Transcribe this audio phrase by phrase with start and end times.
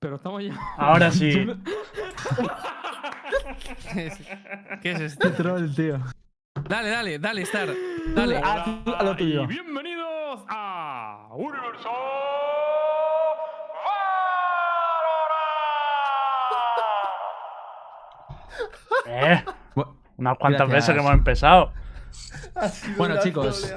[0.00, 0.54] Pero estamos ya.
[0.76, 1.32] Ahora sí.
[1.46, 1.62] Yo no-
[4.82, 5.32] ¿Qué es esto?
[5.32, 5.98] troll, tío.
[6.68, 7.68] Dale, dale, dale, Star.
[8.14, 8.40] Dale.
[8.84, 9.42] Tú, a lo tuyo.
[9.44, 11.90] Y bienvenidos a Universo
[19.06, 19.44] Eh,
[20.16, 20.88] unas cuantas Gracias.
[20.88, 21.72] veces que hemos empezado.
[22.96, 23.70] Bueno, chicos,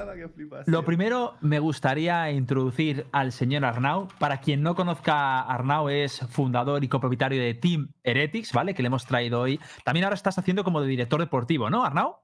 [0.66, 0.86] Lo tío.
[0.86, 4.08] primero, me gustaría introducir al señor Arnau.
[4.20, 8.74] Para quien no conozca, Arnau es fundador y copropietario de Team Heretics, ¿vale?
[8.74, 9.60] Que le hemos traído hoy.
[9.84, 12.18] También ahora estás haciendo como de director deportivo, ¿no, Arnau?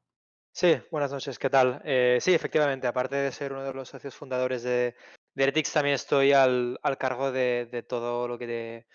[0.53, 1.81] Sí, buenas noches, ¿qué tal?
[1.83, 4.95] Eh, sí, efectivamente, aparte de ser uno de los socios fundadores de,
[5.35, 8.87] de Heretics, también estoy al, al cargo de, de todo lo que, de-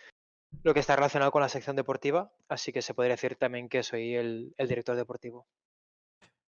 [0.63, 3.83] lo que está relacionado con la sección deportiva, así que se podría decir también que
[3.83, 5.47] soy el, el director deportivo.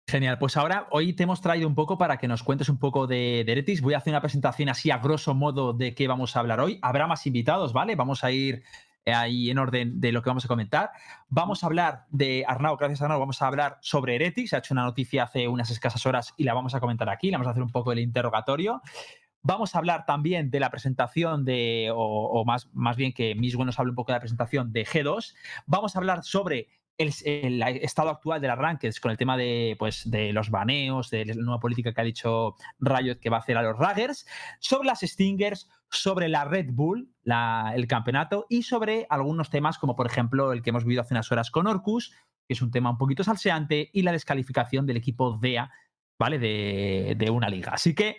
[0.08, 3.08] Genial, pues ahora hoy te hemos traído un poco para que nos cuentes un poco
[3.08, 3.80] de, de Heretics.
[3.80, 6.78] Voy a hacer una presentación así a grosso modo de qué vamos a hablar hoy.
[6.80, 7.96] Habrá más invitados, ¿vale?
[7.96, 8.62] Vamos a ir
[9.04, 10.92] eh, ahí en orden de lo que vamos a comentar.
[11.28, 14.50] Vamos a hablar de Arnau, gracias Arnau, vamos a hablar sobre Heretics.
[14.50, 17.32] Se ha hecho una noticia hace unas escasas horas y la vamos a comentar aquí.
[17.32, 18.82] Vamos a hacer un poco el interrogatorio.
[19.42, 23.64] Vamos a hablar también de la presentación de, o, o más, más bien que Miswe
[23.64, 25.34] nos hable un poco de la presentación de G2.
[25.66, 29.76] Vamos a hablar sobre el, el estado actual de las rankings con el tema de,
[29.78, 33.40] pues, de los baneos, de la nueva política que ha dicho Riot que va a
[33.40, 34.26] hacer a los Raggers,
[34.60, 39.94] sobre las Stingers, sobre la Red Bull, la- el campeonato, y sobre algunos temas como
[39.96, 42.12] por ejemplo el que hemos vivido hace unas horas con Orcus,
[42.48, 45.70] que es un tema un poquito salseante, y la descalificación del equipo DEA,
[46.18, 46.38] ¿vale?
[46.38, 47.72] De, de una liga.
[47.72, 48.16] Así que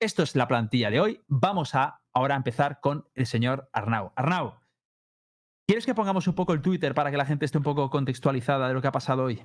[0.00, 1.20] esto es la plantilla de hoy.
[1.28, 4.12] Vamos a ahora empezar con el señor Arnau.
[4.16, 4.59] Arnau,
[5.70, 8.66] ¿quieres que pongamos un poco el Twitter para que la gente esté un poco contextualizada
[8.68, 9.40] de lo que ha pasado hoy?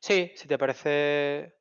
[0.00, 1.56] Sí, si te parece,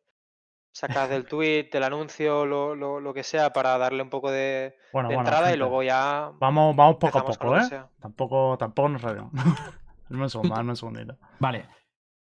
[0.71, 4.75] sacad el tweet, el anuncio, lo, lo- lo que sea, para darle un poco de,
[4.93, 7.61] Bueno, de bueno, entrada y luego ya Vamos, vamos poco a poco, ¿eh?
[7.99, 9.31] Tampoco, tampoco nos rayamos.
[10.09, 11.17] Dame un segundo, dame un segundito.
[11.39, 11.65] Vale.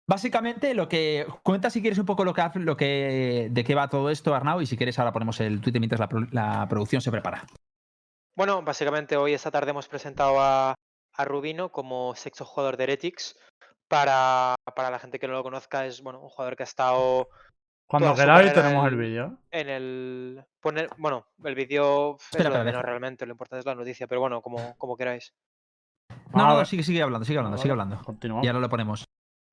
[0.08, 1.26] Básicamente, lo que.
[1.42, 4.34] Cuenta si quieres un poco lo que, hace- lo que de qué va todo esto,
[4.34, 7.44] Arnau, y si quieres, ahora ponemos el Twitter mientras la, la producción se prepara.
[8.36, 10.74] Bueno, básicamente hoy esta tarde hemos presentado a,
[11.16, 13.36] a Rubino como sexto jugador de Heretics.
[13.88, 17.28] Para, para la gente que no lo conozca, es bueno, un jugador que ha estado
[17.86, 19.38] Cuando queráis tenemos el vídeo.
[19.52, 20.44] en el.
[20.60, 24.42] Poner, bueno, el vídeo es lo menos realmente, lo importante es la noticia, pero bueno,
[24.42, 25.32] como, como queráis.
[26.34, 28.02] No, A no, sigue, sigue hablando, sigue hablando, sigue hablando.
[28.04, 28.44] Continuamos.
[28.44, 29.04] Y ahora lo ponemos.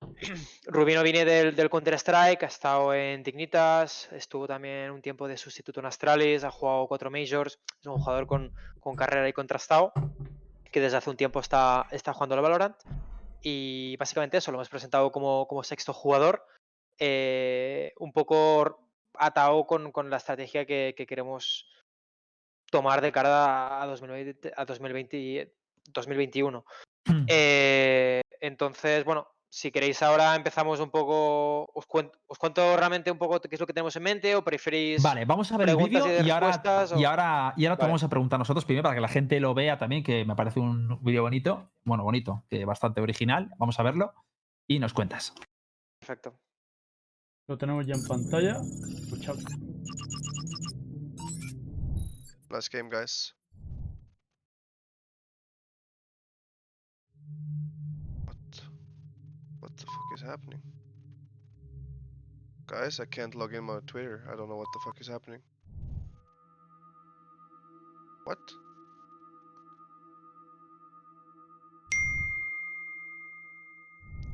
[0.65, 5.79] Rubino viene del, del Counter-Strike, ha estado en Dignitas, estuvo también un tiempo de sustituto
[5.79, 9.93] en Astralis, ha jugado cuatro Majors, es un jugador con, con carrera y contrastado,
[10.73, 12.75] que desde hace un tiempo está, está jugando al Valorant.
[13.41, 16.45] Y básicamente eso, lo hemos presentado como, como sexto jugador,
[16.99, 21.69] eh, un poco atado con, con la estrategia que, que queremos
[22.71, 25.51] tomar de cara a 2020, a 2020 y
[25.91, 26.65] 2021.
[27.27, 33.19] Eh, entonces, bueno, si queréis ahora empezamos un poco, os cuento, os cuento realmente un
[33.19, 35.03] poco qué es lo que tenemos en mente o preferís...
[35.03, 36.59] Vale, vamos a ver el vídeo y y ahora,
[36.97, 39.53] y ahora, y ahora te vamos a preguntar nosotros primero para que la gente lo
[39.53, 41.69] vea también, que me parece un vídeo bonito.
[41.83, 43.51] Bueno, bonito, que bastante original.
[43.59, 44.15] Vamos a verlo
[44.65, 45.35] y nos cuentas.
[45.99, 46.33] Perfecto.
[47.47, 48.59] Lo tenemos ya en pantalla.
[49.03, 49.35] Escuchad.
[52.49, 53.35] Last game, guys.
[59.63, 59.77] What?
[59.77, 60.61] The fuck is happening?
[62.67, 64.27] Guys, I can't log in my Twitter.
[64.29, 65.39] I don't know what the fuck is happening.
[68.25, 68.39] What?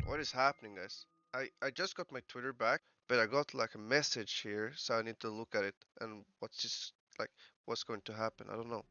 [0.07, 1.05] What is happening, guys?
[1.35, 4.95] I I just got my Twitter back, but I got like a message here, so
[4.95, 7.29] I need to look at it and what's just like
[7.65, 8.47] what's going to happen.
[8.49, 8.85] I don't know.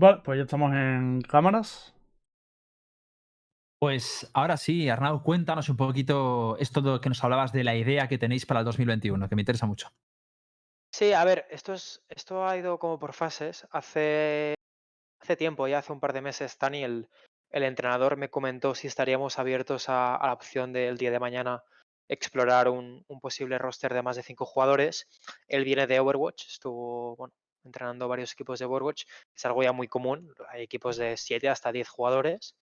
[0.00, 1.94] Vale, pues ya estamos en cámaras.
[3.78, 8.08] Pues ahora sí, Arnau, cuéntanos un poquito esto de que nos hablabas de la idea
[8.08, 9.90] que tenéis para el 2021, que me interesa mucho.
[10.90, 13.68] Sí, a ver, esto, es, esto ha ido como por fases.
[13.72, 14.54] Hace,
[15.20, 17.10] hace tiempo, ya hace un par de meses, Tani, el,
[17.50, 21.62] el entrenador me comentó si estaríamos abiertos a, a la opción del día de mañana
[22.08, 25.06] explorar un, un posible roster de más de cinco jugadores.
[25.46, 27.34] Él viene de Overwatch, estuvo bueno,
[27.64, 29.04] entrenando varios equipos de Overwatch,
[29.34, 32.54] es algo ya muy común, hay equipos de 7 hasta 10 jugadores.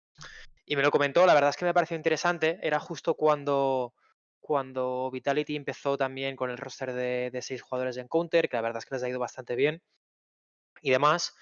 [0.64, 3.94] Y me lo comentó, la verdad es que me pareció interesante, era justo cuando,
[4.40, 8.62] cuando Vitality empezó también con el roster de, de 6 jugadores en Counter, que la
[8.62, 9.82] verdad es que les ha ido bastante bien
[10.82, 11.34] y demás.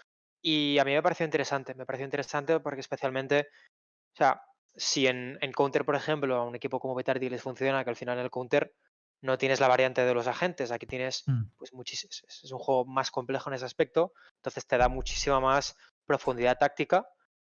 [0.43, 3.49] Y a mí me pareció interesante, me pareció interesante porque especialmente,
[4.13, 4.43] o sea,
[4.77, 7.97] si en, en Counter, por ejemplo, a un equipo como Vitality les funciona, que al
[7.97, 8.75] final en el Counter
[9.21, 11.45] no tienes la variante de los agentes, aquí tienes Mm.
[11.57, 15.77] pues muchísimos, es un juego más complejo en ese aspecto, entonces te da muchísima más
[16.07, 17.09] profundidad táctica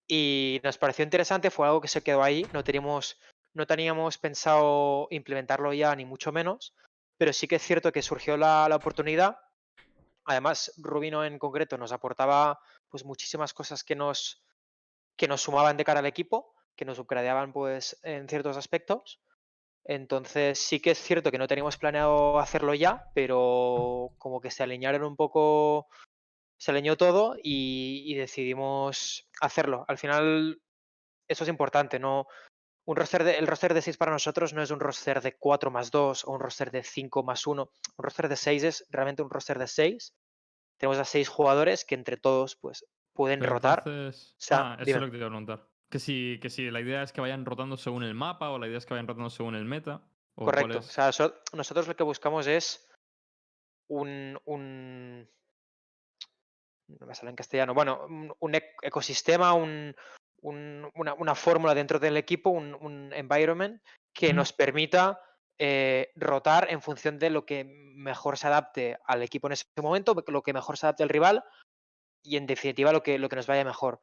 [0.06, 3.18] y nos pareció interesante, fue algo que se quedó ahí, no teníamos,
[3.54, 6.74] no teníamos pensado implementarlo ya ni mucho menos,
[7.16, 9.38] pero sí que es cierto que surgió la, la oportunidad.
[10.24, 14.42] Además, Rubino en concreto nos aportaba pues muchísimas cosas que nos,
[15.16, 19.20] que nos sumaban de cara al equipo, que nos upgradeaban pues en ciertos aspectos.
[19.84, 24.62] Entonces sí que es cierto que no teníamos planeado hacerlo ya, pero como que se
[24.62, 25.88] alinearon un poco,
[26.58, 29.84] se alineó todo y, y decidimos hacerlo.
[29.88, 30.60] Al final
[31.28, 32.26] eso es importante, no
[32.86, 35.70] un roster de, el roster de 6 para nosotros no es un roster de 4
[35.70, 37.62] más 2 o un roster de 5 más 1.
[37.62, 40.12] Un roster de 6 es realmente un roster de 6.
[40.78, 42.84] Tenemos a 6 jugadores que entre todos pues
[43.14, 43.82] pueden Pero rotar.
[43.86, 44.96] entonces- sea, ah, eso dime.
[44.96, 45.68] es lo que te iba a preguntar.
[45.90, 48.68] Que si, que si la idea es que vayan rotando según el mapa o la
[48.68, 50.02] idea es que vayan rotando según el meta.
[50.36, 50.78] ¿o cuál Correcto.
[50.78, 52.88] O sea, so- nosotros lo que buscamos es
[53.88, 55.28] un, un-
[56.88, 57.74] no me sale en castellano.
[57.74, 59.94] Bueno, un, un ec- ecosistema, un-
[60.42, 63.82] un- una, una fórmula dentro del equipo, un, un environment
[64.14, 65.20] que nos permita
[65.58, 70.14] eh, rotar en función de lo que mejor se adapte al equipo en ese momento,
[70.28, 71.44] lo que mejor se adapte al rival
[72.22, 74.00] y en definitiva lo que, lo que nos vaya mejor.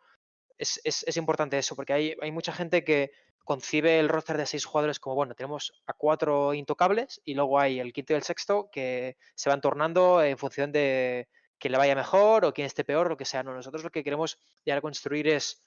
[0.58, 3.12] Es, es- es importante eso, porque hay, hay mucha gente que
[3.44, 7.80] concibe el roster de seis jugadores como, bueno, tenemos a cuatro intocables y luego hay
[7.80, 11.96] el quinto y el sexto que se van tornando en función de quién le vaya
[11.96, 13.44] mejor o quién esté peor, lo que sea.
[13.44, 15.64] No, nosotros lo que queremos llegar a construir es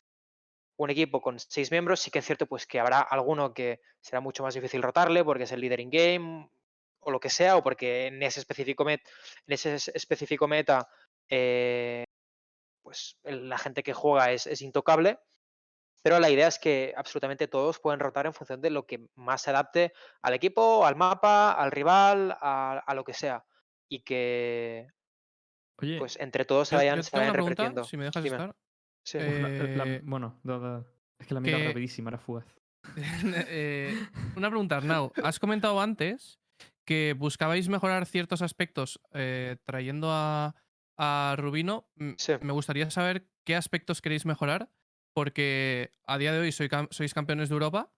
[0.76, 2.00] un equipo con seis miembros.
[2.00, 5.44] Sí que es cierto pues que habrá alguno que será mucho más difícil rotarle porque
[5.44, 6.50] es el líder in game
[7.00, 9.02] o lo que sea, o porque en ese específico, met-
[9.46, 10.88] en ese es- específico meta
[11.28, 12.04] eh,
[12.82, 15.19] pues el- la gente que juega es, es intocable.
[16.03, 19.43] Pero la idea es que absolutamente todos pueden rotar en función de lo que más
[19.43, 19.93] se adapte
[20.23, 23.44] al equipo, al mapa, al rival, a, a lo que sea.
[23.88, 24.87] Y que
[25.77, 27.85] Oye, pues entre todos se vayan, se vayan repitiendo.
[27.85, 28.37] si me dejas Dime.
[28.37, 28.56] estar.
[29.05, 29.19] Sí.
[29.19, 30.85] uf, la- la- Eh, bueno, da- da-
[31.19, 32.47] es que la mira que- rapidísima, era fugaz.
[33.49, 33.94] Eh,
[34.37, 35.12] una pregunta, Arnau.
[35.23, 36.41] Has comentado antes
[36.87, 40.55] que buscabais mejorar ciertos aspectos eh, trayendo a,
[41.02, 41.88] a Rubino.
[42.19, 42.35] Sí.
[42.43, 44.69] Me gustaría saber qué aspectos queréis mejorar,
[45.14, 47.91] porque a día de hoy soy cam- sois campeones de Europa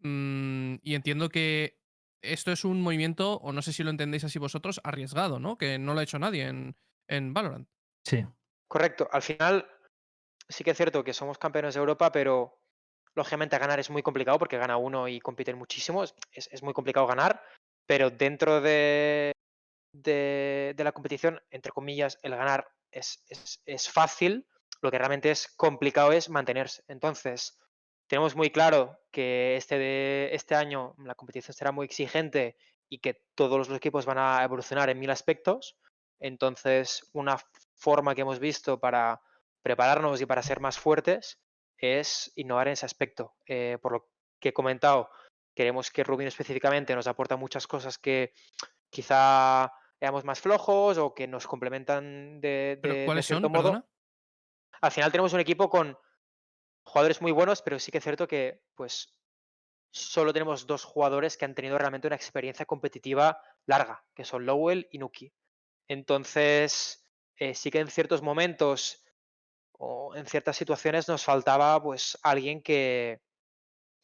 [0.00, 1.80] mm, y entiendo que
[2.22, 5.58] esto es un movimiento, o no sé si lo entendéis así vosotros, arriesgado, ¿no?
[5.58, 6.76] Que no lo ha hecho nadie en,
[7.08, 7.68] en Valorant.
[8.04, 8.24] Sí.
[8.68, 9.08] Correcto.
[9.12, 9.66] Al final
[10.48, 12.60] sí que es cierto que somos campeones de Europa, pero
[13.14, 16.04] lógicamente ganar es muy complicado porque gana uno y compiten muchísimo.
[16.04, 17.42] Es, es- es muy complicado ganar,
[17.86, 19.32] pero dentro de,
[20.02, 24.46] de, la competición, entre comillas, el ganar es, es- es fácil.
[24.82, 26.82] Lo que realmente es complicado es mantenerse.
[26.88, 27.58] Entonces,
[28.06, 32.56] tenemos muy claro que este, de, este año la competición será muy exigente
[32.88, 35.76] y que todos los equipos van a evolucionar en mil aspectos.
[36.20, 37.38] Entonces, una
[37.74, 39.20] forma que hemos visto para
[39.62, 41.40] prepararnos y para ser más fuertes
[41.78, 43.34] es innovar en ese aspecto.
[43.46, 45.10] Eh, por lo que he comentado,
[45.54, 48.32] queremos que Rubino específicamente nos aporta muchas cosas que
[48.90, 53.52] quizá éramos más flojos o que nos complementan de, ¿Pero de- de cuáles cierto son?
[53.52, 53.70] modo.
[53.70, 53.86] Perdona.
[54.82, 55.98] Al final tenemos un equipo con
[56.84, 59.16] jugadores muy buenos, pero sí que es cierto que pues
[59.90, 64.86] solo tenemos dos jugadores que han tenido realmente una experiencia competitiva larga, que son Lowell
[64.90, 65.32] y Nuki.
[65.88, 67.04] Entonces,
[67.36, 69.02] eh, sí que en ciertos momentos
[69.72, 73.20] o en ciertas situaciones nos faltaba pues alguien que,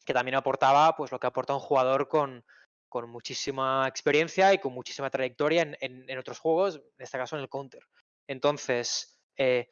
[0.05, 2.45] que también aportaba pues lo que aporta un jugador con,
[2.93, 7.41] con muchísima experiencia y con muchísima trayectoria en, en- otros juegos, en este caso en
[7.41, 7.81] el counter.
[8.27, 9.67] Entonces, eh,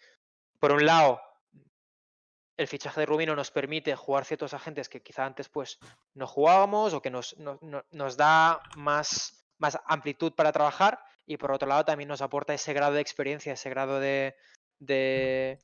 [0.60, 1.22] por un lado,
[2.58, 5.78] el fichaje de Rubino nos permite jugar ciertos agentes que quizá antes pues
[6.16, 10.98] no jugábamos o que nos, no- no- nos da más, más amplitud para trabajar
[11.28, 14.36] y por otro lado también nos aporta ese grado de experiencia, ese grado de,
[14.80, 15.60] de,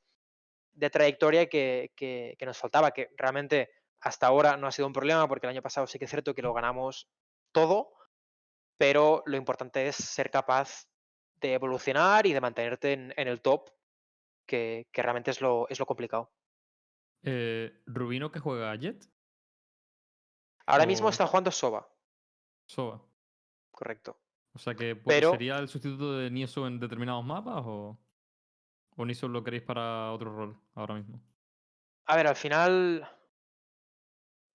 [0.74, 5.28] de trayectoria que- que nos faltaba, que realmente hasta ahora no ha sido un problema
[5.28, 7.10] porque el año pasado sí que es cierto que lo ganamos
[7.62, 7.94] todo,
[8.78, 10.88] pero lo importante es ser capaz
[11.42, 13.70] de evolucionar y de mantenerte en, en el top,
[14.46, 16.32] que, que realmente es lo, es lo complicado.
[17.24, 19.04] Eh, Rubino que juega Jet,
[20.68, 21.88] Ahora mismo está jugando Soba,
[22.66, 23.02] Sova.
[23.72, 24.20] correcto.
[24.54, 27.98] O sea que Pero- sería el sustituto de Niso en determinados mapas o,
[28.98, 31.22] o Niso lo queréis para otro rol ahora mismo.
[32.06, 33.08] A ver, al final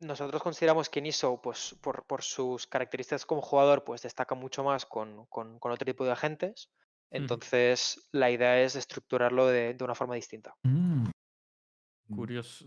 [0.03, 4.85] nosotros consideramos que Niso, pues por, por sus características como jugador, pues destaca mucho más
[4.85, 6.69] con, con- con otro tipo de agentes.
[7.11, 10.55] Entonces, la idea es estructurarlo de, de una forma distinta.
[10.65, 11.07] Mm.
[12.15, 12.67] Curioso.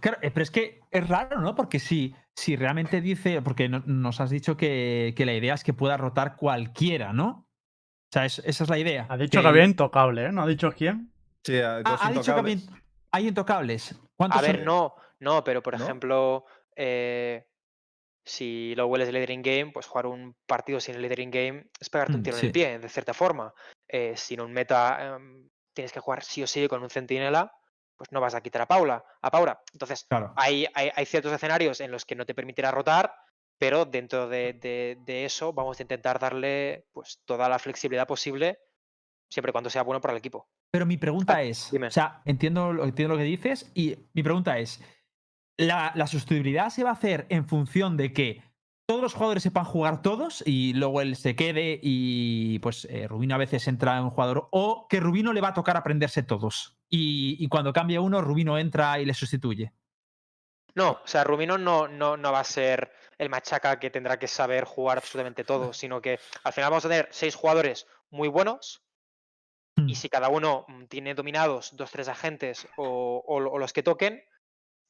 [0.00, 1.54] Claro, eh, pero es que es raro, ¿no?
[1.54, 5.64] Porque si, si realmente dice, porque no- nos has dicho que, que la idea es
[5.64, 7.46] que pueda rotar cualquiera, ¿no?
[8.10, 9.06] O sea, es- esa es la idea.
[9.08, 10.32] Ha dicho que había intocable, ¿eh?
[10.32, 11.12] ¿No ha dicho quién?
[11.44, 12.56] Sí, a- Ah, ha dicho que había
[13.10, 13.98] hay intocables.
[14.16, 14.64] ¿Cuántos A ver, son?
[14.66, 15.84] no, no, pero por ¿No?
[15.84, 16.44] ejemplo,
[16.76, 17.46] eh,
[18.24, 21.70] si lo hueles leader in game, pues jugar un partido sin el leader in game
[21.80, 23.54] es pegarte un Mm, tiro en el pie, de cierta forma.
[23.88, 27.52] Eh, si en un meta em, tienes que jugar sí o sí con un centinela,
[27.96, 29.60] pues no vas a quitar a Paula, a Paula.
[29.72, 30.32] Entonces, Claro.
[30.36, 33.12] hay, hay, hay ciertos escenarios en los que no te permitirá rotar,
[33.58, 38.58] pero dentro de, de- de eso vamos a intentar darle pues toda la flexibilidad posible,
[39.30, 40.48] siempre y cuando sea bueno para el equipo.
[40.70, 41.88] Pero mi pregunta Ah, es, dime.
[41.88, 44.80] o sea, entiendo, lo- entiendo lo que dices y mi pregunta es,
[45.58, 48.42] ¿la, la sustituibilidad se va a hacer en función de que
[48.86, 53.34] todos los jugadores sepan jugar todos y luego él se quede y pues eh, Rubino
[53.34, 56.78] a veces entra en un jugador o que Rubino le va a tocar aprenderse todos
[56.88, 59.74] y, y cuando cambia uno Rubino entra y le sustituye?
[60.74, 64.28] No, o sea, Rubino no, no, no va a ser el machaca que tendrá que
[64.28, 68.82] saber jugar absolutamente todo, sino que al final vamos a tener seis jugadores muy buenos
[69.86, 74.24] y si cada uno mm, tiene dominados dos, tres agentes o, o los que toquen,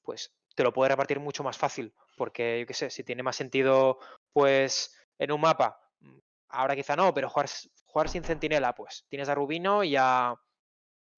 [0.02, 3.36] pues te lo puede repartir mucho más fácil, porque yo qué sé, si tiene más
[3.36, 4.00] sentido,
[4.32, 7.48] pues en un mapa, mm, ahora quizá no, pero jugar,
[7.86, 10.34] jugar sin centinela, pues tienes a Rubino y a,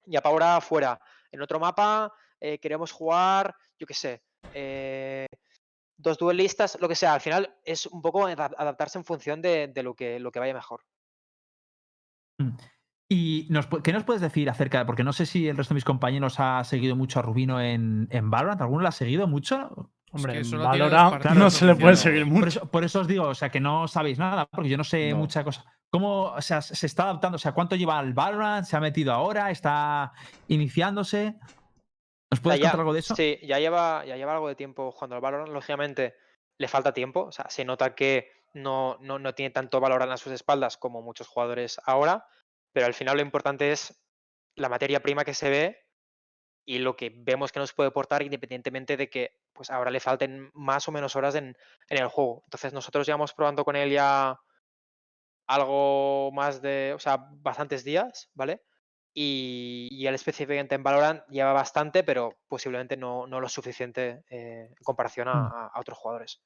[0.05, 1.01] y a Paura fuera.
[1.31, 4.21] En otro mapa eh, queremos jugar, yo qué sé,
[4.51, 5.25] eh,
[5.97, 7.15] dos duelistas, lo que sea.
[7.15, 10.39] Al final es un poco adap- adaptarse en función de, de lo, que, lo que
[10.39, 10.83] vaya mejor.
[13.13, 15.79] ¿Y nos, qué nos puedes decir acerca de, porque no sé si el resto de
[15.79, 19.91] mis compañeros ha seguido mucho a Rubino en, en Valorant, ¿alguno lo ha seguido mucho?
[20.13, 22.47] Hombre, que en Valorant no se le puede seguir Por mucho.
[22.47, 25.11] eso, por eso os digo, o sea, que no sabéis nada, porque yo no sé
[25.11, 25.17] No.
[25.17, 25.65] mucha cosa.
[25.89, 27.35] ¿Cómo, o sea, se está adaptando?
[27.35, 28.65] O sea, ¿cuánto lleva el Valorant?
[28.65, 29.51] ¿Se ha metido ahora?
[29.51, 30.13] ¿Está
[30.47, 31.35] iniciándose?
[32.31, 33.13] ¿Nos puedes ya- contar algo de eso?
[33.15, 35.49] Sí, ya lleva, ya lleva algo de tiempo jugando al Valorant.
[35.51, 36.15] Lógicamente,
[36.57, 37.25] le falta tiempo.
[37.25, 41.01] O sea, se nota que no, no, no tiene tanto Valorant a sus espaldas como
[41.01, 42.25] muchos jugadores ahora.
[42.73, 44.01] Pero al final lo importante es
[44.55, 45.77] la materia prima que se ve
[46.65, 50.49] y lo que vemos que nos puede aportar independientemente de que pues ahora le falten
[50.53, 51.55] más o menos horas en,
[51.89, 52.43] en el juego.
[52.45, 54.37] Entonces nosotros llevamos probando con él ya
[55.47, 58.61] algo más de, o sea, bastantes días, ¿vale?
[59.13, 64.67] Y, y él específicamente en Valorant lleva bastante, pero posiblemente no, no lo suficiente eh,
[64.69, 65.53] en comparación a, Mm.
[65.53, 66.41] a- otros jugadores.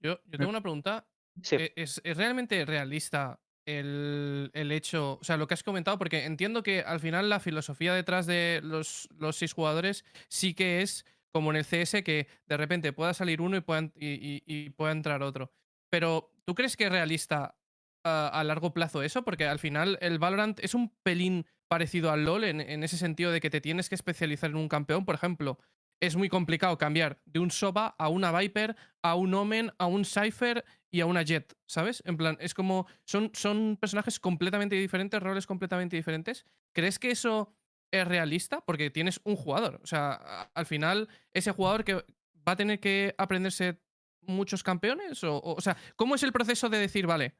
[0.00, 1.06] Yo, yo tengo una pregunta.
[1.42, 1.56] Sí.
[1.76, 5.98] ¿Es, es realmente realista el, el hecho, o sea, lo que has comentado?
[5.98, 10.82] Porque entiendo que al final la filosofía detrás de los, los seis jugadores sí que
[10.82, 14.92] es como en el CS, que de repente pueda salir uno y pueda, y, pueda
[14.92, 15.52] entrar otro.
[15.90, 17.56] Pero, ¿tú crees que es realista
[18.04, 19.24] a, a largo plazo eso?
[19.24, 23.30] Porque al final el Valorant es un pelín parecido al LoL en, en ese sentido
[23.30, 25.04] de que te tienes que especializar en un campeón.
[25.04, 25.58] Por ejemplo,
[26.00, 30.04] es muy complicado cambiar de un Soba a una Viper, a un Omen, a un
[30.04, 32.02] Cypher y a una Jet, ¿sabes?
[32.04, 32.86] En plan, es como.
[33.04, 36.44] Son, son personajes completamente diferentes, roles completamente diferentes.
[36.72, 37.54] ¿Crees que eso
[37.92, 38.60] es realista?
[38.62, 39.80] Porque tienes un jugador.
[39.82, 43.80] O sea, al final, ese jugador que va a tener que aprenderse
[44.22, 45.22] muchos campeones.
[45.22, 47.36] O, sea, ¿cómo es el proceso de decir, vale,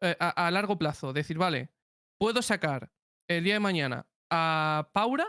[0.00, 1.70] eh, a, largo plazo, decir, vale,
[2.18, 2.90] puedo sacar
[3.28, 5.26] el día de mañana a Paura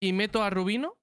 [0.00, 0.98] y meto a Rubino?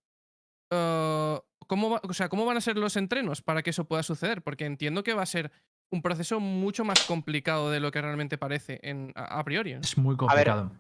[0.72, 4.42] eh, ¿cómo, o sea, ¿Cómo van a ser los entrenos para que eso pueda suceder?
[4.42, 5.52] Porque entiendo que va a ser
[5.92, 9.76] un proceso mucho más complicado de lo que realmente parece en, a, a priori.
[9.76, 9.82] ¿no?
[9.82, 10.72] Es muy ver, complicado.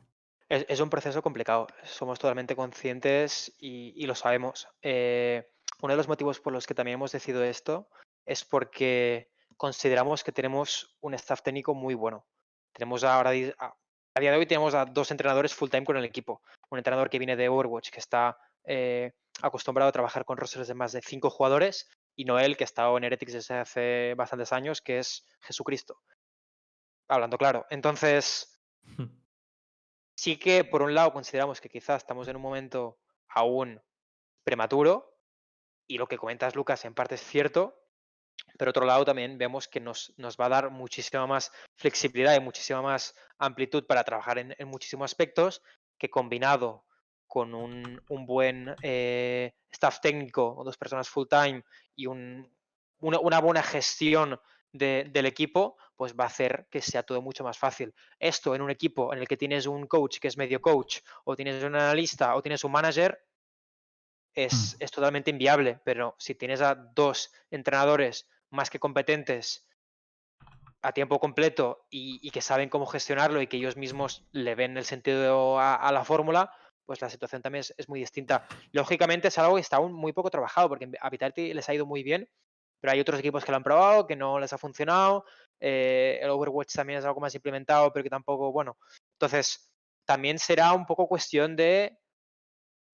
[0.49, 4.67] Es, es un proceso complicado, somos totalmente conscientes y, y lo sabemos.
[4.81, 5.47] Eh,
[5.81, 7.89] uno de los motivos por los que también hemos decidido esto
[8.25, 12.25] es porque consideramos que tenemos un staff técnico muy bueno.
[12.73, 16.41] Tenemos ahora, a día de hoy tenemos a dos entrenadores full time con el equipo.
[16.69, 20.73] Un entrenador que viene de Overwatch, que está eh, acostumbrado a trabajar con rosters de
[20.73, 24.81] más de cinco jugadores, y Noel, que ha estado en Heretics desde hace bastantes años,
[24.81, 26.01] que es Jesucristo.
[27.07, 27.65] Hablando claro.
[27.69, 28.61] Entonces,
[30.15, 33.81] sí que por un lado consideramos que quizás estamos en un momento aún
[34.43, 35.19] prematuro
[35.87, 37.79] y lo que comentas Lucas en parte es cierto,
[38.57, 42.39] pero otro lado también vemos que nos, nos va a dar muchísima más flexibilidad y
[42.39, 45.61] muchísima más amplitud para trabajar en, en muchísimos aspectos
[45.97, 46.85] que combinado
[47.35, 52.49] con un, un buen eh, staff técnico o dos personas full time y un-
[53.01, 54.39] una, una buena gestión
[54.71, 57.93] de- del equipo, pues va a hacer que sea todo mucho más fácil.
[58.19, 61.35] Esto en un equipo en el que tienes un coach que es medio coach, o
[61.35, 63.21] tienes un analista, o tienes un manager,
[64.33, 65.81] es, es totalmente inviable.
[65.83, 69.67] Pero si tienes a dos entrenadores más que competentes
[70.81, 74.77] a tiempo completo y, y que saben cómo gestionarlo y que ellos mismos le ven
[74.77, 76.49] el sentido a, a la fórmula,
[76.85, 78.47] pues la situación también es, es muy distinta.
[78.71, 81.85] Lógicamente es algo que está aún muy poco trabajado, porque a Vitality les ha ido
[81.85, 82.27] muy bien,
[82.79, 85.25] pero hay otros equipos que lo han probado, que no les ha funcionado.
[85.59, 88.77] eh, el Overwatch también es algo más implementado, pero que tampoco, bueno.
[89.13, 89.71] Entonces,
[90.05, 91.97] también será un poco cuestión de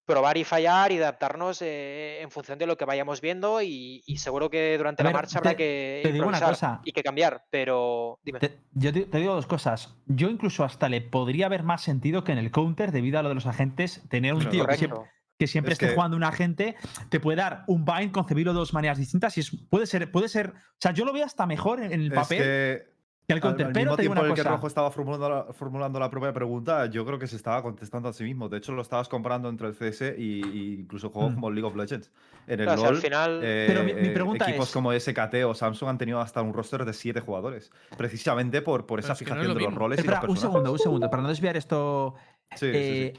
[0.05, 4.17] probar y fallar y adaptarnos eh, en función de lo que vayamos viendo y, y
[4.17, 6.81] seguro que durante la marcha habrá que te digo una improvisar cosa.
[6.84, 8.39] y que cambiar, pero dime.
[8.39, 9.96] Te- yo te, te digo dos cosas.
[10.08, 13.29] Yo incluso hasta le podría haber más sentido que en el counter, debido a lo
[13.29, 15.15] de los agentes, tener un tío que siempre, Correcto.
[15.38, 16.75] que siempre Es esté que- jugando un agente,
[17.10, 20.27] te puede dar un bind, concebirlo de dos maneras distintas y es- puede ser, puede
[20.29, 20.50] ser.
[20.50, 22.84] O sea, yo lo veo hasta mejor en, en el Es papel que,
[23.28, 23.68] que el al, counter.
[23.68, 24.56] al pero mismo tiempo una en el que cosa.
[24.56, 28.13] Rojo estaba formulando la, formulando la propia pregunta, yo creo que se estaba contestando a
[28.13, 28.50] sí mismo.
[28.50, 31.36] De hecho, lo estabas comparando entre el CS y, y incluso juegos Mm.
[31.36, 32.12] como League of Legends.
[32.48, 34.74] En el Claro, o sea, al LoL, final- Pero mi- mi eh, pregunta equipos es-
[34.74, 37.72] como SKT o Samsung han tenido hasta un roster de siete jugadores.
[37.98, 40.22] Precisamente por, por esa es que no es fijación lo de los roles y Espera,
[40.22, 42.16] los un segundo, un segundo, para no desviar esto.
[42.56, 42.72] Sí, sí, sí.
[42.74, 43.13] Eh,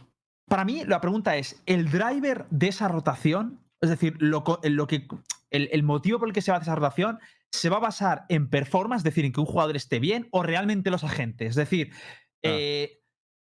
[0.48, 5.06] Para mí, la pregunta es: ¿el driver de esa rotación, es decir, lo, lo que,
[5.50, 7.18] el, el motivo por el que se va a hacer esa rotación,
[7.52, 10.42] se va a basar en performance, es decir, en que un jugador esté bien, o
[10.42, 11.50] realmente los agentes?
[11.50, 11.98] Es decir, Ah.
[12.42, 13.02] eh,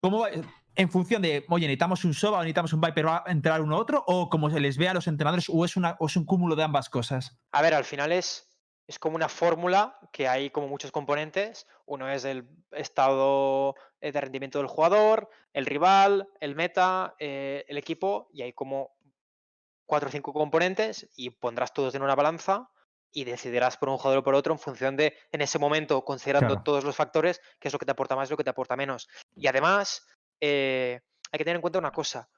[0.00, 0.30] ¿cómo va-
[0.78, 3.76] en función de, oye, necesitamos un Soba o necesitamos un Viper, ¿va a entrar uno
[3.76, 4.04] u otro?
[4.06, 6.54] ¿O como se les ve a los entrenadores, o es, una, o es un cúmulo
[6.54, 7.38] de ambas cosas?
[7.52, 8.52] A ver, al final es,
[8.86, 11.66] es como una fórmula que hay como muchos componentes.
[11.86, 17.78] Uno es el estado eh, de rendimiento del jugador, el rival, el meta, eh, el
[17.78, 18.90] equipo, y hay como
[19.86, 22.68] cuatro o cinco componentes y pondrás todos en una balanza
[23.16, 26.48] y decidirás por un jugador o por otro en función de, en ese momento, considerando
[26.48, 26.62] Claro.
[26.62, 28.76] todos los factores, qué es lo que te aporta más y lo que te aporta
[28.76, 29.08] menos.
[29.34, 30.06] Y además,
[30.38, 31.00] eh,
[31.32, 32.28] hay que tener en cuenta una cosa.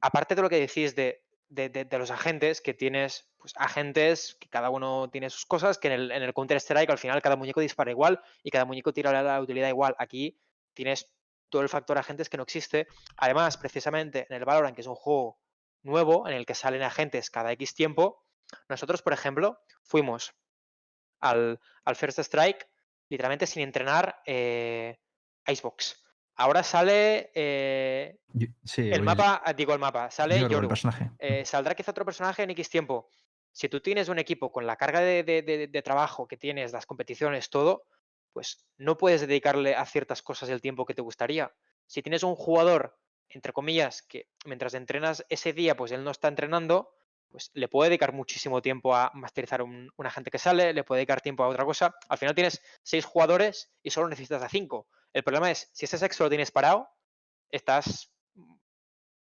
[0.00, 4.36] Aparte de lo que decís de, de- de- de los agentes, que tienes pues, agentes
[4.40, 7.36] que cada uno tiene sus cosas, que en el, en el Counter-Strike al final cada
[7.36, 9.94] muñeco dispara igual y cada muñeco tira la, la utilidad igual.
[10.00, 10.40] Aquí
[10.74, 11.08] tienes
[11.50, 12.88] todo el factor agentes que no existe.
[13.16, 15.38] Además, precisamente en el Valorant, que es un juego
[15.84, 18.24] nuevo en el que salen agentes cada X tiempo,
[18.68, 20.32] nosotros, por ejemplo, fuimos
[21.20, 22.68] al, al First Strike
[23.08, 24.98] literalmente sin entrenar eh,
[25.46, 26.02] Icebox.
[26.36, 30.68] Ahora sale eh, Yo- sí, el mapa, ah, digo el mapa, sale Yoru, el Yoru.
[30.68, 31.10] personaje.
[31.18, 33.10] Eh, saldrá quizá otro personaje en X tiempo.
[33.52, 36.72] Si tú tienes un equipo con la carga de, de- de- de trabajo que tienes,
[36.72, 37.84] las competiciones, todo,
[38.32, 41.52] pues no puedes dedicarle a ciertas cosas el tiempo que te gustaría.
[41.86, 42.96] Si tienes un jugador,
[43.28, 46.92] entre comillas, que mientras entrenas ese día, pues él no está entrenando,
[47.30, 50.98] pues le puede dedicar muchísimo tiempo a masterizar un, un agente que sale, le puede
[51.00, 51.94] dedicar tiempo a otra cosa.
[52.08, 54.88] Al final tienes seis jugadores y solo necesitas a cinco.
[55.12, 56.88] El problema es, si ese sexo lo tienes parado,
[57.50, 58.12] estás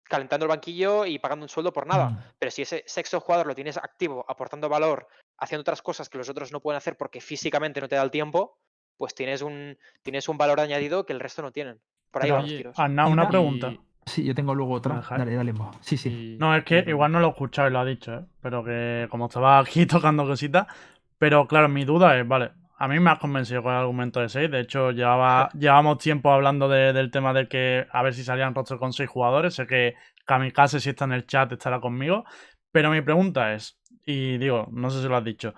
[0.03, 2.09] calentando el banquillo y pagando un sueldo por nada.
[2.09, 2.23] Mm.
[2.39, 6.29] Pero si ese sexto jugador lo tienes activo, aportando valor, haciendo otras cosas que los
[6.29, 8.57] otros no pueden hacer porque físicamente no te da el tiempo,
[8.97, 11.79] pues tienes un, tienes un valor añadido que el resto no tienen.
[12.11, 12.77] Por ahí Pero, van los tiros.
[12.79, 13.69] Una una- pregunta.
[13.69, 14.95] Y- Sí, yo tengo luego otra.
[14.97, 15.19] dejar?
[15.19, 15.71] Dale, dale, Mo.
[15.81, 16.37] Sí, sí.
[16.39, 18.25] No, es que igual no lo he escuchado y lo ha dicho, ¿eh?
[18.41, 20.67] Pero que como estaba aquí tocando cositas.
[21.17, 24.29] Pero claro, mi duda es, vale, a mí me has convencido con el argumento de
[24.29, 24.49] 6.
[24.49, 28.55] De hecho, llevaba, llevamos tiempo hablando de- del tema de que a ver si salían
[28.55, 29.53] roster con 6 jugadores.
[29.55, 29.95] Sé que
[30.25, 32.23] Kamikaze, si está en el chat, estará conmigo.
[32.71, 35.53] Pero mi pregunta es, y digo, no sé si lo has dicho.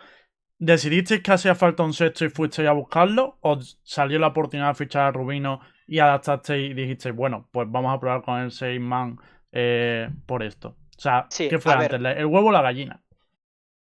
[0.57, 3.37] ¿Decidisteis que hacía falta un sexto y fuisteis a buscarlo?
[3.41, 5.59] ¿O salió la oportunidad de fichar a Rubino
[5.91, 9.19] y adaptasteis y dijisteis, bueno, pues vamos a probar con el 6 man
[9.51, 10.69] eh, por esto?
[10.97, 11.95] O sea, Sí, ¿qué fue ver.
[11.95, 12.17] antes?
[12.17, 13.03] ¿El huevo o la gallina?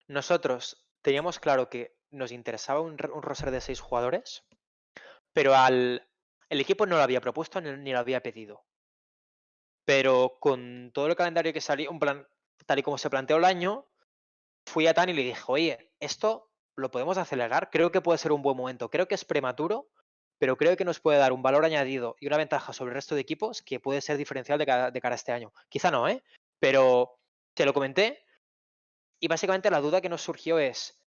[0.07, 4.45] Nosotros teníamos claro que nos interesaba un, un roster de seis jugadores,
[5.33, 6.09] pero al,
[6.51, 8.65] el equipo no lo había propuesto ni, ni lo había pedido.
[9.85, 12.27] Pero con todo el calendario que salió, un plan,
[12.67, 13.87] tal y como se planteó el año,
[14.67, 18.33] fui a Tan y le dije, oye, esto lo podemos acelerar, creo que puede ser
[18.33, 19.89] un buen momento, creo que es prematuro,
[20.43, 23.15] pero creo que nos puede dar un valor añadido y una ventaja sobre el resto
[23.15, 25.53] de equipos que puede ser diferencial de cara, a este año.
[25.69, 26.21] Quizá no, ¿eh?
[26.59, 27.17] Pero
[27.55, 28.25] te lo comenté
[29.21, 31.01] y básicamente la duda que nos surgió es,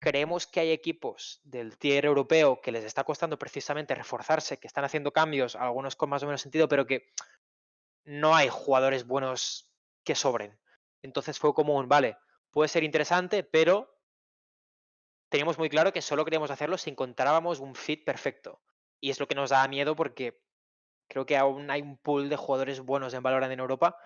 [0.00, 4.84] creemos que hay equipos del tier europeo que les está costando precisamente reforzarse, que están
[4.84, 7.12] haciendo cambios, algunos con más o menos sentido, pero que
[8.02, 9.70] no hay jugadores buenos
[10.02, 10.58] que sobren.
[11.02, 12.16] Entonces fue como un, vale,
[12.50, 13.95] puede ser interesante, pero
[15.36, 18.60] teníamos muy claro que solo queríamos hacerlo si encontrábamos un fit perfecto.
[19.00, 20.40] Y es lo que nos da miedo porque
[21.08, 23.96] Creo que aún hay un pool de jugadores buenos en Valorant en Europa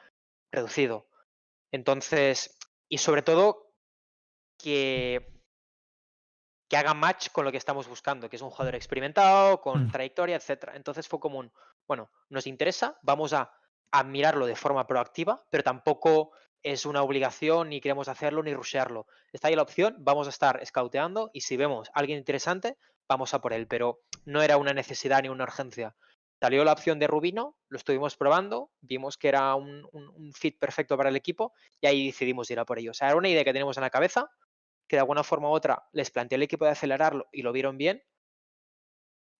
[0.52, 1.08] reducido.
[1.72, 3.72] Entonces, y sobre todo
[4.58, 5.42] que,
[6.68, 9.90] que haga match con lo que estamos buscando, que es un jugador experimentado, con Mm.
[9.90, 10.76] trayectoria, etcétera.
[10.76, 11.52] Entonces fue como un,
[11.86, 13.52] bueno, nos interesa, vamos a,
[13.92, 16.32] a mirarlo de forma proactiva, pero tampoco
[16.62, 19.07] es una obligación, ni queremos hacerlo, ni rushearlo.
[19.33, 22.77] Está ahí la opción, vamos a estar scouteando y si vemos a alguien interesante,
[23.09, 25.96] vamos a por él, pero no era una necesidad ni una urgencia.
[26.40, 31.11] Salió la opción de Rubino, lo estuvimos probando, vimos que era un fit perfecto para
[31.11, 32.92] el equipo y ahí decidimos ir a por ello.
[32.92, 34.31] O sea, era una idea que teníamos en la cabeza,
[34.88, 37.77] que de alguna forma u otra les planteé al equipo de acelerarlo y lo vieron
[37.77, 38.03] bien,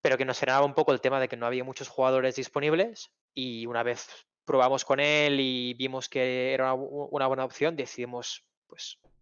[0.03, 3.13] pero que nos frenaba un poco el tema de que no había muchos jugadores disponibles
[3.35, 4.09] y una vez
[4.51, 9.13] probamos con él y vimos que era una, bu- una buena opción, decidimos pues Para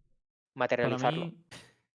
[0.55, 1.25] materializarlo.
[1.27, 1.37] mí,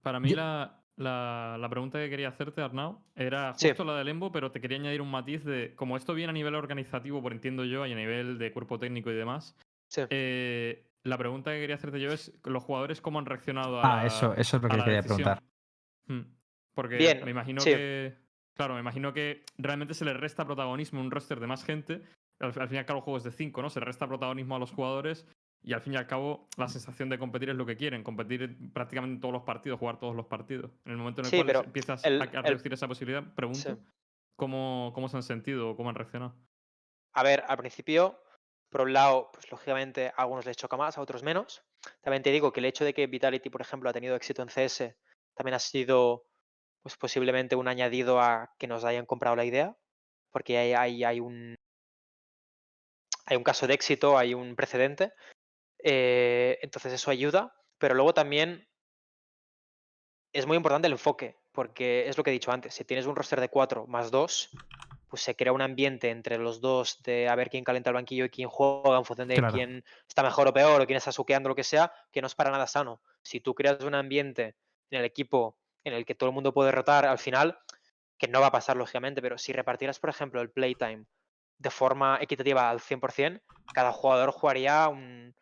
[0.02, 3.70] para mí Yo- la, la- la pregunta que quería hacerte, Arnau, era Sí.
[3.70, 6.34] justo la del Embo, pero te quería añadir un matiz de, como esto viene a
[6.34, 9.56] nivel organizativo, por entiendo yo, y a nivel de cuerpo técnico y demás,
[9.88, 10.02] Sí.
[10.10, 14.06] eh, la pregunta que quería hacerte yo es, ¿los jugadores cómo han reaccionado a Ah,
[14.06, 15.18] eso, eso es lo que quería decisión?
[15.18, 15.44] preguntar.
[16.08, 16.24] Hmm.
[16.74, 17.70] Porque Bien, me imagino sí.
[17.70, 18.14] que.
[18.56, 22.02] Claro, me imagino que realmente se le resta protagonismo a un roster de más gente.
[22.42, 23.70] Al, al fin y al cabo, el juego es de 5, ¿no?
[23.70, 25.26] Se resta protagonismo a los jugadores.
[25.64, 28.04] Y al fin y al cabo, la sensación de competir es lo que quieren.
[28.04, 30.72] Competir en prácticamente en todos los partidos, jugar todos los partidos.
[30.86, 33.24] En el momento en el Sí, cual empiezas el- a, a el- reducir esa posibilidad,
[33.36, 33.76] pregunto Sí.
[34.36, 36.34] cómo, cómo se han sentido o cómo han reaccionado.
[37.14, 38.20] A ver, al principio,
[38.70, 41.62] por un lado, pues lógicamente a algunos les choca más, a otros menos.
[42.02, 44.50] También te digo que el hecho de que Vitality, por ejemplo, ha tenido éxito en
[44.50, 44.96] CS,
[45.36, 46.26] también ha sido
[46.82, 49.78] pues posiblemente un añadido a que nos hayan comprado la idea,
[50.32, 51.56] porque hay, hay, hay un
[53.32, 55.14] hay un caso de éxito, hay un precedente.
[55.84, 58.68] eh, entonces eso ayuda, pero luego también
[60.34, 63.16] es muy importante el enfoque, porque es lo que he dicho antes, si tienes un
[63.16, 64.50] roster de 4 más 2,
[65.08, 68.26] pues se crea un ambiente entre los dos de a ver quién calienta el banquillo
[68.26, 69.54] y quién juega en función de Claro.
[69.54, 72.36] quién está mejor o peor o quién está suqueando lo que sea, que no es
[72.36, 73.02] para nada sano.
[73.24, 74.56] Si tú creas un ambiente
[74.90, 77.58] en el equipo en el que todo el mundo puede rotar al final,
[78.18, 81.06] que no va a pasar lógicamente, pero si repartieras, por ejemplo, el playtime
[81.62, 83.42] de forma equitativa al 100%,
[83.74, 85.36] cada jugador jugaría un,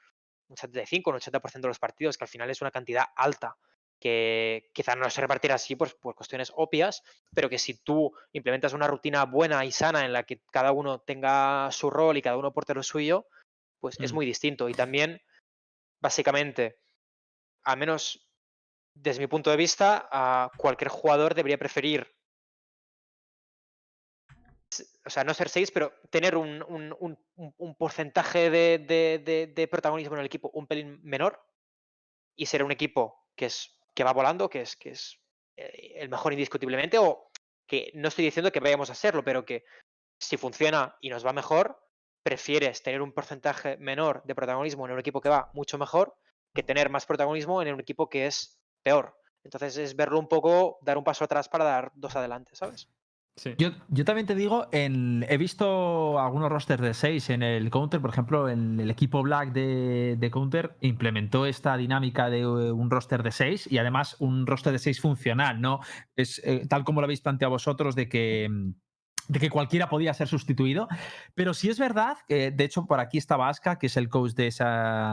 [0.49, 3.55] un 75, un 80% de los partidos, que al final es una cantidad alta,
[3.99, 7.03] que quizá no se repartiera así pues, por cuestiones obvias,
[7.33, 10.99] pero que si tú implementas una rutina buena y sana en la que cada uno
[10.99, 13.27] tenga su rol y cada uno porte lo suyo,
[13.79, 14.15] pues es Mm.
[14.15, 14.69] muy distinto.
[14.69, 15.21] Y también,
[16.01, 16.79] básicamente,
[17.63, 18.29] al menos
[18.93, 22.18] desde mi punto de vista, a cualquier jugador debería preferir
[25.05, 27.17] o sea, no ser 6, pero tener un, un- un-
[27.57, 31.41] un- porcentaje de, de- de- de protagonismo en el equipo un pelín menor
[32.35, 35.19] y ser un equipo que es que va volando, que es, que es
[35.57, 37.31] eh, el mejor indiscutiblemente, o
[37.67, 39.63] que no estoy diciendo que vayamos a serlo, pero que
[40.19, 41.81] si funciona y nos va mejor,
[42.23, 46.15] prefieres tener un porcentaje menor de protagonismo en un equipo que va mucho mejor
[46.53, 49.17] que tener más protagonismo en un equipo que es peor.
[49.43, 52.89] Entonces es verlo un poco, dar un paso atrás para dar dos adelante, ¿sabes?
[53.57, 58.01] Yo, yo también te digo, en, he visto algunos rosters de 6 en el Counter,
[58.01, 62.89] por ejemplo, en el equipo Black de, de Counter implementó esta dinámica de eh, un
[62.89, 65.79] roster de 6 y además un roster de 6 funcional, ¿no?
[66.15, 68.71] Es eh, tal como lo habéis planteado vosotros de que mm,
[69.29, 70.87] de que cualquiera podía ser sustituido,
[71.35, 74.31] pero sí es verdad, que de hecho por aquí está Vasca, que es el coach
[74.31, 74.51] de,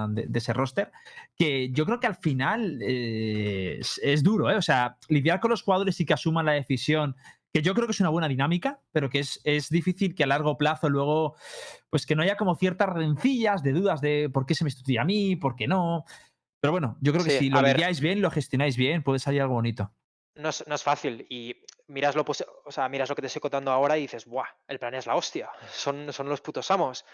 [0.08, 0.90] de, ese roster,
[1.36, 4.56] que yo creo que al final eh, es, es, duro, ¿eh?
[4.56, 7.14] o sea, lidiar con los jugadores y que asuman la decisión
[7.56, 10.26] que yo creo que es una buena dinámica, pero que es, es, difícil que a
[10.26, 11.36] largo plazo luego,
[11.88, 15.00] pues que no haya como ciertas rencillas de dudas de por qué se me estudia
[15.00, 16.04] a mí, por qué no.
[16.60, 19.40] Pero bueno, yo creo que Sí, si lo lidiáis bien, lo gestionáis bien, puede salir
[19.40, 19.90] algo bonito.
[20.34, 23.28] No es, no es fácil y miras lo, pos- o sea, miras lo que te
[23.28, 24.48] estoy contando ahora y dices, ¡buah!
[24.68, 27.06] El plan es la hostia, son, son los putos amos.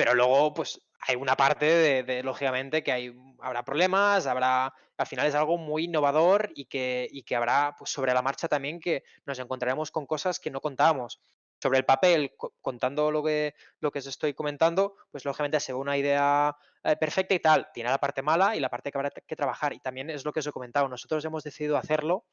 [0.00, 4.72] Pero luego, pues, hay una parte de, de, lógicamente, que hay, habrá problemas, habrá.
[4.96, 8.48] Al final es algo muy innovador y que, y que habrá, pues, sobre la marcha
[8.48, 11.20] también que nos encontraremos con cosas que no contábamos.
[11.62, 15.74] Sobre el papel, co- contando lo que, lo que os estoy comentando, pues lógicamente se
[15.74, 17.68] ve una idea eh, perfecta y tal.
[17.74, 19.74] Tiene la parte mala y la parte que habrá que trabajar.
[19.74, 20.88] Y también es lo que os he comentado.
[20.88, 22.24] Nosotros hemos decidido hacerlo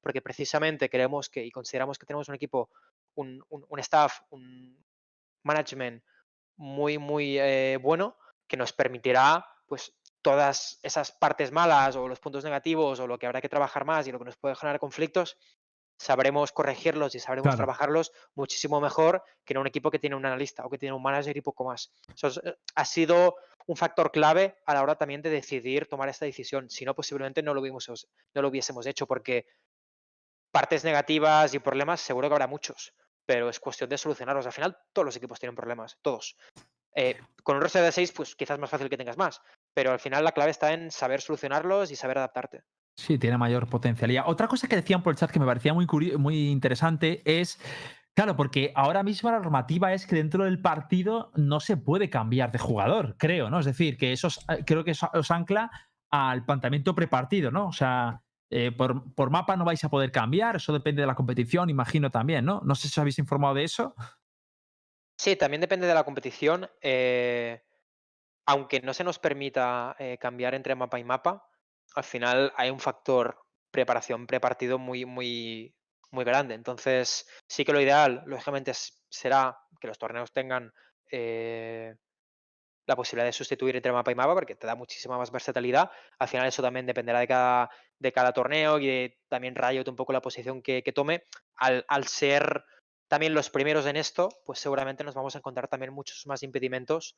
[0.00, 2.70] porque precisamente creemos que y consideramos que tenemos un equipo,
[3.14, 4.84] un, un- un staff, un
[5.42, 6.02] management
[6.56, 8.16] muy, muy eh, bueno
[8.46, 9.92] que nos permitirá, pues,
[10.22, 14.06] todas esas partes malas o los puntos negativos o lo que habrá que trabajar más
[14.06, 15.36] y lo que nos puede generar conflictos,
[15.98, 17.58] sabremos corregirlos y sabremos Claro.
[17.58, 21.02] trabajarlos muchísimo mejor que en un equipo que tiene un analista o que tiene un
[21.02, 21.92] manager y poco más.
[22.12, 22.40] Eso es-
[22.74, 26.68] ha sido un factor clave a la hora también de decidir tomar esta decisión.
[26.70, 29.46] Si no, posiblemente no lo, hubiésemos, no lo hubiésemos hecho porque
[30.50, 32.94] partes negativas y problemas seguro que habrá muchos,
[33.26, 34.46] pero es cuestión de solucionarlos.
[34.46, 36.36] Al final, todos los equipos tienen problemas, todos.
[36.94, 39.42] Eh, con un roster de 6, pues quizás es más fácil que tengas más,
[39.74, 42.62] pero al final la clave está en saber solucionarlos y saber adaptarte.
[42.98, 44.24] Sí, tiene mayor potencialidad.
[44.26, 45.86] Otra cosa que decían por el chat que me parecía muy,
[46.16, 47.60] muy interesante es,
[48.14, 52.52] claro, porque ahora mismo la normativa es que dentro del partido no se puede cambiar
[52.52, 53.58] de jugador, creo, ¿no?
[53.58, 55.70] Es decir, que eso os- eh, creo que eso os ancla
[56.10, 57.66] al planteamiento prepartido, ¿no?
[57.68, 61.14] O sea, eh, por, por mapa no vais a poder cambiar, eso depende de la
[61.14, 62.60] competición, imagino también, ¿no?
[62.64, 63.94] No sé si os habéis informado de eso.
[65.18, 66.68] Sí, también depende de la competición.
[66.80, 67.62] eh,
[68.48, 71.48] aunque no se nos permita eh, cambiar entre mapa y mapa,
[71.96, 75.74] al final hay un factor preparación prepartido muy, muy,
[76.12, 76.54] muy grande.
[76.54, 78.72] Entonces, sí que lo ideal, lógicamente,
[79.08, 80.72] será que los torneos tengan
[82.86, 85.90] la posibilidad de sustituir entre mapa y mapa, porque te da muchísima más versatilidad.
[86.18, 89.96] Al final, eso también dependerá de cada, de cada torneo y de también Riot un
[89.96, 91.24] poco la posición que, tome.
[91.56, 92.64] Al, al ser
[93.08, 97.16] también los primeros en esto, pues seguramente nos vamos a encontrar también muchos más impedimentos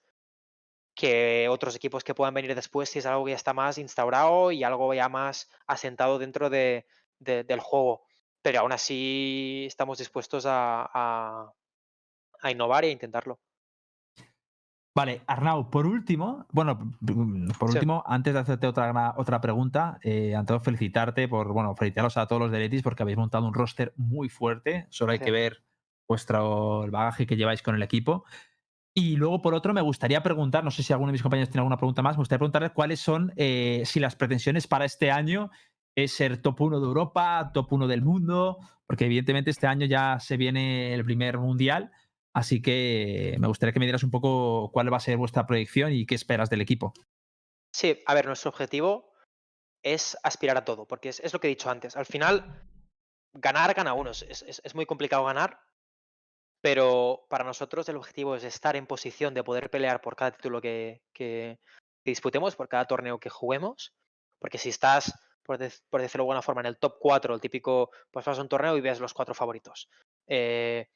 [0.95, 4.51] que otros equipos que puedan venir después si es algo que ya está más instaurado
[4.53, 6.87] y algo ya más asentado dentro de-
[7.19, 8.03] de- del juego.
[8.43, 11.53] Pero aún así estamos dispuestos a, a-
[12.43, 13.41] a innovar e intentarlo.
[14.99, 17.77] Vale, Arnau, por último, bueno, mm, por Sí.
[17.77, 22.27] último, antes de hacerte otra, otra pregunta, eh, ante todo felicitarte por, bueno, felicitaros a
[22.27, 24.89] todos los de Letis porque habéis montado un roster muy fuerte.
[24.91, 25.53] Solo hay que Gracias.
[25.53, 25.65] ver
[26.09, 28.25] vuestro el bagaje que lleváis con el equipo.
[28.93, 31.61] Y luego, por otro, me gustaría preguntar, no sé si alguno de mis compañeros tiene
[31.61, 35.51] alguna pregunta más, me gustaría preguntarles cuáles son, eh, si las pretensiones para este año
[35.95, 40.19] es ser top 1 de Europa, top 1 del mundo, porque evidentemente este año ya
[40.19, 41.93] se viene el primer mundial,
[42.39, 45.93] así que me gustaría que me dieras un poco cuál va a ser vuestra proyección
[45.93, 46.95] y qué esperas del equipo.
[47.75, 49.13] Sí, a ver, nuestro objetivo
[49.83, 51.97] es aspirar a todo, porque es, lo que he dicho antes.
[51.97, 52.63] Al final,
[53.33, 54.11] ganar gana uno.
[54.11, 55.61] Es, muy complicado ganar,
[56.61, 60.61] pero para nosotros el objetivo es estar en posición de poder pelear por cada título
[60.61, 61.03] que,
[62.05, 63.95] disputemos, por cada torneo que juguemos.
[64.39, 65.59] Porque si estás, por,
[65.91, 68.49] por decirlo de alguna forma, en el top 4, el típico, pues vas a un
[68.49, 69.89] torneo y ves los cuatro favoritos.
[70.29, 70.89] eh,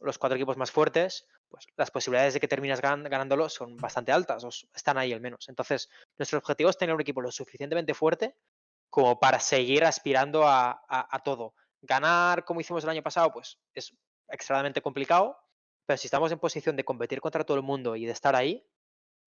[0.00, 4.12] los cuatro equipos más fuertes, pues las posibilidades de que termines gan- ganándolo son bastante
[4.12, 5.48] altas, o están ahí al menos.
[5.48, 8.36] Entonces, nuestro objetivo es tener un equipo lo suficientemente fuerte
[8.90, 11.54] como para seguir aspirando a todo.
[11.82, 13.94] Ganar como hicimos el año pasado, pues es
[14.28, 15.36] extremadamente complicado,
[15.86, 18.66] pero si estamos en posición de competir contra todo el mundo y de estar ahí,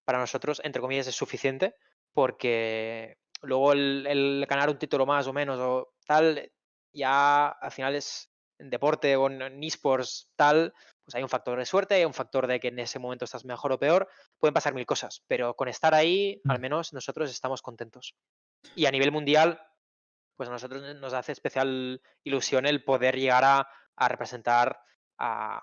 [0.05, 1.75] para nosotros, entre comillas, es suficiente,
[2.13, 6.51] porque luego el, el ganar un título más o menos o tal,
[6.93, 10.73] ya al final es en deporte o en, esports tal,
[11.05, 13.45] pues hay un factor de suerte, hay un factor de que en ese momento estás
[13.45, 16.62] mejor o peor, pueden pasar mil cosas, pero con estar ahí, al Mm.
[16.62, 18.14] menos nosotros estamos contentos.
[18.75, 19.61] Y a nivel mundial,
[20.37, 24.81] pues a nosotros nos hace especial ilusión el poder llegar a, a representar
[25.19, 25.62] a,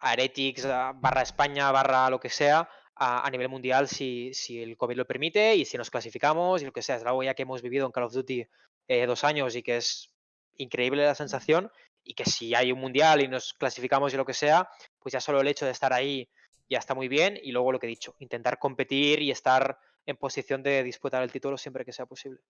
[0.00, 4.62] a Heretics, a barra España, barra lo que sea, a, a nivel mundial si, si
[4.62, 6.96] el COVID lo permite y si nos clasificamos y lo que sea.
[6.96, 8.46] Es algo ya que hemos vivido en Call of Duty
[8.88, 10.12] eh, dos años y que es
[10.58, 11.70] increíble la sensación
[12.04, 15.20] y que si hay un mundial y nos clasificamos y lo que sea, pues ya
[15.20, 16.28] solo el hecho de estar ahí
[16.68, 20.16] ya está muy bien y luego lo que he dicho, intentar competir y estar en
[20.16, 22.40] posición de disputar el título siempre que sea posible.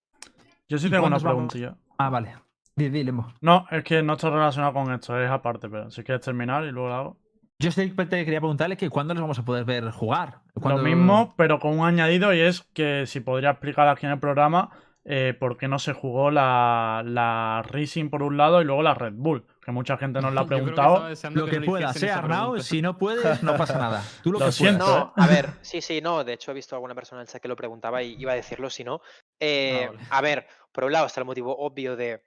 [0.67, 1.75] Yo sí ¿Y tengo una vamos- preguntilla.
[1.97, 2.35] Ah, vale.
[2.75, 3.33] Di- Dile, Mo.
[3.41, 6.71] No, es que no está relacionado con esto, es aparte, pero si quieres terminar y
[6.71, 7.17] luego lo hago.
[7.59, 10.39] Yo simplemente quería preguntarle que cuándo les vamos a poder ver jugar.
[10.55, 14.13] Lo ¿Cuándo- mismo, pero con un añadido, y es que si podría explicar aquí en
[14.13, 14.71] el programa
[15.05, 18.93] eh, por qué no se jugó la, la Racing por un lado y luego la
[18.93, 21.09] Red Bull, que mucha gente nos la ha preguntado.
[21.31, 22.59] Lo que ¿eh, esa Arnau?
[22.59, 24.03] Si no puedes, no pasa nada.
[24.23, 24.85] Tú lo, Lo que siento.
[24.85, 24.87] ¿eh?
[24.87, 26.23] No, a ver, sí, sí, no.
[26.23, 28.31] De hecho, he visto a alguna persona en el chat que lo preguntaba y iba
[28.31, 29.01] a decirlo si no.
[29.39, 30.07] Eh, vale.
[30.09, 32.23] A ver, por un lado está el motivo obvio de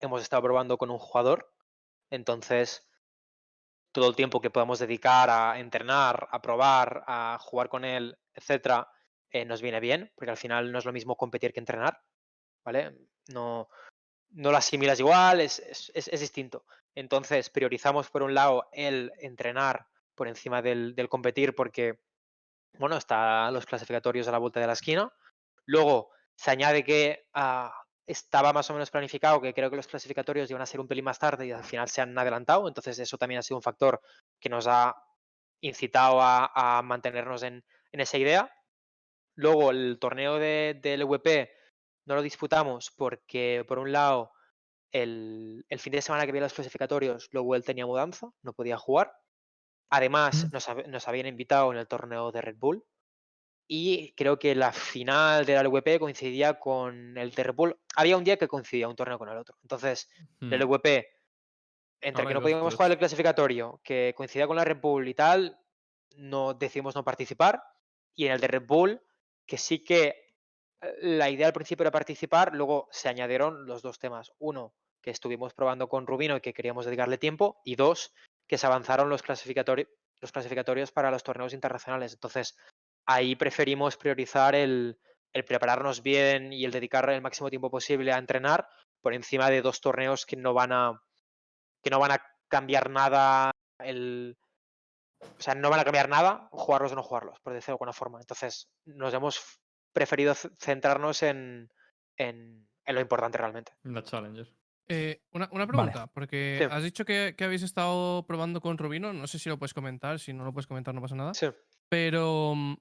[0.00, 1.50] hemos estado probando con un jugador,
[2.10, 2.86] entonces
[3.92, 8.88] todo el tiempo que podamos dedicar a entrenar, a probar, a jugar con él, etcétera,
[9.30, 12.00] eh, nos viene bien, porque al final no es lo mismo competir que entrenar,
[12.64, 12.96] ¿vale?
[13.28, 13.68] No,
[14.30, 16.64] no lo asimilas igual, es, es- es- distinto.
[16.94, 22.00] Entonces, priorizamos por un lado el entrenar por encima del, competir porque,
[22.78, 25.12] bueno, están los clasificatorios a la vuelta de la esquina.
[25.66, 27.74] Luego, se añade que ah,
[28.06, 31.04] estaba más o menos planificado, que creo que los clasificatorios iban a ser un pelín
[31.04, 32.68] más tarde y al final se han adelantado.
[32.68, 34.00] Entonces, eso también ha sido un factor
[34.40, 34.94] que nos ha
[35.60, 38.52] incitado a, a mantenernos en, en esa idea.
[39.36, 41.50] Luego, el torneo de, del VP
[42.06, 44.32] no lo disputamos porque, por un lado,
[44.92, 48.76] el, el fin de semana que había los clasificatorios, luego él tenía mudanza, no podía
[48.78, 49.12] jugar.
[49.90, 52.84] Además, nos, hab- nos habían invitado en el torneo de Red Bull.
[53.68, 57.76] Y creo que la final de la LVP coincidía con el de Red Bull.
[57.96, 59.56] Había un día que coincidía un torneo con el otro.
[59.62, 60.08] Entonces,
[60.40, 60.52] Hmm.
[60.52, 61.08] el LVP
[62.00, 65.14] entre Ahora que no podíamos jugar el clasificatorio, que coincidía con la Red Bull y
[65.14, 65.58] tal,
[66.16, 67.60] no decidimos no participar.
[68.14, 69.00] Y en el de Red Bull,
[69.46, 70.34] que sí que
[70.80, 74.32] eh, la idea al principio era participar, luego se añadieron los dos temas.
[74.38, 77.60] Uno, que estuvimos probando con Rubino y que queríamos dedicarle tiempo.
[77.64, 78.12] Y dos,
[78.46, 82.12] que se avanzaron los, los clasificatorios para los torneos internacionales.
[82.12, 82.56] Entonces,
[83.06, 84.98] ahí preferimos priorizar el,
[85.32, 88.68] el prepararnos bien y el dedicar el máximo tiempo posible a entrenar
[89.02, 91.02] por encima de dos torneos que no van a
[91.82, 94.36] que no van a cambiar nada el
[95.20, 97.92] o sea, no van a cambiar nada jugarlos o no jugarlos, por decirlo de alguna
[97.92, 98.20] forma.
[98.20, 99.60] Entonces, nos hemos
[99.92, 101.70] preferido centrarnos en,
[102.16, 103.72] en, en lo importante realmente.
[103.82, 104.46] La Challenger.
[104.88, 105.90] Eh, una, una Vale.
[105.90, 106.68] pregunta, porque Sí.
[106.70, 110.20] has dicho que, que habéis estado probando con Rubino, no sé si lo puedes comentar,
[110.20, 111.48] si no lo puedes comentar no pasa nada, Sí.
[111.88, 112.76] pero mm,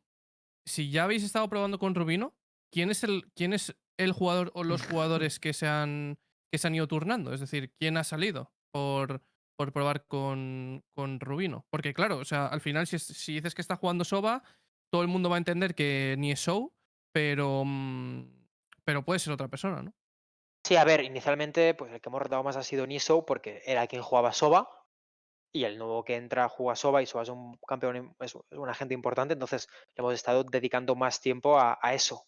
[0.66, 2.36] si ya habéis estado probando con Rubino,
[2.72, 6.20] ¿quién es el, quién es el jugador o los jugadores que se han,
[6.52, 7.34] que se han ido turnando?
[7.34, 9.24] Es decir, ¿quién ha salido por,
[9.56, 11.66] por probar con, con Rubino?
[11.70, 14.44] Porque claro, o sea, al final si, es- si dices que está jugando Soba,
[14.92, 16.74] todo el mundo va a entender que ni es Show,
[17.14, 18.48] pero, mm,
[18.84, 19.94] pero puede ser otra persona, ¿no?
[20.66, 23.86] Sí, a ver, inicialmente, pues el que hemos rotado más ha sido Niso, porque era
[23.88, 24.68] quien jugaba Soba,
[25.54, 28.94] y el nuevo que entra juega Soba, y Soba es un campeón, es un agente
[28.94, 32.26] importante, entonces le hemos estado dedicando más tiempo a eso.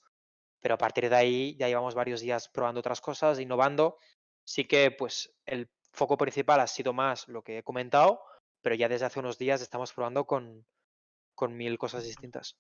[0.60, 3.98] Pero a partir de ahí ya llevamos varios días probando otras cosas, innovando.
[4.46, 8.22] Sí que pues el foco principal ha sido más lo que he comentado,
[8.62, 10.66] pero ya desde hace unos días estamos probando con,
[11.36, 12.56] con mil cosas distintas.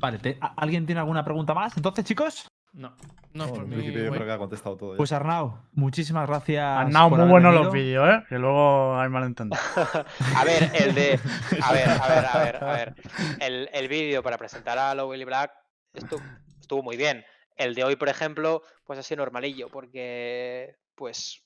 [0.00, 1.76] Vale, te- ¿a- ¿alguien tiene alguna pregunta más?
[1.76, 2.90] Entonces, chicos, No.
[3.32, 4.92] No, No, por mí, principio yo creo que ha contestado todo.
[4.92, 4.96] ya.
[4.98, 6.62] pues Arnau, muchísimas gracias.
[6.64, 8.24] Arnau, muy buenos los vídeos, ¿eh?
[8.28, 9.60] Que luego hay malentendido.
[10.36, 11.18] A ver, el de.
[11.62, 12.94] A ver, a ver, a ver, a ver.
[13.40, 15.52] El, el vídeo para presentar a Lowell y Black
[15.94, 16.20] estu-
[16.60, 17.24] estuvo muy bien.
[17.56, 21.42] El de hoy, por ejemplo, pues ha sido normalillo, porque pues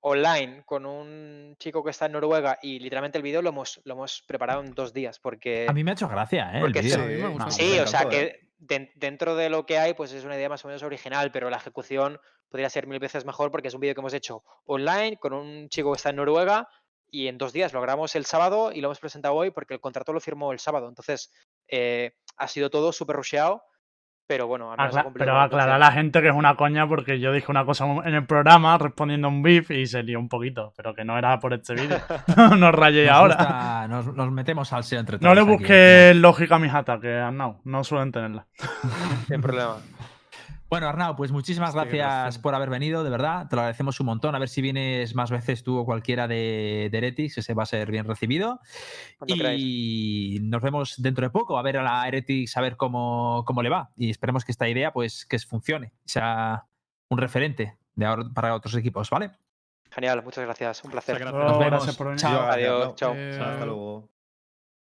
[0.00, 3.94] online con un chico que está en Noruega y literalmente el vídeo lo hemos, lo
[3.94, 6.56] hemos preparado en dos días, porque A mí me ha hecho gracia, ¿eh?
[6.56, 6.98] El Porque vídeo.
[7.30, 7.38] sí.
[7.38, 8.08] No, Sí, o sea ¿eh?
[8.10, 11.32] que den- dentro de lo que hay, pues es una idea más o menos original,
[11.32, 14.42] pero la ejecución podría ser mil veces mejor porque es un vídeo que hemos hecho
[14.66, 16.68] online con un chico que está en Noruega
[17.10, 19.80] y en dos días lo grabamos el sábado y lo hemos presentado hoy porque el
[19.80, 20.88] contrato lo firmó el sábado.
[20.88, 21.32] Entonces,
[21.68, 23.62] eh, ha sido todo súper rusheado,
[24.26, 27.20] pero bueno, al menos Acla- pero aclarar a la gente que es una coña porque
[27.20, 30.28] yo dije una cosa en el programa respondiendo a un beef y se lió un
[30.28, 31.98] poquito, pero que no era por este vídeo.
[32.58, 33.34] no rayéis Nos ahora.
[33.36, 35.28] gusta- nos, nos metemos al entre todos.
[35.28, 37.60] No le busques lógica a mis ataques, Arnau.
[37.64, 38.46] No suelen tenerla.
[39.28, 39.76] Sin problema.
[40.74, 43.46] Bueno, Arnau, pues muchísimas gracias por haber venido, de verdad.
[43.48, 44.34] Te lo agradecemos un montón.
[44.34, 47.66] A ver si vienes más veces tú o cualquiera de, de Heretics, ese va a
[47.66, 48.58] ser bien recibido.
[49.16, 49.62] Cuando queráis.
[49.64, 53.62] Y nos vemos dentro de poco a ver a la Heretics, a ver cómo, cómo
[53.62, 53.92] le va.
[53.96, 56.66] Y esperemos que esta idea, pues, que funcione, sea
[57.08, 59.30] un referente de ahora para otros equipos, ¿vale?
[59.92, 60.82] Genial, muchas gracias.
[60.82, 61.20] Un placer.
[61.20, 61.34] gracias.
[61.34, 61.70] Luego, Nos vemos.
[61.70, 62.20] gracias por venir.
[62.20, 62.50] Chao.
[62.50, 62.94] Adiós, no.
[62.96, 63.14] chao.
[63.14, 64.10] Eh, Hasta luego.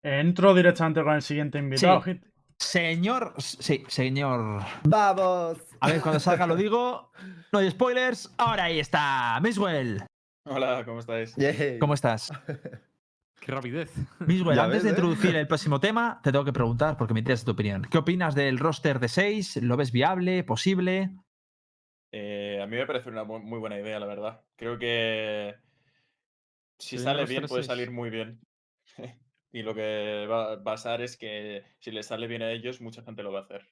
[0.02, 2.02] Entro directamente con el siguiente invitado.
[2.04, 2.22] Sí.
[2.64, 4.64] Señor, sí, señor.
[4.84, 5.58] ¡Vamos!
[5.82, 7.12] A ver, cuando salga lo digo.
[7.52, 8.34] No hay spoilers.
[8.38, 9.38] Ahora ahí está.
[9.42, 10.04] Miswell,
[10.46, 11.36] Hola, ¿cómo estáis?
[11.36, 11.78] Yay.
[11.80, 12.32] ¿cómo estás?
[13.42, 13.92] Qué rapidez.
[14.20, 14.92] Miswell, Ya antes ves, de ¿eh?
[14.94, 17.86] introducir el próximo tema, te tengo que preguntar porque me interesa tu opinión.
[17.92, 19.58] ¿Qué opinas del roster de 6?
[19.58, 20.44] ¿Lo ves viable?
[20.46, 21.12] ¿Posible?
[22.14, 24.42] Eh, a mí me parece una muy buena idea, la verdad.
[24.56, 25.54] Creo que
[26.80, 28.40] si Sí, sale bien, puede salir muy bien.
[29.54, 33.02] Y lo que va a pasar es que si les sale bien a ellos, mucha
[33.04, 33.66] gente lo va a hacer.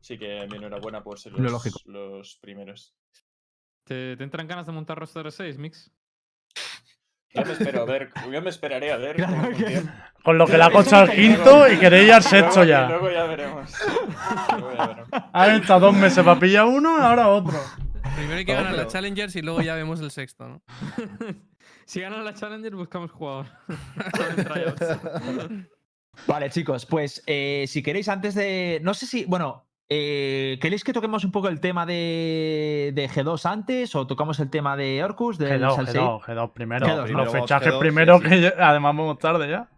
[0.00, 1.78] Así que mi enhorabuena por ser Lo los, lógico.
[1.84, 2.96] los primeros.
[3.84, 5.92] ¿Te, te entran ganas de montar roster de 6, Mix?
[7.34, 9.16] Yo me espero a ver, yo me esperaré a ver.
[9.16, 9.82] Claro que-.
[10.24, 12.88] Con lo que le ha costado el quinto y queréis ir al sexto ya.
[12.88, 13.70] Luego ya veremos.
[14.52, 15.10] Luego ya veremos.
[15.32, 17.60] Han estado dos meses para pillar uno y ahora otro.
[18.16, 20.62] Primero hay que ganar la pero- Challengers y luego ya vemos el sexto, ¿no?
[21.86, 23.46] si ganan la Challenger, buscamos jugador.
[26.26, 28.80] Vale, chicos, pues eh, si queréis, antes de.
[28.82, 29.24] No sé si.
[29.26, 34.40] Bueno, eh, ¿queréis que toquemos un poco el tema de, de G2 antes o tocamos
[34.40, 35.38] el tema de Orcus?
[35.38, 36.00] Del G2, Salsei?
[36.00, 36.86] G2, G2 primero.
[36.86, 38.30] G2, Los G2, primero, sí, sí.
[38.30, 39.68] que además vamos tarde ya.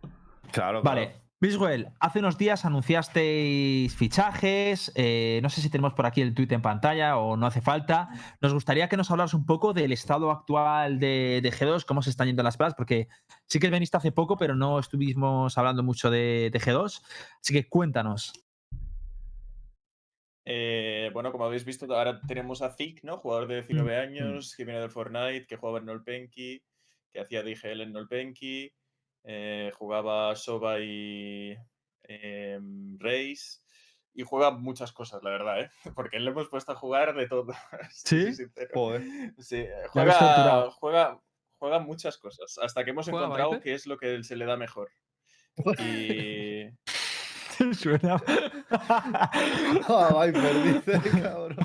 [0.51, 1.27] Claro, Vale.
[1.40, 4.90] Biswell, hace unos días anunciasteis fichajes.
[4.96, 8.08] eh, no sé si tenemos por aquí el tweet en pantalla o no hace falta.
[8.40, 12.10] Nos gustaría que nos hablaras un poco del estado actual de, de G2, cómo se
[12.10, 13.06] están yendo las pruebas, porque
[13.46, 17.02] sí que veniste hace poco, pero no estuvimos hablando mucho de, de G2.
[17.40, 18.33] Así que cuéntanos.
[20.44, 23.17] Eh, bueno, como habéis visto, ahora tenemos a Zik, ¿no?
[23.17, 26.65] Jugador de 19 años, que viene del Fortnite, que jugaba en Nolpenki,
[27.12, 28.73] que hacía DGL en Nolpenki,
[29.25, 31.56] eh, jugaba Soba y
[32.98, 33.62] Reis.
[34.14, 35.71] y juega muchas cosas, la verdad, ¿eh?
[35.94, 37.52] Porque le hemos puesto a jugar de todo.
[37.90, 38.33] ¿Sí?
[38.75, 39.02] Joder.
[39.50, 41.21] Eh, juega, juega,
[41.58, 43.62] juega muchas cosas, hasta que hemos ¿Juega encontrado Viper?
[43.64, 44.90] qué es lo que se le da mejor.
[45.81, 46.64] Y
[47.75, 48.23] Suena.
[48.71, 51.56] Ah, Viper, dice, cabrón.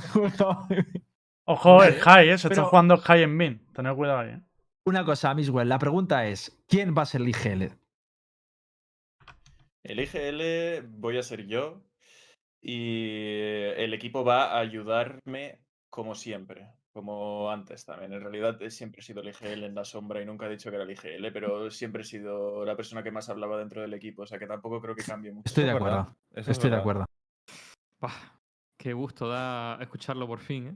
[1.45, 2.37] Ojo, Sky, ¿eh?
[2.37, 3.73] Se pero- está jugando Sky en Min.
[3.73, 4.29] Tened cuidado ahí.
[4.29, 4.41] ¿eh?
[4.85, 7.83] Una cosa, Miswell, la pregunta es: ¿quién va a ser el IGL?
[9.83, 11.83] el IGL voy a ser yo
[12.61, 13.17] y
[13.75, 18.13] el equipo va a ayudarme como siempre, como antes también.
[18.13, 20.69] En realidad eh, siempre he sido el IGL en la sombra y nunca he dicho
[20.69, 23.93] que era el IGL, pero siempre he sido la persona que más hablaba dentro del
[23.93, 25.43] equipo, o sea que tampoco creo que cambie mucho.
[25.45, 26.15] Estoy de acuerdo.
[26.33, 27.05] es Estoy de acuerdo.
[28.77, 30.75] Qué gusto da escucharlo por fin, ¿eh?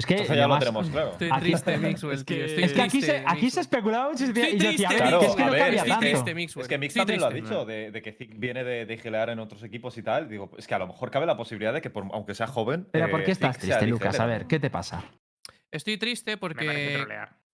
[0.00, 1.10] Es que Entonces ya lo tenemos claro.
[1.12, 2.36] Estoy Aquí- triste, Mixwell, Es tío.
[2.38, 4.86] que- estoy Es que aquí se, aquí especulaba mucho y decía, Estoy y decía, triste,
[4.86, 6.06] a ver, Claro, que es que a no ver, cambia estoy tanto.
[6.06, 6.62] triste, Mixwell.
[6.62, 9.28] Es que Mix también lo ha dicho, de, de que Zic viene de, de IGLear
[9.30, 10.28] en otros equipos y tal.
[10.28, 12.88] Digo, es que a lo mejor cabe la posibilidad de que, por- aunque sea joven.
[12.90, 14.18] Pero ¿por eh, qué estás Zic triste, Lucas?
[14.18, 14.46] A ver.
[14.46, 15.04] ¿qué te pasa?
[15.70, 17.04] Estoy triste porque.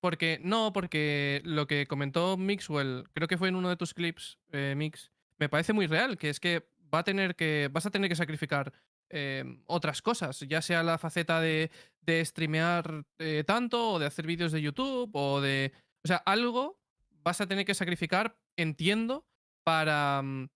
[0.00, 0.38] Porque.
[0.42, 4.74] No, porque lo que comentó Mixwell, creo que fue en uno de tus clips, eh,
[4.76, 7.68] Mix, me parece muy real, que es que va a tener que.
[7.72, 8.72] Vas a tener que sacrificar
[9.10, 11.70] eh, otras cosas, ya sea la faceta de,
[12.06, 15.72] de streamear eh, tanto, o de hacer vídeos de YouTube, o de.
[16.04, 16.80] O sea, algo
[17.22, 19.26] vas a tener que sacrificar, entiendo,
[19.64, 20.48] para mm,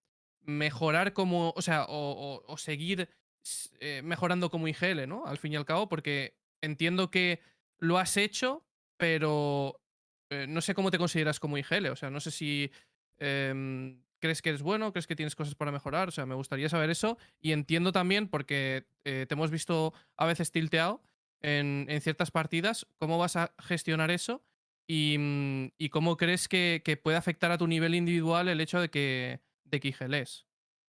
[0.42, 1.52] mejorar como.
[1.56, 3.08] O sea, o, seguir
[3.80, 5.26] eh, mejorando como IGL, ¿no?
[5.26, 7.40] Al fin y al cabo, porque entiendo que
[7.78, 8.64] lo has hecho,
[8.96, 9.80] pero
[10.30, 11.86] eh, no sé cómo te consideras como IGL.
[11.88, 12.70] O sea, no sé si
[13.18, 16.08] em, crees que eres bueno, crees que tienes cosas para mejorar.
[16.08, 17.18] O sea, me gustaría saber eso.
[17.40, 21.02] Y entiendo también, porque eh, te hemos visto a veces tilteado
[21.40, 24.42] en, en ciertas partidas, cómo vas a gestionar eso
[24.90, 28.90] y, mm, y cómo crees que, puede afectar a tu nivel individual el hecho de
[28.90, 29.94] que, de que.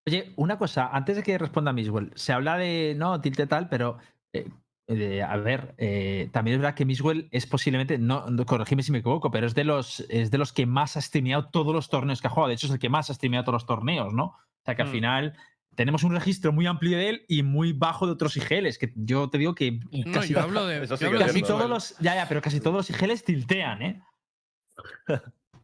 [0.07, 3.99] Oye, una cosa, antes de que responda Miswell, se habla de, no, tilte tal, pero,
[4.33, 4.49] eh,
[4.87, 8.91] eh, a ver, eh, también es verdad que Miswell es posiblemente, no, no, corregime si
[8.91, 11.89] me equivoco, pero es de, los, es de los que más ha streameado todos los
[11.89, 12.49] torneos que ha jugado.
[12.49, 14.25] De hecho, es el que más ha streameado todos los torneos, ¿no?
[14.25, 14.91] O sea, que al Hmm.
[14.91, 15.37] final
[15.75, 19.29] tenemos un registro muy amplio de él y muy bajo de otros IGLs, que yo
[19.29, 20.85] te digo que No, casi, yo hablo de.
[20.85, 21.69] Yo hablo de casi todos Mixwell.
[21.69, 24.01] los, ya, ya, pero casi todos los IGLs tiltean, ¿eh?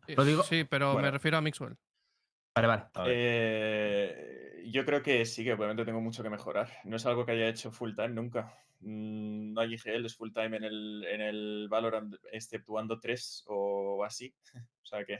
[0.07, 1.76] Eh, lo digo- Sí, pero me refiero a Mixwell.
[2.55, 2.84] Vale, vale.
[3.07, 6.70] Eh, yo creo que sí, que obviamente tengo mucho que mejorar.
[6.86, 8.53] No es algo que haya hecho full time nunca.
[8.80, 14.03] Mm, No hay IGL, es full time en el, en el Valorant, exceptuando tres o
[14.03, 14.34] así.
[14.84, 15.20] O sea que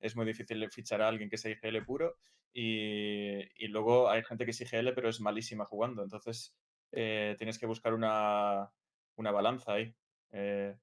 [0.00, 2.16] es muy difícil fichar a alguien que sea IGL puro.
[2.52, 6.02] Y, y luego hay gente que es IGL, pero es malísima jugando.
[6.02, 6.56] Entonces
[6.92, 8.70] eh, tienes que buscar una,
[9.16, 9.94] una balanza ahí.
[10.32, 10.76] Eh,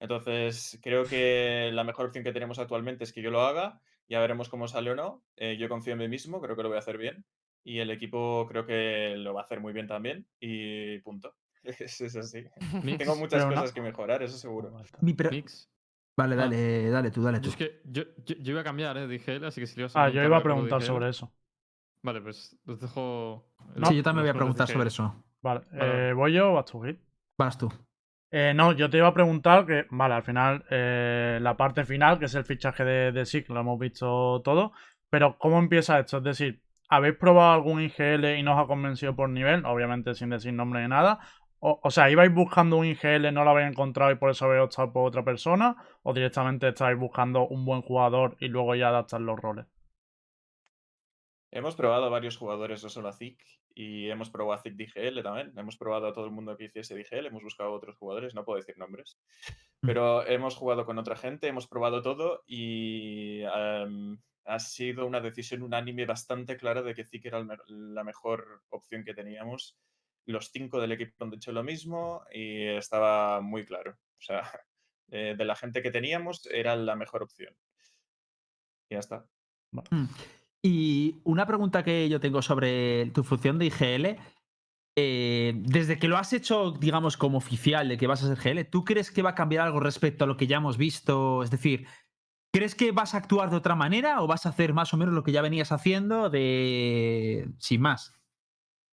[0.00, 3.80] entonces creo que la mejor opción que tenemos actualmente es que yo lo haga.
[4.08, 5.24] Ya veremos cómo sale o no.
[5.36, 7.24] Eh, yo confío en mí mismo, creo que lo voy a hacer bien.
[7.64, 10.26] Y el equipo creo que lo va a hacer muy bien también.
[10.40, 11.34] Y punto.
[11.64, 12.44] Es, es así.
[12.82, 14.72] Mix, Tengo muchas no- cosas que mejorar, eso seguro.
[15.00, 15.68] Mi pre- Mix.
[16.16, 16.38] Vale, Ah.
[16.38, 17.48] dale, dale tú, dale tú.
[17.50, 19.06] es que yo, yo, yo iba a cambiar, ¿eh?
[19.06, 21.32] Dije él, así que si le Ah, yo iba a preguntar sobre eso.
[22.02, 23.52] Vale, pues os dejo.
[23.76, 25.24] el- sí, yo también voy a los preguntar sobre eso.
[25.42, 26.08] Vale, Vale, vale.
[26.10, 26.98] eh, ¿voy yo o vas tú, Gil?
[27.38, 27.68] Vas tú.
[28.30, 32.18] Eh, no, yo te iba a preguntar que, vale, al final, eh, la parte final,
[32.18, 34.72] que es el fichaje de, de SIC, lo hemos visto todo,
[35.10, 36.18] pero ¿cómo empieza esto?
[36.18, 39.64] Es decir, ¿habéis probado algún IGL y no os ha convencido por nivel?
[39.66, 41.20] Obviamente sin decir nombre ni nada.
[41.60, 44.62] O, o sea, ¿ibais buscando un IGL, no lo habéis encontrado y por eso habéis
[44.62, 45.76] optado por otra persona?
[46.02, 49.66] ¿O directamente estáis buscando un buen jugador y luego ya adaptar los roles?
[51.50, 53.42] Hemos probado a varios jugadores, no solo a Zik,
[53.74, 55.52] y hemos probado a Zik DGL también.
[55.56, 58.44] Hemos probado a todo el mundo que hiciese DGL, hemos buscado a otros jugadores, no
[58.44, 59.18] puedo decir nombres.
[59.80, 64.18] Pero hemos jugado con otra gente, hemos probado todo y em,
[64.48, 69.14] ha sido una decisión unánime bastante clara de que Zik era la mejor opción que
[69.14, 69.78] teníamos.
[70.24, 73.92] Los cinco del equipo han dicho lo mismo y estaba muy claro.
[73.92, 74.42] O sea,
[75.10, 77.54] eh, de la gente que teníamos era la mejor opción.
[78.88, 79.26] Y ya está.
[79.72, 80.06] Mm.
[80.62, 84.16] Y una pregunta que yo tengo sobre tu función de IGL.
[84.96, 88.64] eh, desde que lo has hecho, digamos, como oficial de que vas a ser GL,
[88.68, 91.44] ¿tú crees que va a cambiar algo respecto a lo que ya hemos visto?
[91.44, 91.86] Es decir,
[92.52, 95.14] ¿crees que vas a actuar de otra manera o vas a hacer más o menos
[95.14, 97.48] lo que ya venías haciendo de.
[97.58, 98.14] sin más?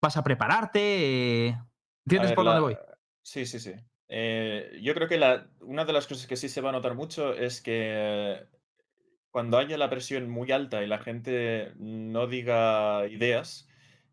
[0.02, 1.56] ¿Vas a prepararte?
[1.58, 1.66] A
[2.04, 2.78] ¿Entiendes ver, por dónde voy?
[3.22, 3.74] Sí, sí, sí.
[4.08, 6.94] Eh, yo creo que la, una de las cosas que sí se va a notar
[6.94, 8.46] mucho es que
[9.30, 13.68] cuando haya la presión muy alta y la gente no diga ideas,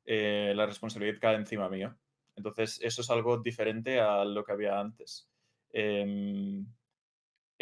[0.06, 1.96] eh, la responsabilidad cae encima mío.
[2.36, 5.30] Entonces, eso es algo diferente a lo que había antes.
[5.72, 6.66] Em,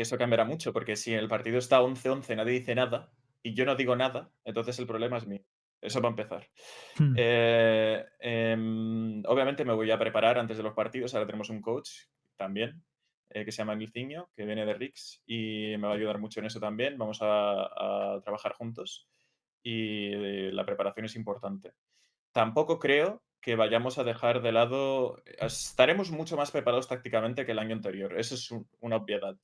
[0.02, 3.12] eso cambiará mucho, porque si el partido está 11-11, nadie dice nada,
[3.44, 5.42] y yo no digo nada, entonces el problema es mío.
[5.82, 6.48] Eso para empezar.
[7.00, 7.16] Hmm.
[7.18, 11.14] Eh, em, obviamente me voy a preparar antes de los partidos.
[11.16, 11.90] Ahora tenemos un coach
[12.38, 12.84] también
[13.32, 16.40] eh, que se llama Emilcinho, que viene de Rix y me va a ayudar mucho
[16.40, 17.00] en eso también.
[17.00, 17.64] Vamos a,
[18.16, 19.08] a trabajar juntos
[19.64, 21.74] y eh, la preparación es importante.
[22.32, 25.22] Tampoco creo que vayamos a dejar de lado.
[25.40, 28.20] Estaremos mucho más preparados tácticamente que el año anterior.
[28.20, 29.36] Eso es un- una obviedad.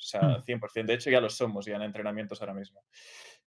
[0.00, 0.42] O sea, Mm.
[0.42, 0.86] 100%.
[0.86, 2.82] De hecho, ya lo somos ya en entrenamientos ahora mismo.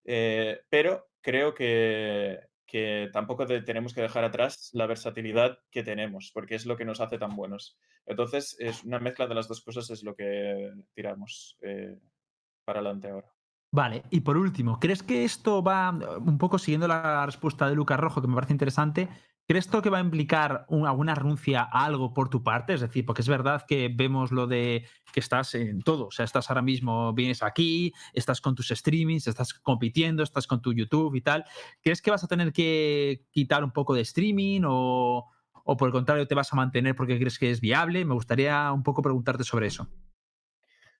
[0.06, 6.56] Eh, pero creo que, que tampoco tenemos que dejar atrás la versatilidad que tenemos, porque
[6.56, 7.78] es lo que nos hace tan buenos.
[8.06, 12.00] Entonces, es una mezcla de las dos cosas es lo que tiramos eh,
[12.66, 13.32] para adelante ahora.
[13.72, 18.00] Vale, y por último, ¿crees que esto va un poco siguiendo la respuesta de Lucas
[18.00, 19.10] Rojo, que me parece interesante?
[19.46, 22.74] ¿Crees esto que va a implicar un- alguna renuncia a algo por tu parte?
[22.74, 26.08] Es decir, porque es verdad que vemos lo de que estás en todo.
[26.08, 30.62] O sea, estás ahora mismo, vienes aquí, estás con tus streamings, estás compitiendo, estás con
[30.62, 31.44] tu YouTube y tal.
[31.82, 35.30] ¿Crees que vas a tener que quitar un poco de streaming o,
[35.66, 38.06] o por el contrario te vas a mantener porque crees que es viable?
[38.06, 39.90] Me gustaría un poco preguntarte sobre eso.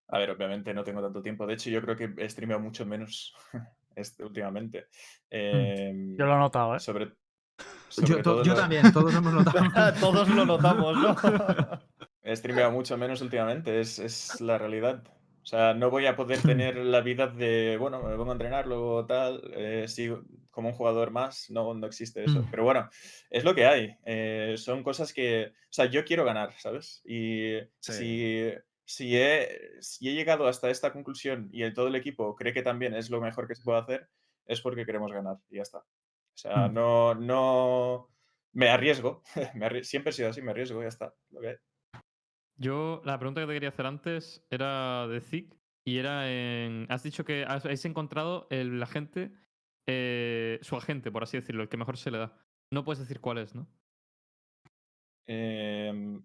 [0.10, 1.48] A ver, obviamente no tengo tanto tiempo.
[1.48, 3.34] De hecho, yo creo que he streameado mucho menos
[3.96, 4.88] este, últimamente.
[5.30, 6.80] Em, Yo lo he notado, ¿eh?
[6.80, 7.14] sobre,
[7.98, 9.94] Yo, to- yo lo- también, todos hemos notado.
[10.00, 11.16] Todos lo notamos, ¿no?
[12.24, 15.04] He streameado mucho menos últimamente, es, es la realidad.
[15.44, 18.66] O sea, no voy a poder tener la vida de, bueno, me pongo a entrenar,
[18.66, 22.42] luego tal, eh, sigo como un jugador más, no, no existe eso.
[22.42, 22.48] Mm.
[22.50, 22.90] Pero bueno,
[23.30, 23.98] es lo que hay.
[24.06, 27.02] eh, son cosas que, o sea, yo quiero ganar, ¿sabes?
[27.06, 27.92] Y Sí.
[27.94, 28.52] si,
[28.86, 32.62] si, he, si he llegado hasta esta conclusión y el, todo el equipo cree que
[32.64, 34.08] también es lo mejor que se puede hacer,
[34.46, 35.84] es porque queremos ganar y ya está.
[36.36, 36.74] O sea, Mm.
[36.74, 38.10] no, no,
[38.54, 39.24] me arriesgo,
[39.56, 41.14] me siempre he sido así, me arriesgo, ya está.
[41.44, 41.56] hay.
[42.56, 46.86] Yo, la pregunta que te quería hacer antes era de Zik y era en.
[46.90, 49.32] Has dicho que habéis encontrado el agente,
[49.88, 52.38] eh, su agente, por así decirlo, el que mejor se le da.
[52.72, 53.68] No puedes decir cuál es, ¿no?
[55.26, 56.24] Em,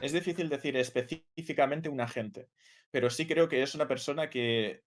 [0.00, 2.48] es difícil decir específicamente un agente,
[2.90, 4.84] pero sí creo que es una persona que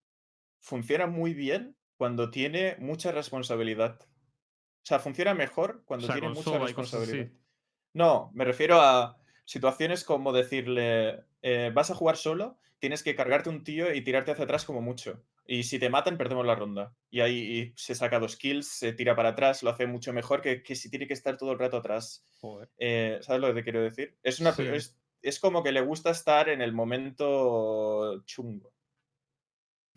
[0.59, 3.99] funciona muy bien cuando tiene mucha responsabilidad.
[4.83, 7.29] O sea, funciona mejor cuando O sea, tiene mucha responsabilidad.
[7.93, 13.49] No, me refiero a situaciones como decirle, eh, vas a jugar solo, tienes que cargarte
[13.49, 15.23] un tío y tirarte hacia atrás como mucho.
[15.45, 16.95] Y si te matan, perdemos la ronda.
[17.09, 20.41] Y ahí y se saca dos kills, se tira para atrás, lo hace mucho mejor
[20.41, 22.25] que, que si tiene que estar todo el rato atrás.
[22.41, 22.69] Joder.
[22.77, 24.17] Eh, ¿Sabes lo que te quiero decir?
[24.23, 24.63] Es, una, Sí.
[24.67, 28.72] es, es como que le gusta estar en el momento chungo.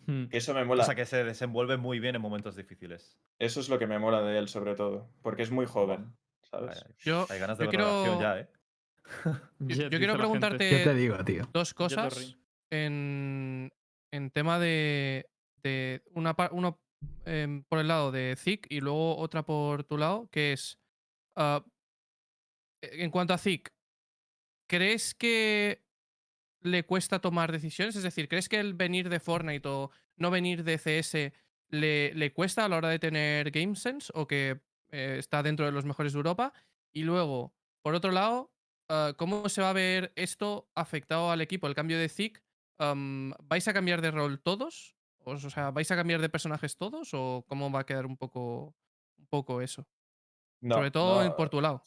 [0.07, 0.25] Hmm.
[0.27, 0.83] Que eso me O mola.
[0.85, 3.19] sea, que se desenvuelve muy bien en momentos difíciles.
[3.39, 5.09] Eso es lo que me mola de él, sobre todo.
[5.21, 6.15] Porque es muy joven.
[6.43, 6.81] ¿Sabes?
[6.85, 8.49] Hay, Yo, hay ganas de yo quiero, ya, ¿eh?
[9.59, 11.47] yo- quiero preguntarte ¿Qué te digo, tío?
[11.51, 12.37] dos cosas
[12.71, 13.71] en,
[14.11, 15.29] en tema de,
[15.63, 16.79] de una uno
[17.25, 20.79] em, por el lado de Zik y luego otra por tu lado, que es
[21.35, 21.63] ah,
[22.81, 23.69] en cuanto a Zik,
[24.69, 25.83] ¿crees que
[26.71, 27.95] le cuesta tomar decisiones?
[27.95, 31.33] Es decir, ¿crees que el venir de Fortnite o no venir de CS
[31.69, 35.65] le, le cuesta a la hora de tener Game Sense o que eh, está dentro
[35.65, 36.53] de los mejores de Europa?
[36.91, 38.51] Y luego, por otro lado,
[38.89, 41.67] ah, ¿cómo se va a ver esto afectado al equipo?
[41.67, 42.11] El cambio de
[42.77, 44.95] am, ¿vais a cambiar de rol todos?
[45.23, 47.09] O sea, ¿vais a cambiar de personajes todos?
[47.13, 48.75] ¿O cómo va a quedar un poco,
[49.17, 49.85] un poco eso?
[50.61, 51.83] No, Sobre todo no, por tu lado.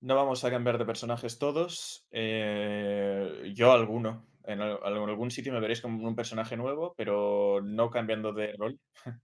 [0.00, 2.06] No vamos a cambiar de personajes todos.
[2.10, 4.26] eh, yo alguno.
[4.44, 8.52] En al- en algún sitio me veréis como un personaje nuevo, pero no cambiando de
[8.56, 8.78] rol.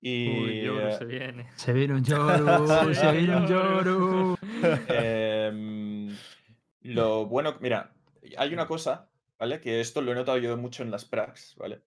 [0.00, 1.50] y Uy, Yoru eh, se viene.
[1.56, 4.34] Se viene un Yoru, se viene un Yoru.
[4.88, 6.16] Em,
[6.82, 7.92] lo bueno, mira,
[8.38, 9.60] hay una cosa, ¿vale?
[9.60, 11.82] Que esto lo he notado yo mucho en las pracs, ¿vale?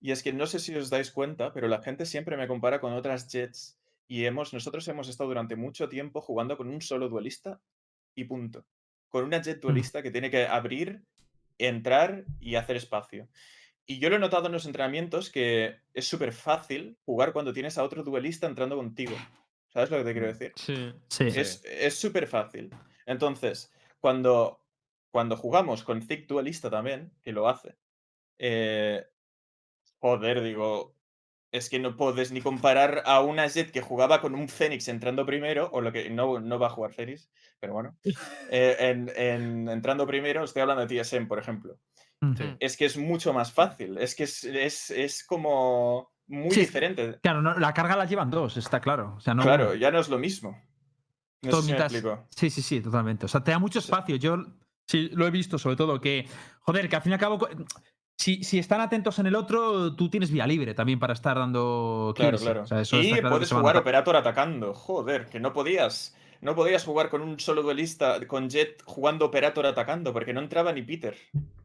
[0.00, 2.80] Y es que no sé si os dais cuenta, pero la gente siempre me compara
[2.80, 3.78] con otras Jets
[4.08, 7.60] y hemos, nosotros hemos estado durante mucho tiempo jugando con un solo duelista
[8.14, 8.66] y punto.
[9.08, 11.02] Con una Jet duelista que tiene que abrir,
[11.58, 13.28] entrar y hacer espacio.
[13.86, 17.78] Y yo lo he notado en los entrenamientos que es súper fácil jugar cuando tienes
[17.78, 19.16] a otro duelista entrando contigo.
[19.68, 20.52] ¿Sabes lo que te quiero decir?
[20.56, 20.92] Sí.
[21.08, 21.30] Sí.
[21.30, 21.40] Sí.
[21.40, 22.70] Es es súper fácil.
[23.06, 24.60] Entonces, cuando,
[25.10, 27.76] cuando jugamos con Thick Duelista también, que lo hace,
[28.38, 29.06] eh,
[29.98, 30.95] joder, digo,
[31.56, 35.24] es que no puedes ni comparar a una Jet que jugaba con un Fénix entrando
[35.26, 37.30] primero, o lo que no, no va a jugar Fénix,
[37.60, 37.96] pero bueno,
[38.50, 41.78] eh, en, en entrando primero, estoy hablando de TSM, por ejemplo.
[42.20, 42.34] Mm.
[42.60, 47.18] Es que es mucho más fácil, es que es, es, es como muy Sí, diferente.
[47.22, 49.14] Claro, no, la carga la llevan dos, está claro.
[49.16, 50.60] O sea, no, Claro, ya no es lo mismo.
[51.42, 52.26] No todo sé si me mientras- explico.
[52.30, 53.26] Sí, sí, sí, totalmente.
[53.26, 53.86] O sea, te da mucho Sí.
[53.86, 54.16] espacio.
[54.16, 54.38] Yo
[54.88, 56.26] sí lo he visto, sobre todo, que,
[56.60, 57.38] joder, que al fin y al cabo,
[58.16, 62.12] si, si están atentos en el otro, tú tienes vía libre también para estar dando
[62.16, 62.42] Claro, kills.
[62.42, 62.62] claro.
[62.62, 63.76] O sea, eso y está claro que puedes jugar.
[63.76, 64.74] Operator atacando.
[64.74, 66.16] Joder, que no podías.
[66.40, 70.72] No podías jugar con un solo duelista, con Jet jugando Operator atacando, porque no entraba
[70.72, 71.16] ni Peter.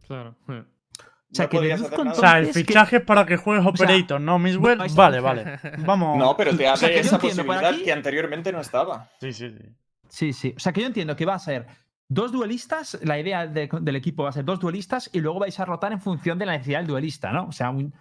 [0.07, 0.35] Claro.
[0.49, 0.63] eh.
[0.63, 2.01] O sea, no que deduzco.
[2.01, 4.37] O sea, el fichaje es para que juegues sea, Operator, ¿no?
[4.39, 4.77] Miswell.
[4.79, 5.59] vais a- Vale, vale.
[5.79, 6.17] Vamos.
[6.17, 9.09] No, pero te O abre sea, que yo esa posibilidad aquí- que anteriormente no estaba.
[9.21, 9.65] Sí, sí, sí.
[10.09, 10.53] Sí, sí.
[10.57, 11.65] O sea, que yo entiendo que va a ser
[12.13, 15.57] dos duelistas, la idea de- del equipo va a ser dos duelistas y luego vais
[15.59, 17.47] a rotar en función de la necesidad del duelista, ¿no?
[17.47, 17.93] O sea, un-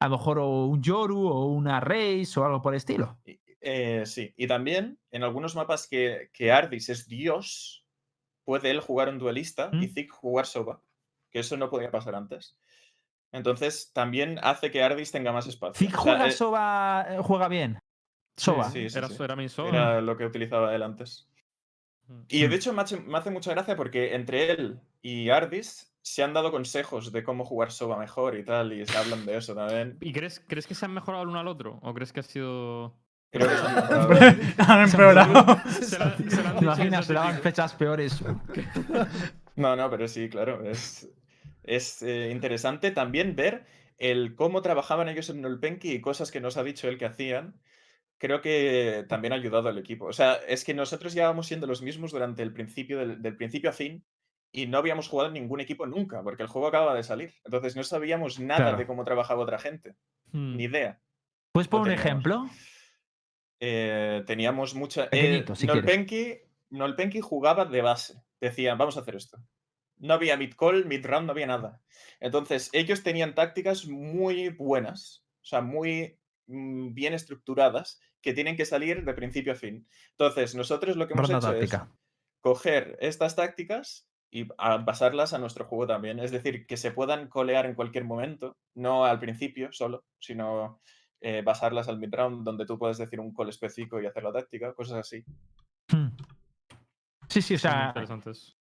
[0.00, 3.18] a lo mejor o un Yoru o una Race o algo por el estilo.
[3.60, 7.86] Eh, sí, y también en algunos mapas que, que Ardis es Dios,
[8.44, 9.94] puede él jugar un duelista y ¿Mm?
[9.94, 10.80] Zik jugar Soba,
[11.30, 12.56] que eso no podía pasar antes.
[13.30, 15.74] Entonces también hace que Ardis tenga más espacio.
[15.78, 17.78] Zik O sea, juega eh, Soba, eh, juega bien.
[18.36, 18.68] Soba.
[18.70, 19.16] sí, sí, era, sí.
[19.22, 19.68] era mi solo.
[19.68, 21.28] Era lo que utilizaba él antes.
[22.28, 26.22] Y de hecho me hace, me hace mucha gracia porque entre él y Ardis se
[26.22, 29.54] han dado consejos de cómo jugar Soba mejor y tal, y se hablan de eso
[29.54, 29.98] también.
[30.00, 31.78] ¿Y crees, crees que se han mejorado el uno al otro?
[31.82, 32.94] ¿O crees que ha sido.?
[33.30, 34.34] Creo que se han mejorado.
[34.58, 35.58] Han empeorado.
[35.70, 37.06] Se la- se la han ¿Te dicho en imaginas?
[37.06, 38.22] Se daban fechas peores.
[39.56, 40.64] No, no, pero sí, claro.
[40.68, 41.08] Es,
[41.62, 43.64] es eh, interesante también ver
[43.98, 47.54] el cómo trabajaban ellos en Nolpenki y cosas que nos ha dicho él que hacían.
[48.22, 50.04] Creo que también ha ayudado al equipo.
[50.06, 53.70] O sea, es que nosotros llevábamos siendo los mismos durante el principio, del, del principio
[53.70, 54.04] a fin,
[54.52, 57.34] y no habíamos jugado en ningún equipo nunca, porque el juego acaba de salir.
[57.44, 58.76] Entonces no sabíamos nada Claro.
[58.78, 59.96] de cómo trabajaba otra gente.
[60.30, 60.56] Hmm.
[60.56, 61.00] Ni idea.
[61.50, 62.48] ¿Puedes poner un ejemplo?
[63.58, 65.10] Eh, teníamos mucha.
[65.10, 65.66] Pequeñito, si.
[65.66, 66.38] Nolpenki,
[66.70, 68.22] Nolpenki jugaba de base.
[68.40, 69.38] Decían, vamos a hacer esto.
[69.98, 71.82] No había mid call, mid round, no había nada.
[72.20, 78.64] Entonces, ellos tenían tácticas muy buenas, o sea, muy mm, bien estructuradas, que tienen que
[78.64, 79.86] salir de principio a fin.
[80.12, 81.88] Entonces, nosotros lo que hemos Ronda hecho táctica.
[81.90, 81.98] es
[82.40, 86.18] coger estas tácticas y a- basarlas a nuestro juego también.
[86.20, 90.80] Es decir, que se puedan colear en cualquier momento, no al principio solo, sino
[91.20, 94.72] eh, basarlas al mid-round, donde tú puedes decir un call específico y hacer la táctica,
[94.74, 95.24] cosas así.
[95.92, 96.08] Hmm.
[97.28, 97.86] Sí, sí, o sea.
[97.88, 98.56] interesantes.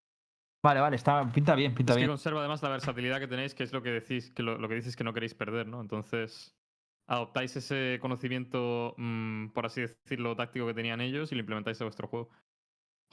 [0.64, 2.09] Vale, vale, está, pinta bien, pinta Es que bien.
[2.12, 4.76] conserva además la versatilidad que tenéis, que es lo que decís, que lo, lo que
[4.76, 5.82] dices que no queréis perder, ¿no?
[5.82, 6.55] Entonces,
[7.08, 11.86] adoptáis ese conocimiento, mm, por así decirlo, táctico que tenían ellos y lo implementáis a
[11.86, 12.30] vuestro juego.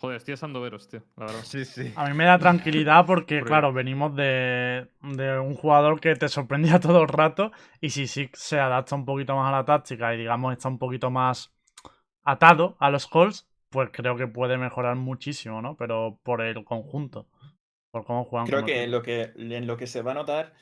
[0.00, 1.42] Joder, estoy deseando veros, tío, la verdad.
[1.42, 1.92] Sí, sí.
[1.96, 6.78] A mí me da tranquilidad porque, claro, venimos de, de un jugador que te sorprendía
[6.80, 10.18] todo el rato y si sí se adapta un poquito más a la táctica y,
[10.18, 11.52] digamos, está un poquito más
[12.22, 15.76] atado a los calls, pues creo que puede mejorar muchísimo, ¿no?
[15.76, 17.26] Pero por el conjunto,
[17.90, 18.46] por cómo juegan.
[18.46, 18.96] Creo que, equipo.
[18.96, 20.52] lo que en lo que se va a notar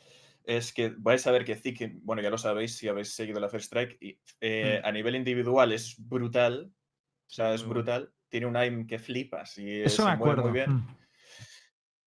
[0.46, 3.48] es que vais a ver que Zik, bueno, ya lo sabéis si habéis seguido la
[3.50, 6.72] First Strike, y, eh, a nivel individual es brutal.
[7.28, 8.12] O sea, es brutal.
[8.28, 10.42] Tiene un aim que flipas y eh, Eso se me mueve acuerdo.
[10.50, 10.70] muy bien.
[10.70, 10.96] Hmm.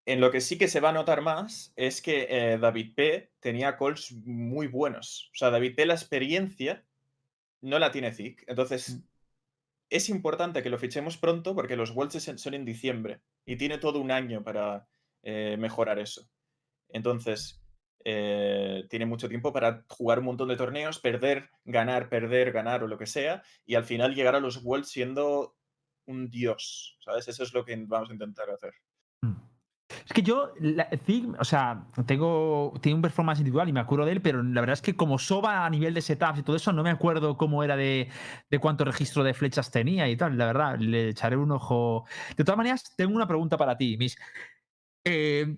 [0.05, 3.31] En lo que sí que se va a notar más es que eh, David P
[3.39, 5.29] tenía calls muy buenos.
[5.33, 6.83] O sea, David P la experiencia
[7.61, 8.43] no la tiene Zik.
[8.47, 9.01] Entonces,
[9.89, 13.77] es importante que lo fichemos pronto porque los Worlds son- son en diciembre y tiene
[13.77, 14.87] todo un año para
[15.21, 16.27] eh, mejorar eso.
[16.89, 17.61] Entonces,
[18.05, 22.87] eh, tiene mucho tiempo para jugar un montón de torneos, perder, ganar, perder, ganar o
[22.87, 25.55] lo que sea, y al final llegar a los Worlds siendo
[26.05, 26.97] un dios.
[27.03, 27.27] ¿Sabes?
[27.27, 28.73] Eso es lo que vamos a intentar hacer.
[29.21, 29.35] Hmm.
[30.05, 30.89] Es que yo, la,
[31.37, 34.73] o sea, tengo, tiene un performance individual y me acuerdo de él, pero la verdad
[34.73, 37.63] es que como Soba a nivel de setups y todo eso, no me acuerdo cómo
[37.63, 38.09] era de,
[38.49, 40.37] de cuánto registro de flechas tenía y tal.
[40.37, 42.05] La verdad, le echaré un ojo.
[42.37, 44.17] De todas maneras, tengo una pregunta para ti, Miss.
[45.05, 45.57] Eh,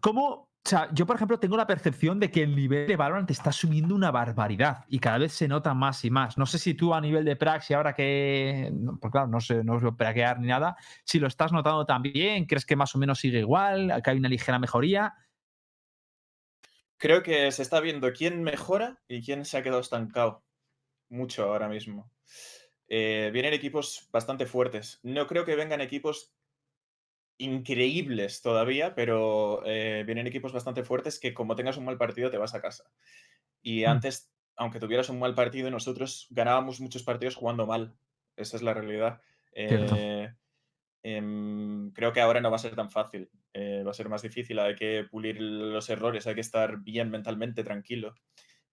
[0.00, 0.47] ¿Cómo?
[0.64, 3.52] O sea, yo, por ejemplo, tengo la percepción de que el nivel de Valorant está
[3.52, 6.36] subiendo una barbaridad y cada vez se nota más y más.
[6.36, 8.70] No sé si tú a nivel de praxis, ahora que.
[9.00, 10.76] Pues claro, no sé, no os voy a praquear ni nada.
[11.04, 14.02] Si lo estás notando también, ¿crees que más o menos sigue igual?
[14.02, 15.14] ¿Que hay una ligera mejoría?
[16.98, 20.44] Creo que se está viendo quién mejora y quién se ha quedado estancado.
[21.08, 22.10] Mucho ahora mismo.
[22.88, 24.98] Eh, vienen equipos bastante fuertes.
[25.02, 26.34] No creo que vengan equipos
[27.38, 32.38] increíbles todavía, pero eh, vienen equipos bastante fuertes que como tengas un mal partido te
[32.38, 32.92] vas a casa.
[33.62, 33.98] Y Mm.
[33.98, 37.98] antes, aunque tuvieras un mal partido, nosotros ganábamos muchos partidos jugando mal.
[38.36, 39.20] Esa es la realidad.
[39.52, 40.34] Eh,
[41.02, 43.30] em, creo que ahora no va a ser tan fácil.
[43.54, 44.58] eh, va a ser más difícil.
[44.60, 48.14] Hay que pulir los errores, hay que estar bien mentalmente, tranquilo.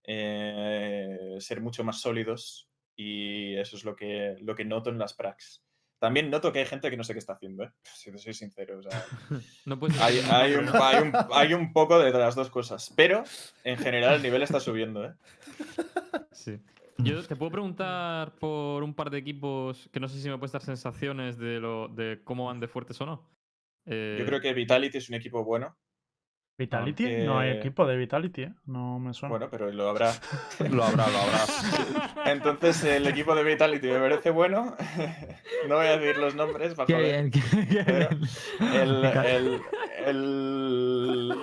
[0.03, 2.72] eh, ser mucho más sólidos.
[2.95, 5.66] Y eso es lo que, lo que noto en las pracs.
[6.06, 7.72] También noto que hay gente que no sé qué está haciendo, ¿eh?
[7.82, 8.78] si te soy sincero.
[8.78, 9.03] o sea,
[9.66, 12.93] No puedes hay, decir hay un, hay, un, hay un poco de las dos cosas.
[12.95, 13.24] Pero
[13.64, 15.03] en general el nivel está subiendo.
[15.03, 15.14] ¿eh?
[16.32, 16.60] Sí.
[16.99, 20.51] Yo te puedo preguntar por un par de equipos que no sé si me puedes
[20.51, 23.28] dar sensaciones de, lo, de cómo van de fuertes o no.
[23.88, 25.76] Yo Eh, creo que Vitality es un equipo bueno.
[26.58, 28.53] Vitality, no hay equipo de Vitality, ¿eh?
[28.66, 29.32] No me suena.
[29.32, 30.14] Bueno, pero lo habrá.
[30.72, 32.24] Lo habrá, lo habrá.
[32.32, 34.76] Entonces, el equipo de Vitality me parece bueno.
[35.68, 37.30] No voy a decir los nombres para Qué joder.
[37.30, 37.86] bien, qué bien.
[38.60, 39.62] Pero el, el,
[40.06, 41.34] el...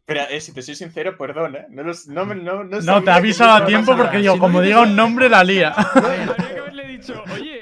[0.00, 1.66] Espera, eh, si te soy sincero, perdón, ¿eh?
[1.70, 4.82] No, los- no, no, no no, te avisado a tiempo porque yo, Si como diga
[4.82, 5.70] un nombre, la lía.
[5.70, 7.59] Habría que haberle dicho, oye,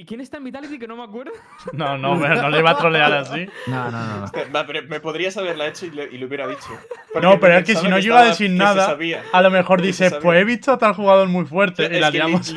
[0.00, 1.32] ¿y, quién está en Vitality que no me acuerdo?
[1.72, 3.46] No, no, pero no le iba a trolear así.
[3.66, 4.52] No, no, no.
[4.54, 6.68] Va, pero me podrías haberla hecho y, le- y lo hubiera dicho.
[7.12, 8.96] Porque No, pero es que si no llega a decir nada.
[9.32, 10.20] A lo mejor sabía.
[10.20, 12.10] pues he visto a tal jugador muy fuerte y la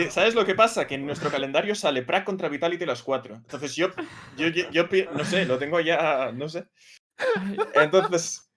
[0.09, 0.87] ¿Sabes lo que pasa?
[0.87, 3.35] Que en nuestro calendario sale Prague contra Vitality las 4.
[3.35, 3.89] Entonces yo,
[4.37, 6.65] yo, yo, no sé, lo tengo ya, no sé.
[7.75, 8.49] Entonces,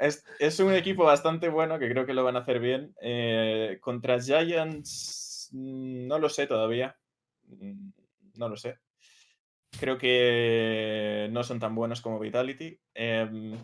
[0.00, 2.94] es, es un equipo bastante bueno que creo que lo van a hacer bien.
[3.00, 6.96] Eh, contra Giants, mm, no lo sé todavía.
[8.38, 8.78] No lo sé.
[9.78, 12.80] Creo que no son tan buenos como Vitality.
[12.94, 13.58] Em,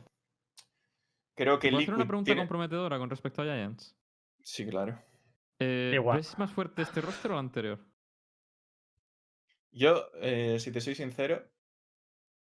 [1.35, 3.97] creo que ¿Puedo hacer una pregunta tiene- comprometedora con respecto a Giants?
[4.43, 5.01] Sí, claro.
[5.61, 6.18] Eh, Igual.
[6.18, 7.79] ¿Ves más fuerte este roster o el anterior?
[9.70, 11.43] Yo, eh, si te soy sincero,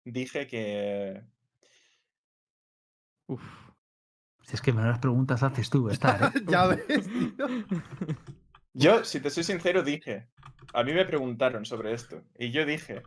[0.05, 1.23] dije que
[3.27, 3.43] Uf.
[4.43, 6.21] Si es que menos preguntas haces tú, estar.
[6.37, 6.41] ¿eh?
[6.49, 7.47] ya ves, tío.
[8.73, 10.29] Yo, si te soy sincero, dije,
[10.73, 13.03] a mí me preguntaron sobre esto, y yo dije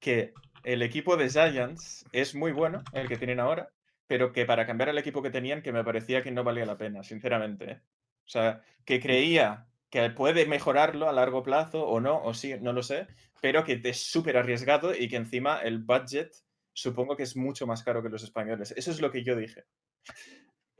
[0.00, 0.34] que
[0.64, 3.70] el equipo de Giants es muy bueno, el que tienen ahora,
[4.06, 6.76] pero que para cambiar el equipo que tenían, que me parecía que no valía la
[6.76, 7.70] pena, sinceramente.
[7.70, 7.80] ¿eh?
[8.26, 12.72] O sea, que creía que puede mejorarlo a largo plazo o no, o sí, no
[12.74, 13.06] lo sé,
[13.40, 16.32] pero que es súper arriesgado y que encima el budget
[16.74, 18.74] supongo que es mucho más caro que los españoles.
[18.76, 19.64] Eso es lo que yo dije.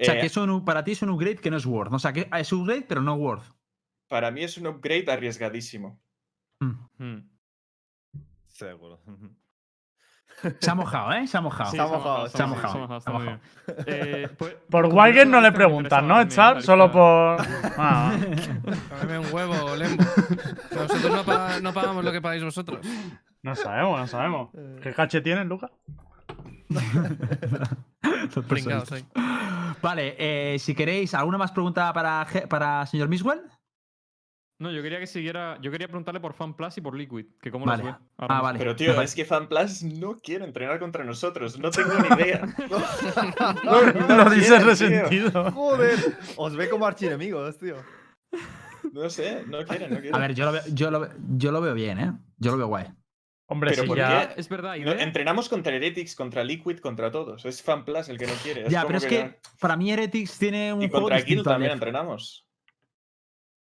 [0.00, 1.92] O sea, Eh, que es un- para ti es un upgrade que no es worth.
[1.92, 3.57] O sea, que es un upgrade, pero no worth.
[4.08, 6.00] Para mí es un upgrade arriesgadísimo.
[6.60, 6.72] Mm.
[6.98, 7.30] Hmm.
[8.48, 9.00] Seguro.
[10.60, 11.26] Se ha mojado, ¿eh?
[11.26, 11.70] Se ha mojado.
[11.70, 13.40] Sí, Se ha mojado, se ha mojado, se ha mojado, se está ha muy mojado.
[13.66, 14.22] bien.
[14.22, 16.62] Eh, pues- Por respecto no le preguntas, ¿no, Echar?
[16.62, 17.38] Solo por.
[17.80, 18.12] Ah,
[19.00, 20.02] Dame un huevo, Lembo.
[20.74, 22.84] Nosotros no, pa- no pagamos lo que pagáis vosotros.
[23.42, 24.50] no sabemos, no sabemos.
[24.82, 25.46] ¿Qué caché tienes,
[28.92, 29.06] ahí.
[29.80, 33.42] Vale, eh, si queréis, ¿alguna más pregunta para, para señor Miswell?
[34.60, 35.56] No, yo quería que siguiera.
[35.62, 37.84] Yo quería preguntarle por FanPlus y por Liquid, que cómo Vale.
[37.84, 37.98] los ve.
[38.18, 38.58] Ah, vale.
[38.58, 41.58] Pero tío, es que FanPlus no quiere entrenar contra nosotros.
[41.60, 42.42] No tengo ni idea.
[43.64, 44.68] No, no Lo dices quieren, tío.
[44.68, 45.50] resentido.
[45.52, 45.98] Joder,
[46.36, 47.76] os ve como archienemigos, tío.
[48.92, 50.14] No sé, no quieren, no quieren.
[50.14, 52.12] A ver, yo lo, veo, yo, lo, yo lo veo bien, ¿eh?
[52.38, 52.86] Yo lo veo guay.
[53.50, 54.28] Hombre, Pero si ¿por ya.
[54.34, 54.40] qué?
[54.40, 57.44] Es verdad, No, entrenamos contra Heretics, contra Liquid, contra todos.
[57.44, 58.64] Es FanPlus el que no quiere.
[58.66, 61.72] Es ya, pero es que para mí Heretics tiene un Y juego contra Guild también
[61.72, 62.47] entrenamos.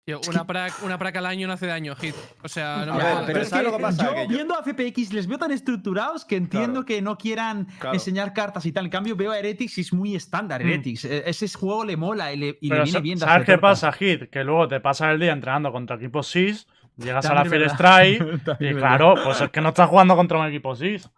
[0.06, 2.14] Tío, una, prac, una prac al año no hace daño, Hit.
[2.44, 3.26] O sea, no A me ver, jodas.
[3.26, 4.04] Pero Pero es ¿sabes que lo que pasa?
[4.06, 6.86] yo Que yo- viendo a FPX les veo tan estructurados que entiendo Claro.
[6.86, 7.94] que no quieran Claro.
[7.94, 8.84] enseñar cartas y tal.
[8.86, 10.62] En cambio, veo a Heretics y es muy estándar.
[10.62, 10.68] Mm.
[10.68, 11.06] Heretics.
[11.06, 13.18] E- Ese juego le mola y le, y le viene bien.
[13.18, 14.30] ¿sabes qué pasa, Hit?
[14.30, 18.22] Que luego te pasas el día entrenando contra equipos SIS, llegas a la es Strike
[18.60, 21.10] y claro, pues es que no estás jugando contra un equipo SIS.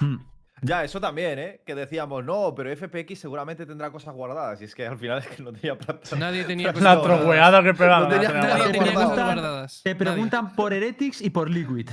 [0.00, 0.16] Hmm.
[0.62, 1.60] Ya, eso también, ¿eh?
[1.64, 4.60] Que decíamos, no, pero FPX seguramente tendrá cosas guardadas.
[4.60, 6.16] Y es que al final es que no tenía plata.
[6.16, 7.20] Nadie tenía cosas La guardadas.
[7.22, 7.72] trogueada que.
[7.72, 9.80] No tenía- Nadie tenía cosas guardadas.
[9.84, 10.04] Te Nadie.
[10.06, 11.90] preguntan por Heretics y por Liquid.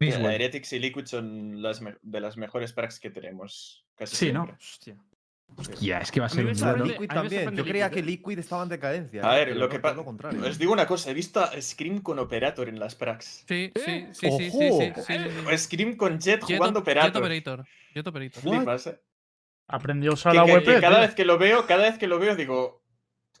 [0.00, 0.32] Mira.
[0.34, 3.84] Heretics y Liquid son las de las mejores packs que tenemos.
[3.96, 4.44] Casi Sí, ¿no?
[4.56, 4.96] Hostia.
[5.56, 6.52] Hostia, es que va a ser un.
[6.52, 7.56] Liquid me también.
[7.56, 8.02] Yo creía que ¿eh?
[8.02, 9.28] Liquid estaba en decadencia.
[9.28, 9.38] A ¿eh?
[9.40, 10.00] ver, Pero lo que pasa.
[10.00, 13.44] Os digo una cosa, he visto a Scream con Operator en las pracs.
[13.48, 14.08] Sí, sí, ¿Eh?
[14.12, 14.80] sí, sí, sí, sí, ¡Ojo!
[14.80, 15.58] sí, sí, sí.
[15.58, 17.64] Scream con Jet jugando op- Operator.
[17.94, 18.44] Jet Operator.
[18.44, 19.00] Jet eh.
[19.66, 20.64] Aprendió a usar la WP.
[20.64, 22.84] que cada vez que lo veo, cada vez que lo veo digo.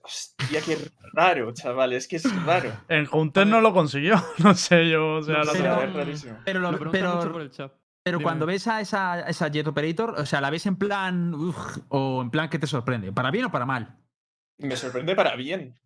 [0.02, 0.76] Hostia, qué
[1.12, 1.92] raro, chaval.
[1.92, 2.72] Es que es raro.
[2.88, 4.14] En Counter no lo consiguió.
[4.38, 6.38] No sé yo, o sea, No la pero- es rarísimo.
[6.44, 7.72] Pero, lo- mucho por pero, el chat.
[8.08, 8.24] Pero Dime.
[8.24, 11.34] cuando ves a esa, esa Jet Operator, o sea, la ves en plan.
[11.34, 13.12] uf, o en plan que te sorprende.
[13.12, 13.96] ¿Para bien o para mal?
[14.58, 15.78] Me sorprende para bien.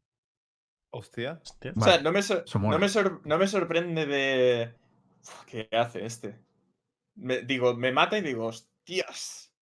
[0.90, 1.40] Hostia.
[1.42, 1.72] Hostia.
[1.76, 4.74] O Vale, sea, no me, no, no sorprende de.
[5.22, 6.38] Uf, ¿Qué hace este?
[7.14, 9.52] Me- digo, me mata y digo, hostias.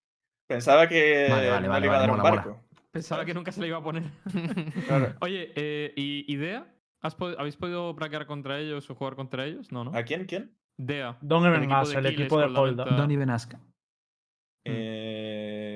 [0.46, 2.42] Pensaba que Vale, vale, no vale, le iba a vale, dar un mola, mola.
[2.42, 2.64] barco.
[2.90, 4.04] Pensaba que nunca se le iba a poner.
[4.86, 5.14] Claro.
[5.20, 6.66] Oye, eh, ¿y, y DEA?
[7.00, 9.70] ¿Has pod- ¿Habéis podido praquear contra ellos o jugar contra ellos?
[9.72, 9.96] No, ¿no?
[9.96, 10.26] ¿A quién?
[10.26, 10.56] ¿Quién?
[10.86, 11.18] DEA.
[11.20, 12.84] Don't el even de el equipo de Holda.
[12.84, 13.54] Don't even ask.
[14.64, 15.70] Eh,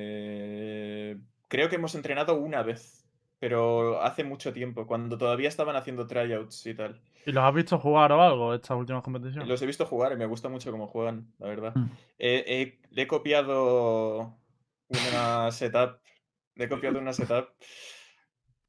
[1.48, 3.06] Creo que hemos entrenado una vez,
[3.38, 7.00] pero hace mucho tiempo, cuando todavía estaban haciendo tryouts y tal.
[7.26, 9.48] ¿Y los has visto jugar o algo estas últimas competiciones?
[9.48, 11.74] Los he visto jugar y me gusta mucho cómo juegan, la verdad.
[11.74, 11.84] Mm.
[12.18, 14.36] Eh, eh, le he copiado
[14.88, 16.00] una setup.
[16.56, 17.50] Le he copiado una setup.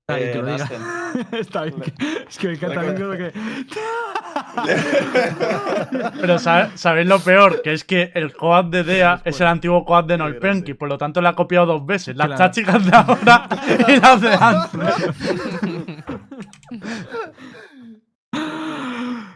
[0.08, 0.66] Está bien que Eh, lo diga.
[0.66, 1.34] Ascent.
[1.34, 1.84] Está bien.
[2.28, 3.34] Es que me encanta que.
[6.22, 7.62] Pero ¿sabe- ¿sabéis lo peor?
[7.62, 10.98] Que es que el coad de Dea es el antiguo coad de Nolpenki, por lo
[10.98, 12.16] tanto le ha copiado dos veces.
[12.16, 12.52] Las Claro.
[12.84, 13.48] de ahora
[13.88, 14.96] y las de antes.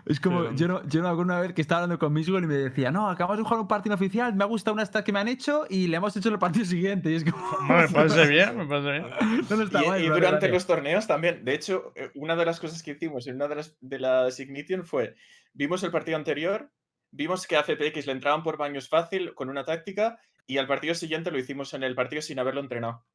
[0.10, 2.43] Es como, yo no, yo no me acuerdo una vez que estaba hablando con Miswell
[2.43, 5.05] y me decía, no, acabamos de jugar un partido oficial, me ha gustado una stat
[5.05, 7.12] que me han hecho y le hemos hecho el partido siguiente.
[7.12, 9.03] Y es como, Hombre, me parece bien, me parece bien.
[9.49, 10.53] no, no está Y, mal, y vale, durante vale.
[10.53, 11.45] los torneos también.
[11.45, 14.39] De hecho, eh, una de las cosas que hicimos en una de las, de las
[14.39, 15.16] Ignition fue,
[15.53, 16.72] vimos el partido anterior,
[17.12, 20.95] vimos que a FPX le entraban por baños fácil con una táctica y al partido
[20.95, 23.05] siguiente lo hicimos en el partido sin haberlo entrenado.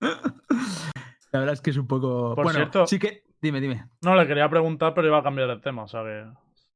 [0.00, 2.34] La verdad es que es un poco.
[2.34, 3.22] Por bueno, cierto- sí que.
[3.40, 3.84] Dime, dime.
[4.02, 6.24] No, le quería preguntar, pero iba a cambiar el tema, o sea que...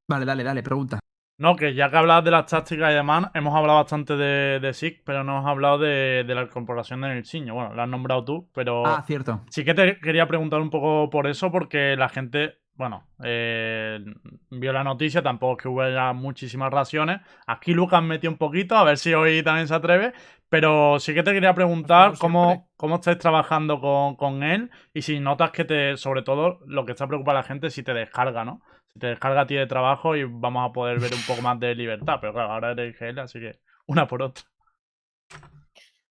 [0.09, 0.99] Vale, dale, dale, pregunta.
[1.37, 4.73] No, que ya que hablabas de las tácticas y demás, hemos hablado bastante de, de
[4.73, 7.55] SIG, pero no hemos hablado de, de la incorporación de Nilsinho.
[7.55, 8.87] Bueno, la has nombrado tú, pero...
[8.87, 9.43] Ah, cierto.
[9.51, 14.05] Sí que te quería preguntar un poco por eso, porque la gente, bueno, eh,
[14.51, 17.21] vio la noticia, tampoco es que hubiera muchísimas raciones.
[17.47, 20.13] Aquí Lucas metió un poquito, a ver si hoy también se atreve.
[20.49, 25.19] Pero sí que te quería preguntar cómo, cómo estáis trabajando con, con él y si
[25.19, 27.93] notas que te, sobre todo, lo que está preocupado a la gente es si te
[27.93, 28.63] descarga, ¿no?
[28.93, 31.59] Si te descarga a ti de trabajo y vamos a poder ver un poco más
[31.59, 32.19] de libertad.
[32.21, 34.45] Pero claro, ahora eres IGL, así que una por otra.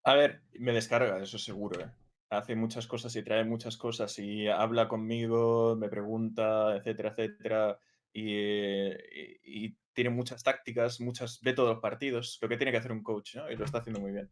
[0.03, 1.79] A ver, me descarga, eso seguro.
[1.79, 1.89] ¿eh?
[2.37, 7.79] Hace muchas cosas y trae muchas cosas y habla conmigo, me pregunta, etcétera, etcétera.
[8.11, 12.71] Y, eh, y- y tiene muchas tácticas, muchas, ve todos los partidos, lo que tiene
[12.71, 13.49] que hacer un coach, ¿no?
[13.51, 14.31] Y lo está haciendo muy bien.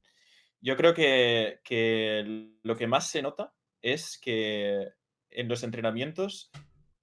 [0.60, 4.88] Yo creo que, que lo que más se nota es que
[5.30, 6.52] en los entrenamientos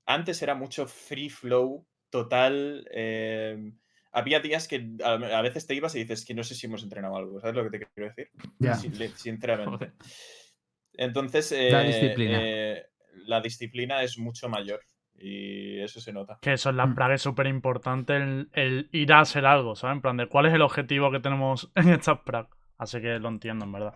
[0.07, 2.87] antes era mucho free flow total.
[2.93, 3.73] eh,
[4.13, 7.17] había días que a, veces te ibas y dices que no sé si hemos entrenado
[7.17, 8.31] algo, ¿sabes lo que te quiero decir?
[8.59, 8.75] Ya.
[8.75, 9.71] Sin- sinceramente.
[9.77, 9.93] Joder.
[10.99, 12.39] Entonces, La eh, disciplina.
[12.43, 12.87] eh,
[13.27, 14.81] la disciplina es mucho mayor
[15.15, 16.39] y eso se nota.
[16.43, 16.95] Que eso en las Mm.
[16.95, 19.95] pragas es súper importante el, el ir a hacer algo, ¿sabes?
[19.97, 22.51] En plan de cuál es el objetivo que tenemos en estas pragas.
[22.77, 23.95] Así que lo entiendo, en verdad.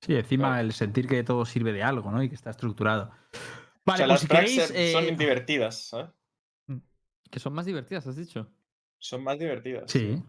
[0.00, 0.60] Sí, encima Claro.
[0.62, 2.22] el sentir que todo sirve de algo, ¿no?
[2.22, 3.10] Y que está estructurado.
[3.34, 3.38] O
[3.86, 4.66] Vale, sea, pues las si prags queréis.
[4.68, 6.10] ser- son eh, divertidas, ¿sabes?
[7.30, 8.50] Que son más divertidas, has dicho.
[8.98, 9.90] Son más divertidas.
[9.90, 10.22] Sí.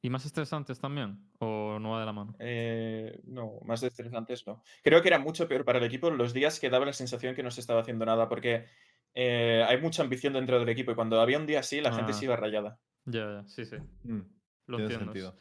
[0.00, 1.28] ¿Y más estresantes también?
[1.40, 2.36] ¿O no va de la mano?
[2.38, 4.62] Eh, no, más estresantes no.
[4.84, 7.42] Creo que era mucho peor para el equipo los días que daba la sensación que
[7.42, 8.66] no se estaba haciendo nada, porque
[9.14, 12.12] eh, hay mucha ambición dentro del equipo y cuando había un día así, la gente
[12.12, 12.14] Ah.
[12.14, 12.78] se iba rayada.
[13.06, 13.76] Ya, ya, sí, sí.
[14.04, 14.20] Mm,
[14.66, 15.34] Lo tiene entiendo.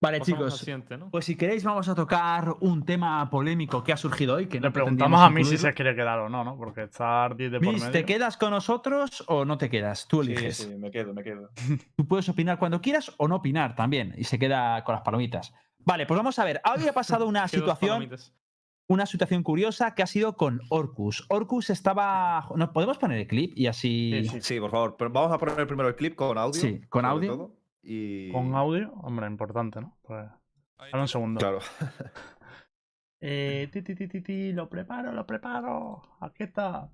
[0.00, 0.64] Vale, chicos.
[1.10, 4.46] Pues si queréis, vamos a tocar un tema polémico que ha surgido hoy.
[4.46, 6.56] Que Le no preguntamos a mí si se quiere quedar o no, ¿no?
[6.56, 7.92] Porque está Ardi de por Miss, medio.
[7.92, 10.06] ¿te quedas con nosotros o no te quedas?
[10.06, 10.56] Tú Sí, eliges.
[10.58, 11.50] sí, me quedo, me quedo.
[11.96, 14.14] Tú puedes opinar cuando quieras o no opinar también.
[14.16, 15.52] Y se queda con las palomitas.
[15.80, 16.60] Vale, pues vamos a ver.
[16.64, 18.08] Hoy ha pasado una situación,
[18.86, 21.26] una situación curiosa que ha sido con Orcus.
[21.28, 22.48] Orcus estaba.
[22.54, 24.12] ¿Nos podemos poner el clip y así?
[24.22, 24.38] Sí, sí.
[24.42, 24.94] Sí, por favor.
[24.96, 26.60] Pero vamos a poner primero el clip con audio.
[26.60, 27.32] Sí, con audio.
[27.32, 27.57] todo,
[27.88, 28.30] y...
[28.32, 29.96] Con audio, hombre, importante, ¿no?
[30.02, 30.26] Pues.
[30.78, 31.38] Dame un segundo.
[31.38, 31.60] Claro.
[33.20, 36.02] Eh, ti, ti, ti, ti, ti, lo preparo, lo preparo.
[36.20, 36.88] Aquí está.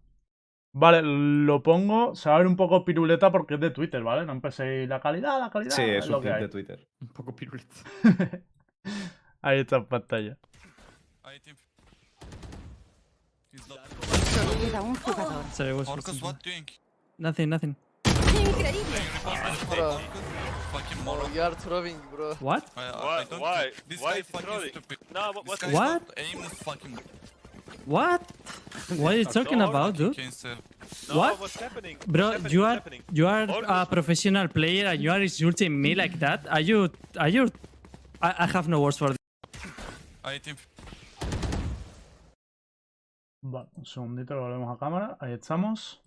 [0.73, 2.15] Vale, lo pongo.
[2.15, 4.25] Se va a ver un poco piruleta porque es de Twitter, ¿vale?
[4.25, 5.77] No empecéis la calidad, la calidad.
[5.77, 6.41] Sí, es lo un que hay.
[6.41, 6.89] de Twitter.
[6.99, 7.75] Un poco piruleta.
[9.43, 10.39] Ahí está en pantalla.
[14.61, 15.45] Queda un jugador.
[15.87, 16.65] Orcus, what doing?
[17.19, 17.77] Nothing, nothing.
[18.07, 18.95] Increíble.
[20.75, 22.35] You are trolling, bro.
[22.41, 22.69] What?
[22.77, 23.63] I, I Why- don't why?
[23.63, 24.69] think- This Why guy is fucking trolling?
[24.71, 24.99] stupid.
[25.15, 25.61] No, what, This what?
[25.61, 26.03] guy What?
[26.03, 26.99] stop aim fucking
[27.87, 28.23] What?
[28.99, 30.17] What are you talking Don't about, dude?
[30.17, 30.57] cancel.
[31.09, 31.39] No, What?
[31.41, 31.97] what's happening?
[32.09, 32.53] Bro, What's happening?
[32.55, 33.03] you are happening?
[33.13, 33.43] you are
[33.83, 36.41] a professional player and you are insulting me like that.
[36.49, 37.49] Are you are you?
[38.21, 39.19] I, I have no words for this.
[40.25, 40.59] I think
[43.43, 45.17] Vale, un segundito que volvemos a cámara.
[45.21, 46.01] Ahí estamos.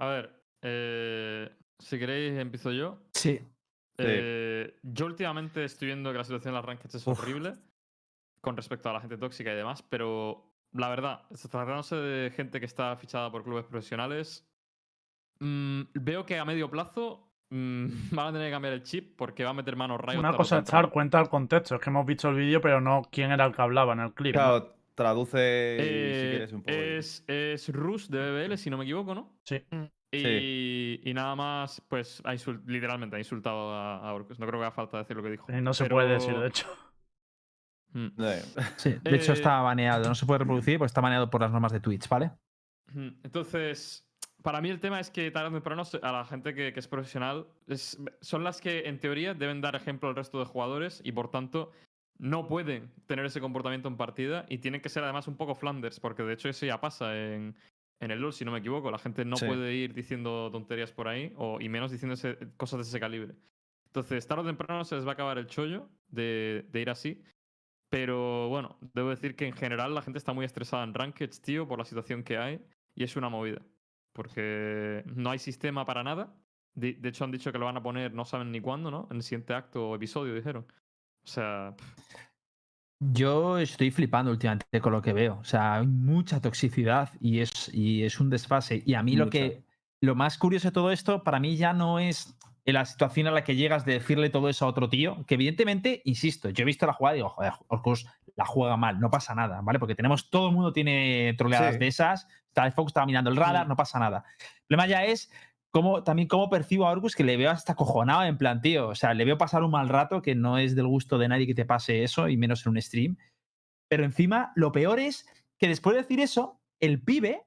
[0.00, 0.30] A ver,
[0.62, 1.48] eh,
[1.84, 2.98] si queréis empiezo yo.
[3.12, 3.40] Sí.
[3.98, 7.20] Eh, yo últimamente estoy viendo que la situación en las rankings es Uf.
[7.20, 7.54] horrible
[8.40, 12.66] con respecto a la gente tóxica y demás, pero la verdad, tratándose de gente que
[12.66, 14.46] está fichada por clubes profesionales,
[15.38, 19.44] mm, veo que a medio plazo mm, van a tener que cambiar el chip porque
[19.44, 20.18] va a meter manos rayos.
[20.20, 21.76] Una cosa es dar cuenta del contexto.
[21.76, 24.12] Es que hemos visto el vídeo, pero no quién era el que hablaba en el
[24.12, 24.34] clip.
[24.34, 24.40] ¿no?
[24.40, 26.72] Claro, traduce si Eh, quieres un poco.
[26.76, 29.32] es, es Rus de BBL, si no me equivoco, ¿no?
[29.44, 29.62] Sí.
[30.16, 32.34] Y, y nada más, pues ha
[32.66, 34.38] literalmente ha insultado a, a Orcus.
[34.38, 35.46] No creo que haga falta decir lo que dijo.
[35.52, 36.66] Y no se Pero- puede decir, de hecho.
[37.92, 38.06] Mm.
[38.18, 38.42] Eh,
[38.76, 40.08] Sí, de hecho Eh, está baneado.
[40.08, 42.30] No se puede reproducir porque está baneado por las normas de Twitch, ¿vale?
[42.90, 43.12] Ujú.
[43.22, 44.06] Entonces,
[44.42, 46.88] para mí el tema es que tarde o temprano a la gente que, que es
[46.88, 51.12] profesional es- son las que en teoría deben dar ejemplo al resto de jugadores y
[51.12, 51.70] por tanto
[52.18, 55.98] no pueden tener ese comportamiento en partida y tienen que ser además un poco Flanders,
[55.98, 57.56] porque de hecho eso ya pasa en,
[58.00, 58.90] en el LoL, si no me equivoco.
[58.90, 59.46] La gente no Sí.
[59.46, 63.34] puede ir diciendo tonterías por ahí, o, y menos diciendo ese- cosas de ese calibre.
[63.86, 67.22] Entonces, tarde o temprano se les va a acabar el chollo de, de ir así.
[67.88, 71.68] Pero bueno, debo decir que en general la gente está muy estresada en Rankeds, tío,
[71.68, 72.60] por la situación que hay.
[72.96, 73.62] Y es una movida.
[74.12, 76.34] Porque no hay sistema para nada.
[76.74, 79.06] De, de hecho, han dicho que lo van a poner, no saben ni cuándo, ¿no?
[79.10, 80.66] En el siguiente acto o episodio, dijeron.
[81.22, 82.16] O sea, pff,
[83.12, 85.38] Yo estoy flipando últimamente con lo que veo.
[85.40, 88.82] O sea, hay mucha toxicidad y es, y es un desfase.
[88.86, 89.62] Y a mí lo que.
[90.00, 92.36] Lo más curioso de todo esto, para mí ya no es
[92.66, 95.34] en la situación a la que llegas de decirle todo eso a otro tío, que
[95.34, 99.10] evidentemente, insisto, yo he visto la jugada y digo, joder, Orcus la juega mal, no
[99.10, 99.78] pasa nada, ¿vale?
[99.78, 101.78] Porque tenemos, todo el mundo tiene troleadas Sí.
[101.78, 104.24] de esas, está Fox estaba mirando el radar, no pasa nada.
[104.38, 105.30] El problema ya es
[106.04, 109.12] también cómo percibo a Orcus, que le veo hasta cojonado en plan, tío, o sea,
[109.12, 111.64] le veo pasar un mal rato que no es del gusto de nadie que te
[111.64, 113.16] pase eso, y menos en un stream.
[113.88, 115.26] Pero encima, lo peor es
[115.58, 117.46] que después de decir eso, el pibe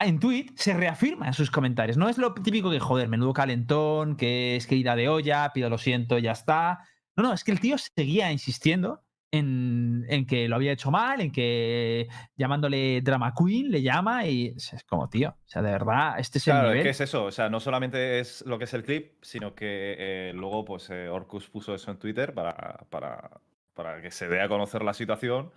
[0.00, 1.96] en tweet se reafirma en sus comentarios.
[1.96, 5.78] No es lo típico que, joder, menudo calentón, que es querida de olla, pido lo
[5.78, 6.80] siento, ya está.
[7.16, 11.20] No, no, es que el tío seguía insistiendo en, en que lo había hecho mal,
[11.20, 16.18] en que llamándole drama queen le llama y es como, tío, o sea, de verdad,
[16.18, 16.82] este es el Claro, es nivel.
[16.82, 19.96] que es eso, o sea, no solamente es lo que es el clip, sino que
[19.98, 23.40] eh, luego pues eh, Orcus puso eso en Twitter para, para,
[23.74, 25.50] para que se dé a conocer la situación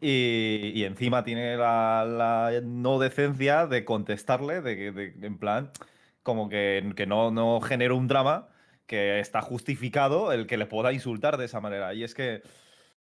[0.00, 5.70] y, y encima tiene la, la no decencia de contestarle, de, de- en plan,
[6.22, 8.48] como que, que no, no genera un drama,
[8.86, 11.94] que está justificado el que le pueda insultar de esa manera.
[11.94, 12.42] Y es que...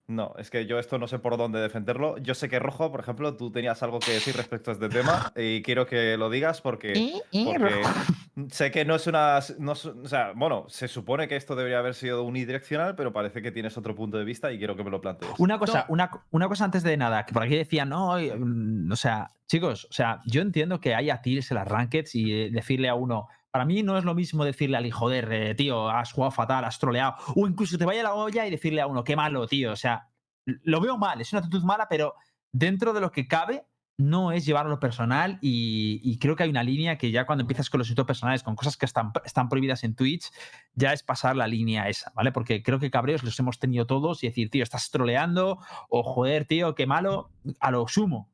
[0.07, 2.18] No, es que yo esto no sé por dónde defenderlo.
[2.18, 5.32] Yo sé que Rojo, por ejemplo, tú tenías algo que decir respecto a este tema
[5.36, 7.82] y quiero que lo digas porque, porque
[8.50, 9.40] sé que no es una...
[9.59, 13.50] no o sea, bueno, se supone que esto debería haber sido unidireccional, pero parece que
[13.50, 15.32] tienes otro punto de vista y quiero que me lo plantees.
[15.38, 18.92] Una cosa, una, una cosa antes de nada, que por aquí decían, no, eh, mm,
[18.92, 22.50] o sea, chicos, o sea, yo entiendo que haya tirs en las rankeds y eh,
[22.52, 26.11] decirle a uno, para mí no es lo mismo decirle al hijo, eh, tío, has
[26.11, 29.14] jugado fatal, has troleado, o incluso te vaya la olla y decirle a uno, qué
[29.14, 30.09] malo, tío, o sea,
[30.44, 32.16] lo veo mal, es una actitud mala, pero
[32.50, 33.64] dentro de lo que cabe,
[33.96, 37.78] no es llevarlo personal y, creo que hay una línea que ya cuando empiezas con
[37.78, 40.32] los insultos personales, con cosas que están, están prohibidas en Twitch,
[40.74, 42.32] ya es pasar la línea esa, ¿vale?
[42.32, 46.44] Porque creo que cabreos los hemos tenido todos y decir, tío, estás troleando o joder,
[46.44, 47.30] tío, qué malo,
[47.61, 48.32] a lo sumo.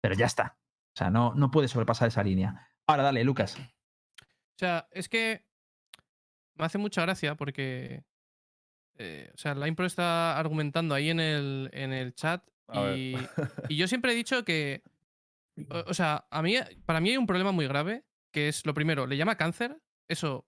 [0.00, 0.56] Pero ya está.
[0.94, 2.68] O sea, no, no puedes sobrepasar esa línea.
[2.86, 3.58] Ahora, dale, Lucas.
[4.62, 5.44] O sea, es que
[6.54, 8.04] me hace mucha gracia porque.
[8.96, 12.46] eh, o sea, la impro está argumentando ahí en el, en el chat.
[12.72, 13.14] Y,
[13.68, 14.82] y yo siempre he dicho que.
[15.68, 16.54] O, o sea, a mí,
[16.86, 18.04] para mí hay un problema muy grave.
[18.32, 19.78] Que es lo primero, le llama cáncer.
[20.08, 20.46] Eso.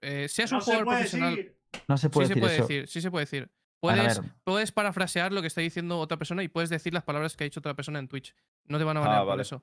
[0.00, 1.54] eh, seas un jugador profesional.
[1.86, 2.66] No se puede sí decir se puede eso.
[2.66, 3.50] decir, sí se puede decir.
[3.80, 7.44] Puedes, puedes parafrasear lo que está diciendo otra persona y puedes decir las palabras que
[7.44, 8.34] ha dicho otra persona en Twitch.
[8.64, 9.42] No te van a Ah, banear por vale.
[9.42, 9.62] eso.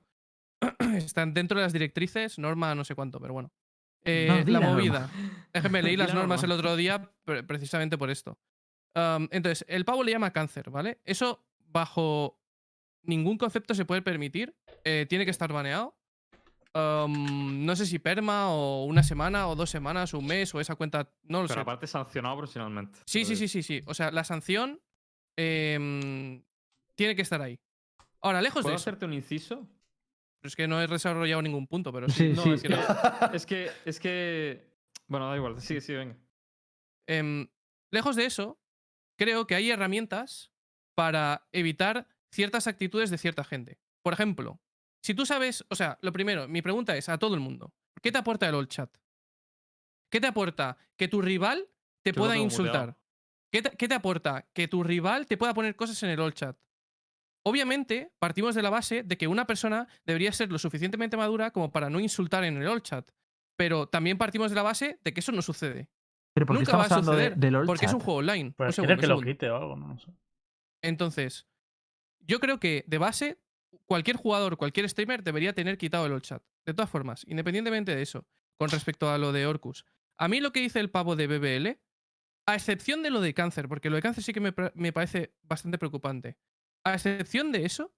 [0.98, 3.52] Están dentro de las directrices, norma no sé cuánto, pero bueno.
[4.08, 5.10] Eh, No, la movida.
[5.53, 8.38] Déjeme, leí las la normas el otro día pre- precisamente por esto.
[8.95, 10.99] Entonces, el pavo le llama cáncer, ¿vale?
[11.05, 12.39] Eso bajo
[13.03, 14.55] ningún concepto se puede permitir.
[14.84, 15.95] eh, tiene que estar baneado.
[16.74, 20.76] No sé si perma o una semana o dos semanas o un mes o esa
[20.76, 21.12] cuenta.
[21.24, 21.62] No lo pero sé.
[21.62, 22.99] aparte sancionado profesionalmente.
[23.05, 23.82] Sí, sí, sí, sí, sí.
[23.86, 24.80] O sea, la sanción
[25.36, 26.43] em,
[26.95, 27.60] tiene que estar ahí.
[28.22, 28.84] Ahora, lejos de ¿Puedo eso.
[28.84, 29.68] hacerte un inciso?
[30.44, 32.30] Es que no he desarrollado ningún punto, pero sí.
[32.30, 32.50] Sí, No, sí.
[32.52, 32.78] es que, no-
[33.34, 33.72] es que.
[33.86, 34.74] Es que.
[35.08, 35.60] Bueno, da igual.
[35.62, 36.18] Sí, sí, venga.
[37.08, 37.48] Em,
[37.92, 38.60] lejos de eso,
[39.18, 40.52] creo que hay herramientas
[40.96, 43.80] para evitar ciertas actitudes de cierta gente.
[44.04, 44.60] Por ejemplo,
[45.02, 48.12] si tú sabes, o sea, lo primero, mi pregunta es a todo el mundo, ¿qué
[48.12, 48.96] te aporta el old chat?
[50.12, 50.78] ¿Qué te aporta?
[50.98, 51.68] Que tu rival
[52.04, 52.98] te pueda insultar.
[53.52, 54.48] ¿Qué te, qué te aporta?
[54.54, 56.58] Que tu rival te pueda poner cosas en el old chat.
[57.44, 61.72] Obviamente, partimos de la base de que una persona debería ser lo suficientemente madura como
[61.72, 63.10] para no insultar en el old chat.
[63.56, 65.90] Pero también partimos de la base de que eso no sucede.
[66.34, 67.36] Pero ¿por qué Nunca va a de- suceder.
[67.38, 68.06] del porque es un chat?
[68.06, 68.54] juego online.
[68.56, 70.12] Pues segundo, que un lo quite o algo, no, no sé.
[70.84, 71.48] Entonces,
[72.20, 73.40] yo creo que de base,
[73.86, 76.44] cualquier jugador, cualquier streamer debería tener quitado el old chat.
[76.66, 78.28] De todas formas, independientemente de eso,
[78.58, 79.86] con respecto a lo de Orcus.
[80.18, 81.80] A mí lo que dice el pavo de BBL,
[82.46, 85.34] a excepción de lo de cáncer, porque lo de cáncer sí que me, me parece
[85.44, 86.38] bastante preocupante.
[86.88, 87.94] A excepción de eso,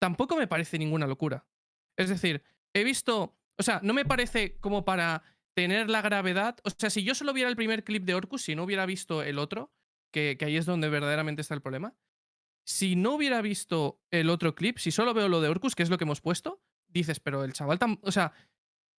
[0.00, 1.46] tampoco me parece ninguna locura.
[1.96, 5.22] Es decir, he visto, o sea, no me parece como para
[5.54, 6.56] tener la gravedad.
[6.64, 9.22] O sea, si yo solo viera el primer clip de Orcus, si no hubiera visto
[9.22, 9.72] el otro,
[10.12, 11.96] que, ahí es donde verdaderamente está el problema.
[12.64, 15.90] Si no hubiera visto el otro clip, si solo veo lo de Orcus, que es
[15.90, 18.32] lo que hemos puesto, dices, pero el chaval, tam- o sea,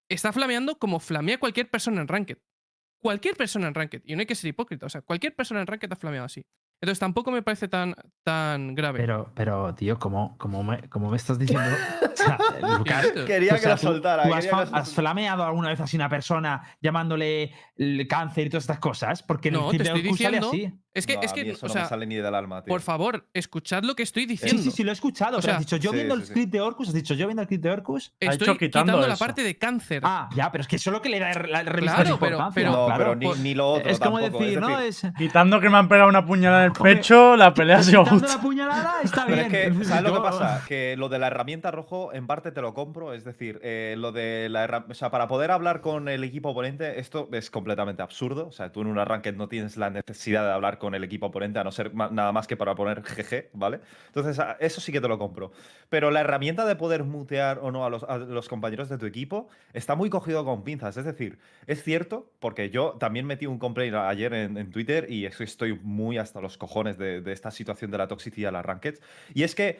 [0.09, 2.39] está flameando como flamea cualquier persona en Ranked.
[2.99, 4.01] Cualquier persona en Ranked.
[4.05, 4.85] Y no hay que ser hipócrita.
[4.85, 6.45] O sea, cualquier persona en Ranked ha flameado así.
[6.83, 8.99] Entonces tampoco me parece tan, tan grave.
[8.99, 11.63] Pero, pero, tío, ¿cómo, cómo, me, cómo me estás diciendo?
[12.13, 12.37] O sea,
[12.77, 14.23] Lucas, Quería o que sea, la soltara.
[14.23, 18.63] ¿Tú has, que flameado alguna vez así a una persona llamándole el cáncer y todas
[18.65, 19.23] estas cosas?
[19.23, 20.09] Porque No, el te estoy sale
[20.39, 20.73] diciendo- así.
[20.93, 22.71] Es que, No, es que, eso o no sea, me sale ni del alma, tío.
[22.71, 24.61] por favor, escuchad lo que estoy Sí, diciendo.
[24.63, 25.37] sí, sí, lo he escuchado.
[25.37, 26.33] O pero has sea, dicho, yo sí, viendo sí, el sí.
[26.33, 28.13] clip de Orcus, has dicho, yo viendo el clip de Orcus.
[28.19, 29.19] Estoy hecho quitando quitando la eso.
[29.25, 30.01] parte de cáncer.
[30.05, 32.49] Ah, ya, pero es que eso es lo que le da la revista Claro, pero-
[32.53, 32.97] pero- no, claro.
[32.97, 34.79] pero ni, por- ni lo otro es como tampoco, decir, es ¿no?
[34.79, 38.03] Es, Quitando que me han pegado una puñalada en el pecho, la pelea ha sido
[38.03, 39.55] quitando la puñalada está Pero bien.
[39.55, 40.63] es que, ¿sabes lo que pasa?
[40.67, 43.13] Que lo de la herramienta rojo, en parte te lo compro.
[43.13, 44.91] Es decir, eh, lo de la herramienta.
[44.91, 48.47] O sea, para poder hablar con el equipo oponente, esto es completamente absurdo.
[48.47, 51.27] O sea, tú en un ranked no tienes la necesidad de hablar con el equipo
[51.27, 53.79] oponente, a no ser nada más que para poner GG, ¿vale?
[54.07, 55.51] Entonces, eso sí que te lo compro.
[55.89, 59.95] Pero la herramienta de poder mutear o no a los, compañeros de tu equipo está
[59.95, 60.97] muy cogido con pinzas.
[60.97, 65.79] Es decir, es cierto, porque yo también metí un complaint ayer en, Twitter y estoy
[65.81, 69.01] muy hasta los cojones de, esta situación de la toxicidad de las rankeds.
[69.33, 69.79] Y es que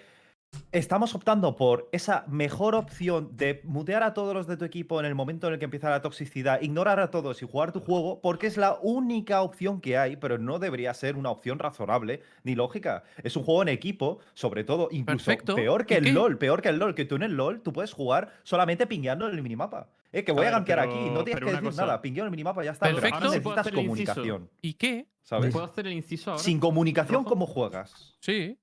[0.71, 5.05] estamos optando por esa mejor opción de mutear a todos los de tu equipo en
[5.05, 8.19] el momento en el que empieza la toxicidad, ignorar a todos y jugar tu juego,
[8.21, 12.55] porque es la única opción que hay, pero no debería ser una opción razonable ni
[12.55, 13.03] lógica.
[13.23, 16.11] Es un juego en equipo, sobre todo, incluso Perfecto, peor que ¿y el qué?
[16.13, 19.27] LOL, peor que el LOL, que tú en el LOL tú puedes jugar solamente pingueando
[19.29, 19.89] en el minimapa.
[20.11, 21.81] Eh, que voy a, ver, gankear pero- aquí, no tienes que decir cosa.
[21.85, 22.85] nada, pingueo en el minimapa ya está.
[22.87, 23.15] Perfecto.
[23.15, 25.07] ahora necesitas comunicación, ¿Y qué?
[25.23, 25.51] ¿sabes?
[25.51, 26.43] ¿Puedo hacer el inciso ahora?
[26.43, 27.23] Sin comunicación?
[27.23, 28.15] ¿cómo juegas?
[28.19, 28.59] Sí.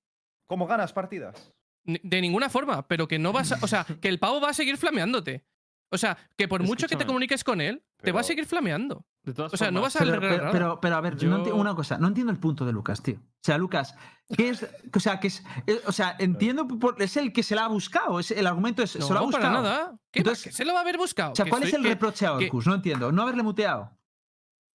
[0.46, 1.52] ¿Cómo ganas partidas?
[1.84, 3.58] De ninguna forma, pero que no vas a.
[3.62, 5.44] O sea, que el pavo va a seguir flameándote.
[5.92, 9.04] O sea, que por mucho que te comuniques con él, te va a seguir flameando.
[9.24, 10.52] De todas O sea, no formas, vas a Pero, pero, nada.
[10.52, 13.16] pero, pero, a ver, no una cosa, no entiendo el punto de Lucas, tío.
[13.16, 13.94] O sea, Lucas,
[14.36, 14.66] ¿qué es?
[14.94, 17.68] O sea, que es, eh, o sea, entiendo, por- es el que se la ha
[17.68, 19.42] buscado, es, el argumento es, no, se lo ha buscado.
[19.42, 19.86] para nada.
[20.12, 20.30] ¿Qué va?
[20.30, 21.32] Entonces- ¿Que se lo va a haber buscado?
[21.32, 22.66] O sea, ¿cuál es el que- reproche a que- Orcus?
[22.66, 23.98] No entiendo, no haberle muteado.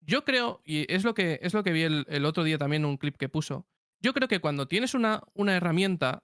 [0.01, 2.84] Yo creo, y es lo que, es lo que vi el, el otro día también
[2.84, 3.66] en un clip que puso.
[4.01, 6.24] Yo creo que cuando tienes una, una herramienta,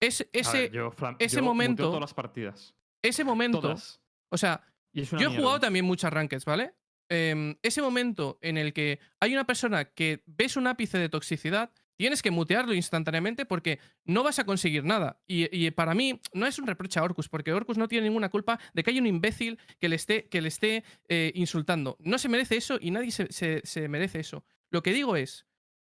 [0.00, 2.74] ese, ver, ese, yo ese yo momento- todas las partidas.
[3.02, 3.60] ese momento.
[3.60, 4.00] Todas.
[4.30, 6.74] O sea, es Yo he jugado también muchas rankeds, ¿vale?
[7.10, 11.70] Em, ese momento en el que hay una persona que ves un ápice de toxicidad,
[11.96, 15.20] tienes que mutearlo instantáneamente porque no vas a conseguir nada.
[15.26, 18.28] Y, y para mí no es un reproche a Orcus, porque Orcus no tiene ninguna
[18.28, 21.96] culpa de que haya un imbécil que le esté, que le esté eh, insultando.
[22.00, 24.44] No se merece eso y nadie se, se- se merece eso.
[24.70, 25.46] Lo que digo es,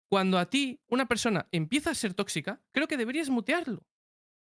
[0.09, 3.85] cuando a ti una persona empieza a ser tóxica, creo que deberías mutearlo.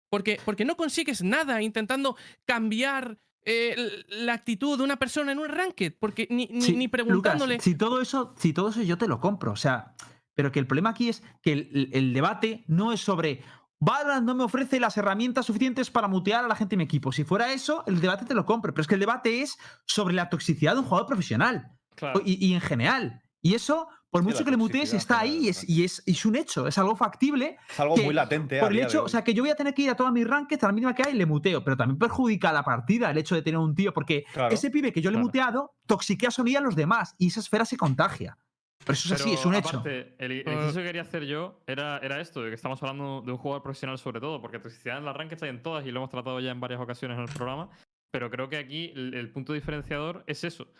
[0.09, 3.75] Porque, porque no consigues nada intentando cambiar eh,
[4.09, 5.93] la actitud de una persona en un ranked.
[5.99, 7.59] Porque ni, ni, Sí, ni Lucas, preguntándole.
[7.59, 9.95] si todo eso, si todo eso yo te lo compro, o sea,
[10.33, 13.43] pero que el problema aquí es que el, el- el debate no es sobre
[13.79, 17.11] Valorant no me ofrece las herramientas suficientes para mutear a la gente en mi equipo.
[17.11, 20.15] Si fuera eso, el debate te lo compro, pero es que el debate es sobre
[20.15, 22.21] la toxicidad de un jugador profesional Claro.
[22.25, 23.21] y, y en general.
[23.41, 26.25] Y eso, por mucho que le mutees, está ahí y es, y es, y es
[26.25, 28.59] un hecho, es algo factible Es algo que muy latente.
[28.59, 30.13] a por el hecho, o sea, que yo voy a tener que ir a todas
[30.13, 33.17] mis rankings, a la mínima que hay, le muteo, pero también perjudica la partida el
[33.17, 35.25] hecho de tener un tío, porque Claro, ese pibe que yo le he claro.
[35.25, 38.37] muteado toxiquea su a los demás y esa esfera se contagia.
[38.79, 39.83] Pero eso es así, es un hecho.
[39.85, 43.33] el, el inciso que quería hacer yo era, era esto, de que estamos hablando de
[43.33, 45.99] un jugador profesional sobre todo, porque toxicidad en las rankings hay en todas y lo
[45.99, 47.69] hemos tratado ya en varias ocasiones en el programa,
[48.11, 50.71] pero creo que aquí el, el punto diferenciador es eso,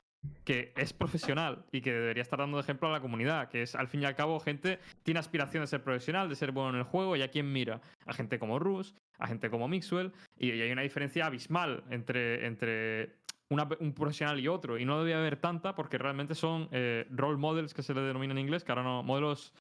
[0.44, 3.76] que es profesional y que debería estar dando de ejemplo a la comunidad, que es
[3.76, 6.76] al fin y al cabo gente tiene aspiración de ser profesional, de ser bueno en
[6.78, 10.52] el juego y a quién mira, a gente como Rus, a gente como Mixwell y,
[10.52, 13.16] y hay una diferencia abismal entre, entre
[13.50, 14.78] una un profesional y otro.
[14.78, 18.34] Y no debía haber tanta porque realmente son eh, role models que se le denomina
[18.34, 19.54] en inglés, que ahora no, modelos,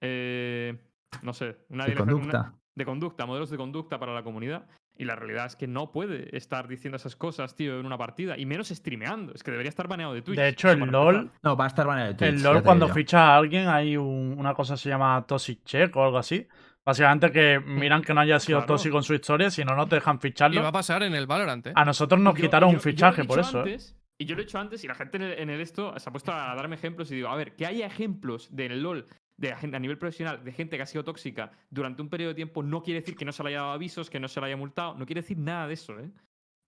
[0.00, 0.76] eh,
[1.22, 2.54] no sé, una De una- conducta.
[2.74, 4.66] de conducta, modelos de conducta para la comunidad.
[4.98, 8.38] Y la realidad es que no puede estar diciendo esas cosas, tío, en una partida.
[8.38, 9.32] Y menos streameando.
[9.34, 10.38] Es que debería estar baneado de Twitch.
[10.38, 11.40] De hecho, el LOL, empezar.
[11.42, 14.34] No, va a estar baneado de Twitch, el LOL cuando ficha a alguien hay un-
[14.38, 16.46] una cosa que se llama toxic check o algo así.
[16.84, 18.74] Básicamente que miran que no haya sido Claro.
[18.74, 20.62] tóxico en su historia, si no, no te dejan Y ficharlo.
[20.62, 21.72] va a pasar en el Valorant, ¿eh?
[21.74, 23.76] A nosotros nos Y yo- quitaron y un fichaje por eso, ¿eh?
[24.18, 26.08] Y yo lo he hecho antes y la gente en el, en el esto se
[26.08, 29.06] ha puesto a darme ejemplos y digo, a ver, que haya ejemplos del LOL
[29.38, 32.30] de a, gente- a nivel profesional de gente que ha sido tóxica durante un periodo
[32.30, 34.40] de tiempo no quiere decir que no se le haya dado avisos, que no se
[34.40, 36.10] le haya multado, no quiere decir nada de eso, ¿eh?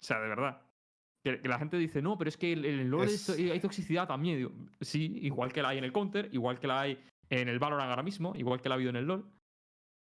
[0.01, 0.61] O sea, de verdad.
[1.25, 4.07] Que, que la gente dice, no, pero es que en el, LOL Es- hay toxicidad
[4.07, 4.37] también.
[4.39, 7.59] Digo, sí, igual que la hay en el Counter, igual que la hay en el
[7.59, 9.25] Valorant ahora mismo, igual que la ha habido en el LOL.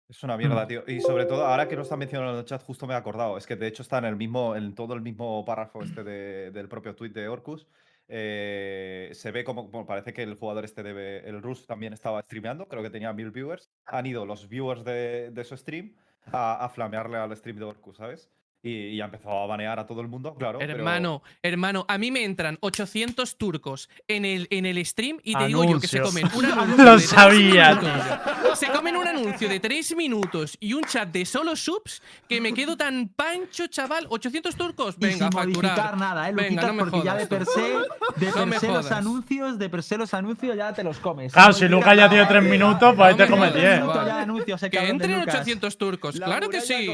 [0.10, 0.84] Es una mierda, tío.
[0.88, 3.38] Y sobre todo, ahora que lo están mencionando en el chat, justo me he acordado.
[3.38, 6.52] Es que de hecho está en el mismo, en todo el mismo párrafo este de-
[6.52, 7.66] del propio tweet de Orcus.
[8.12, 12.68] Eh, se ve como, parece que el jugador este de el Rus también estaba streameando,
[12.68, 13.72] creo que tenía mil viewers.
[13.86, 17.98] Han ido los viewers de, de su stream a, a flamearle al stream de Orcus,
[17.98, 18.30] ¿sabes?
[18.64, 20.60] Y, y ha empezado a banear a todo el mundo, claro.
[20.60, 25.34] pero- Hermano, hermano, a mí me entran 800 turcos en el, en el stream y
[25.36, 28.60] te digo yo que se comen un anuncio Lo de sabía, minutos.
[28.60, 32.54] Se comen un anuncio de 3 minutos y un chat de solo subs que me
[32.54, 34.06] quedo tan pancho, chaval.
[34.10, 35.98] 800 turcos, Y venga, a sin modificar facturar.
[35.98, 36.32] nada, ¿eh?
[36.32, 38.92] Lo Venga, quitas no me porque ya de per se, de No per se los
[38.92, 41.34] anuncios, de per se los anuncios ya te los comes.
[41.34, 42.50] Claro, No si Lucas ya tiene nada, tres ¿eh?
[42.50, 43.74] minutos, pues ahí te me come jodas, 10.
[43.74, 44.08] Minuto chaval.
[44.08, 45.36] ya de anuncios, ese Que entren Lucas.
[45.36, 46.88] 800 turcos, La claro que sí.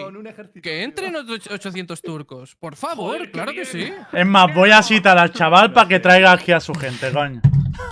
[0.61, 2.55] Que entren otros 800 turcos.
[2.55, 3.91] Por favor, Joder, claro que sí.
[4.13, 7.41] Es más, voy a citar al chaval para que traiga aquí a su gente, coño.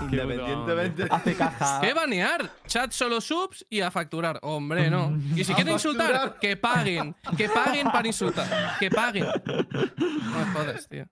[0.02, 1.06] Independientemente.
[1.10, 1.80] Hace caja.
[1.82, 2.50] ¿Qué banear?
[2.68, 4.40] Chat solo subs y a facturar.
[4.42, 5.18] Hombre, no.
[5.36, 7.16] Y si quieren insultar, que paguen.
[7.38, 8.78] Que paguen para insultar.
[8.80, 9.26] Que paguen.
[9.26, 11.06] No me jodas, tío.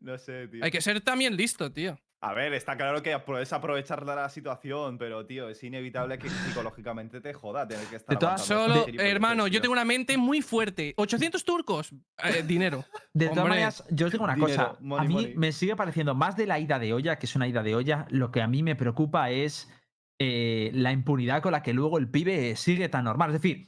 [0.00, 0.64] No sé, tío.
[0.64, 1.98] Hay que ser también listo, tío.
[2.28, 6.28] A ver, está claro que apro- es aprovechar la situación, pero, tío, es inevitable que
[6.28, 8.14] psicológicamente te joda tener que estar.
[8.16, 9.60] De todas- aguantando Solo, este hermano, yo tío.
[9.62, 10.94] tengo una mente muy fuerte.
[10.96, 11.92] 800 turcos.
[12.24, 12.84] Eh, dinero.
[13.12, 14.76] De todas maneras, yo os digo una Dinero, cosa.
[14.80, 15.34] money, a mí money.
[15.36, 18.06] me sigue pareciendo más de la ida de olla, que es una ida de olla.
[18.10, 19.70] Lo que a mí me preocupa es
[20.18, 23.34] eh, la impunidad con la que luego el pibe sigue tan normal.
[23.34, 23.66] Es decir,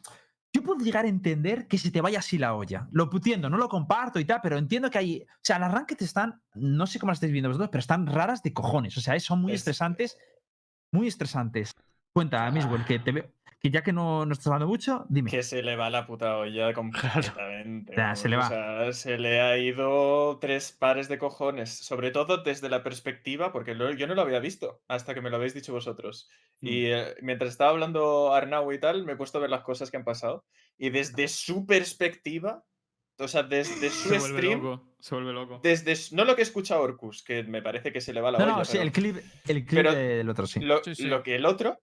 [0.52, 2.88] yo puedo llegar a entender que se te vaya así la olla.
[2.90, 5.22] Lo entiendo, no lo comparto y tal, pero entiendo que hay.
[5.22, 6.40] O sea, las rankings están.
[6.54, 8.96] No sé cómo las estáis viendo vosotros, pero están raras de cojones.
[8.96, 10.18] O sea, eh, son muy Es- estresantes.
[10.90, 11.72] Muy estresantes.
[12.12, 13.30] Cuenta, Miswell, que te veo.
[13.60, 15.30] Que ya que no, no estás hablando mucho, dime.
[15.30, 17.92] Que se le va la puta olla completamente.
[17.96, 18.46] Ya, se le va.
[18.46, 21.70] O sea, se le ha ido tres pares de cojones.
[21.70, 25.30] Sobre todo desde la perspectiva, porque lo- yo no lo había visto hasta que me
[25.30, 26.28] lo habéis dicho vosotros.
[26.60, 29.90] Y eh, mientras estaba hablando Arnau y tal, me he puesto a ver las cosas
[29.90, 30.44] que han pasado.
[30.76, 32.64] Y desde su perspectiva,
[33.18, 34.88] o sea, desde su Se vuelve stream, loco.
[35.00, 35.60] Se vuelve loco.
[35.64, 38.44] desde no lo que escucha Orcus, que me parece que se le va la No,
[38.44, 38.56] olla.
[38.58, 39.16] no, sí, pero el clip,
[39.46, 40.60] el clip pero del otro, sí.
[40.60, 41.04] lo, Sí, sí.
[41.06, 41.80] lo que el otro,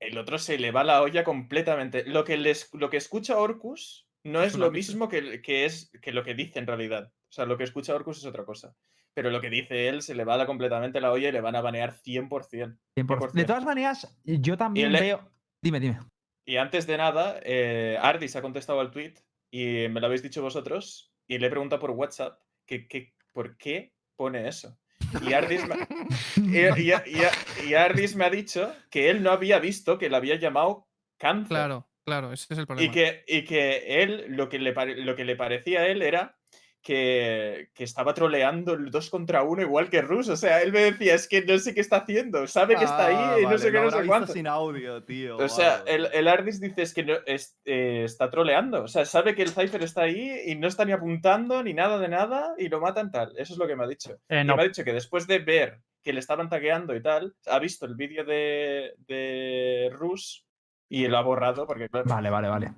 [0.00, 2.04] el otro se le va la olla completamente.
[2.06, 6.12] Lo que, les, lo que escucha Orcus no Es lo mismo que, que es que
[6.12, 7.10] lo que dice en realidad.
[7.28, 8.74] O sea, lo que escucha Orcus es otra cosa.
[9.14, 11.56] Pero lo que dice él se le va la- completamente la olla y le van
[11.56, 12.28] a banear 100%.
[12.28, 12.78] 100%.
[12.94, 13.46] De 100%.
[13.46, 15.30] todas maneras, yo también le- veo.
[15.62, 15.98] Dime, dime.
[16.44, 19.14] Y antes de nada, eh, Ardis ha contestado al tweet
[19.50, 23.56] y me lo habéis dicho vosotros y le he preguntado por WhatsApp que, que- por
[23.56, 24.78] qué pone eso.
[25.26, 25.76] Y Ardis, me,
[26.36, 30.16] y- y- y- y Ardis me ha dicho que él no había visto que le
[30.16, 30.88] había llamado
[31.18, 31.48] cáncer.
[31.48, 32.90] Claro, claro, ese es el problema.
[32.90, 36.38] Y que, y que él, lo que, le lo que le parecía a él era
[36.82, 40.28] que, que estaba troleando el 2 contra 1 igual que Rus.
[40.28, 43.06] O sea, él me decía, es que no sé qué está haciendo, sabe que está
[43.06, 44.32] Ah, ahí y no vale, sé qué, no sé cuánto.
[44.32, 45.36] sin audio, tío.
[45.36, 48.82] O sea, vale, el, el Ardis dice es que no, es- eh, está troleando.
[48.84, 51.98] O sea, sabe que el Cypher está ahí y no está ni apuntando ni nada
[51.98, 53.32] de nada y lo matan tal.
[53.36, 54.16] Eso es lo que me ha dicho.
[54.28, 54.56] Eh, no.
[54.56, 57.84] me ha dicho que después de ver que le estaban tagueando y tal, ha visto
[57.84, 60.46] el vídeo de, de Rus
[60.88, 62.72] y lo ha borrado porque, Vale, vale, vale.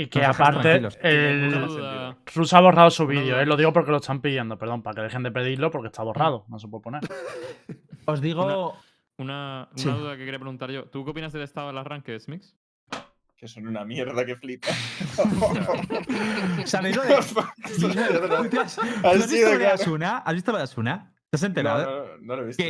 [0.00, 2.16] Y que aparte, el.
[2.34, 5.02] Rus ha borrado su vídeo, eh, lo digo porque lo están pidiendo, perdón, para que
[5.02, 7.02] dejen de pedirlo porque está borrado, no se puede poner.
[8.06, 8.78] Os digo.
[9.18, 9.90] Una, una Sí.
[9.90, 10.84] duda que quería preguntar yo.
[10.84, 12.56] ¿Tú qué opinas del estado de las rankings, Mix?
[13.36, 14.68] que son una mierda que flipa.
[16.64, 17.22] ¿Sabéis lo de.?
[17.22, 18.48] Son mierda.
[18.48, 19.66] ¿Tú has, visto lo de.
[19.66, 20.18] Asuna?
[20.18, 21.12] ¿Has visto lo de Asuna?
[21.30, 22.08] ¿Te has No, enterado?
[22.16, 22.64] no, no lo he visto.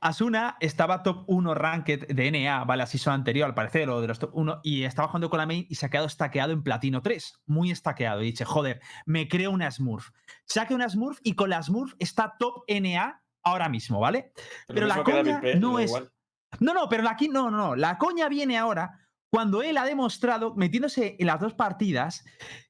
[0.00, 2.80] Asuna estaba top 1 ranked de NA, ¿vale?
[2.82, 5.46] La season anterior, al parecer, o de los top 1, y estaba jugando con la
[5.46, 7.40] main y se ha quedado estaqueado en platino 3.
[7.46, 8.20] Muy estaqueado.
[8.22, 10.10] Y dice, joder, me creo una Smurf.
[10.44, 14.32] Saque una Smurf y con la Smurf está top NA ahora mismo, ¿vale?
[14.66, 16.12] Pero la coña P, no es- igual.
[16.60, 17.76] No, no, pero aquí no, no, no.
[17.76, 18.98] La coña viene ahora
[19.30, 22.24] cuando él ha demostrado, metiéndose en las dos partidas,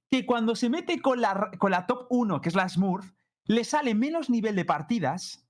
[0.09, 3.13] que cuando se mete con la, con la top 1, que es la Smurf,
[3.49, 5.45] le sale menos nivel de partidas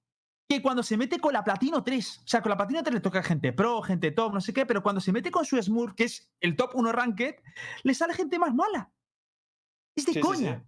[0.48, 2.18] que cuando se mete con la Platino 3.
[2.24, 4.64] O sea, con la Platino 3 le toca gente pro, gente top, no sé qué,
[4.64, 7.34] pero cuando se mete con su Smurf, que es el top 1 ranked,
[7.82, 8.90] le sale gente más mala.
[9.94, 10.26] Es de Sí, sí, sí.
[10.26, 10.64] coña.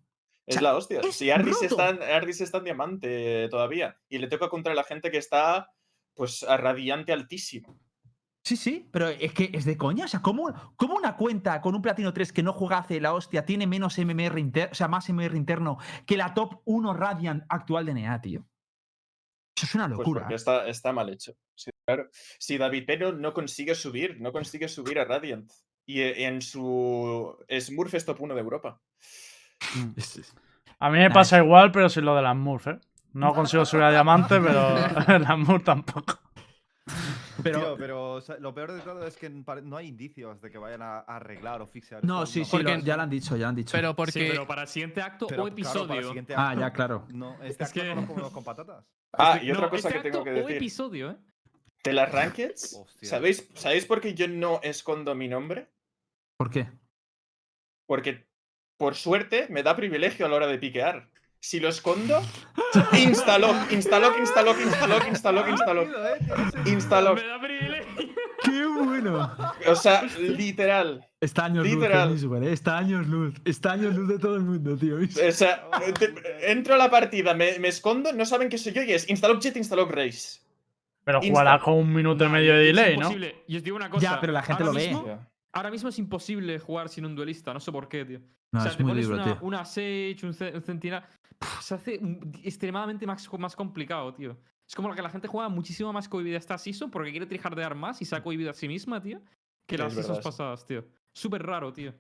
[0.47, 1.01] Es sea, la hostia.
[1.01, 3.98] es Si Ardis está, Ardis está en diamante todavía.
[4.09, 5.73] Y le toca contra la gente que está,
[6.15, 7.78] pues, a radiante altísimo.
[8.43, 10.07] Sí, sí, pero es que es de coña.
[10.07, 13.12] O sea, ¿cómo, cómo una cuenta con un Platino 3 que no juega hace la
[13.12, 17.45] hostia tiene menos MMR interno, o sea, más MMR interno que la top 1 Radiant
[17.49, 18.47] actual de NEA, tío?
[19.55, 20.27] Eso es una Pues locura.
[20.31, 21.35] está, está mal hecho.
[21.55, 22.09] Sí, claro.
[22.39, 25.53] Si David Peno no consigue subir, no consigue subir a Radiant.
[25.85, 28.81] Y eh, en su Smurf es top 1 de Europa.
[30.79, 32.79] A mí me pasa igual, pero sin lo de las Murph, ¿eh?
[33.12, 34.75] No consigo subir a diamante, pero
[35.19, 36.19] las Murph tampoco.
[37.43, 40.51] Pero, Tío, pero o sea, lo peor de todo es que no hay indicios de
[40.51, 42.05] que vayan a arreglar o fixear.
[42.05, 43.73] no, sí, sí, Porque- lo- ya lo han dicho, ya lo han dicho.
[43.73, 44.12] Pero porque.
[44.12, 46.25] Sí, pero para el siguiente acto Pero, o claro, para el episodio.
[46.37, 47.07] Ah, ya, claro.
[47.12, 48.85] No, este Es acto que- no lo comemos con patatas.
[49.12, 50.57] Ah, Este- y otra no, cosa este que tengo que O decir.
[50.57, 51.17] episodio, ¿eh?
[51.83, 53.09] De las Hostia.
[53.09, 55.69] ¿sabéis, ¿sabéis por qué yo no escondo mi nombre?
[56.37, 56.69] ¿Por qué?
[57.87, 58.27] Porque
[58.77, 61.10] por suerte, me da privilegio a la hora de piquear.
[61.43, 62.21] Si lo escondo,
[62.93, 65.89] instalock, instalock, instalock, instalock, instalock, instalock.
[66.67, 67.17] Instalock.
[67.21, 68.15] Me da privilegio.
[68.45, 69.37] ¡Qué bueno!
[69.67, 71.07] O sea, literal.
[71.21, 72.11] Está años Literal.
[72.11, 72.53] luz, ¿eh?
[72.53, 73.35] Está años luz.
[73.45, 74.97] Está años luz de todo el mundo, tío.
[74.97, 75.69] O sea,
[75.99, 79.09] te- entro a la partida, me, me escondo, no saben que soy yo y es
[79.09, 80.41] instalock jet, instalock race.
[81.05, 83.03] Pero jugará con un minuto y medio de es delay, ¿no?
[83.12, 83.43] imposible.
[83.49, 84.03] Y os digo una cosa.
[84.03, 84.95] Ya, pero la gente lo ve.
[85.52, 88.20] Ahora mismo es imposible jugar sin un duelista, no sé por qué, tío.
[88.52, 89.39] No, o sea, es te muy pones una, tío.
[89.43, 91.09] una Sage, un, Ce- un Centinela.
[91.60, 94.36] Se hace un- extremadamente más, más complicado, tío.
[94.68, 98.01] Es como que la gente juega muchísimo más cohibida esta season porque quiere trijardear más
[98.01, 99.20] y se ha cohibido a sí misma, tío.
[99.66, 100.85] Que Sí, las seasons pasadas, tío.
[101.12, 101.94] Súper raro, tío.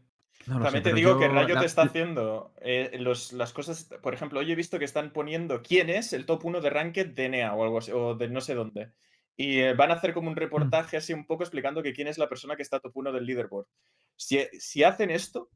[0.46, 3.52] No También sé, te digo que yo- Rayo la- te está haciendo eh, los- las
[3.52, 3.90] cosas.
[4.02, 7.08] Por ejemplo, hoy he visto que están poniendo quién es el top 1 de Ranked
[7.14, 8.92] de NEA o algo así, o de no sé dónde.
[9.40, 12.18] Y eh, van a hacer como un reportaje así un poco explicando que quién es
[12.18, 13.64] la persona que está top 1 del leaderboard.
[14.14, 15.48] Si, si hacen esto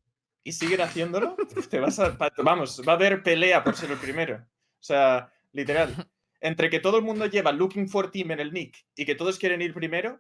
[0.43, 1.36] y siguen haciéndolo,
[1.70, 2.16] te vas a.
[2.43, 4.36] Vamos, va a haber pelea por ser el primero.
[4.36, 6.09] O sea, literal.
[6.40, 9.39] Entre que todo el mundo lleva Looking for Team en el nick y que todos
[9.39, 10.19] quieren ir primero,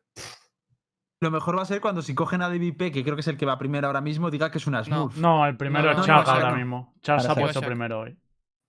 [1.20, 3.38] Lo mejor va a ser cuando si cogen a DVP, que creo que es el
[3.38, 4.84] que va primero ahora mismo, diga que es una.
[4.84, 5.16] Smurf.
[5.16, 6.56] No, el primero No, es no, Chaka no, ahora no.
[6.56, 6.94] mismo.
[7.00, 8.18] Chaka se ha puesto primero hoy.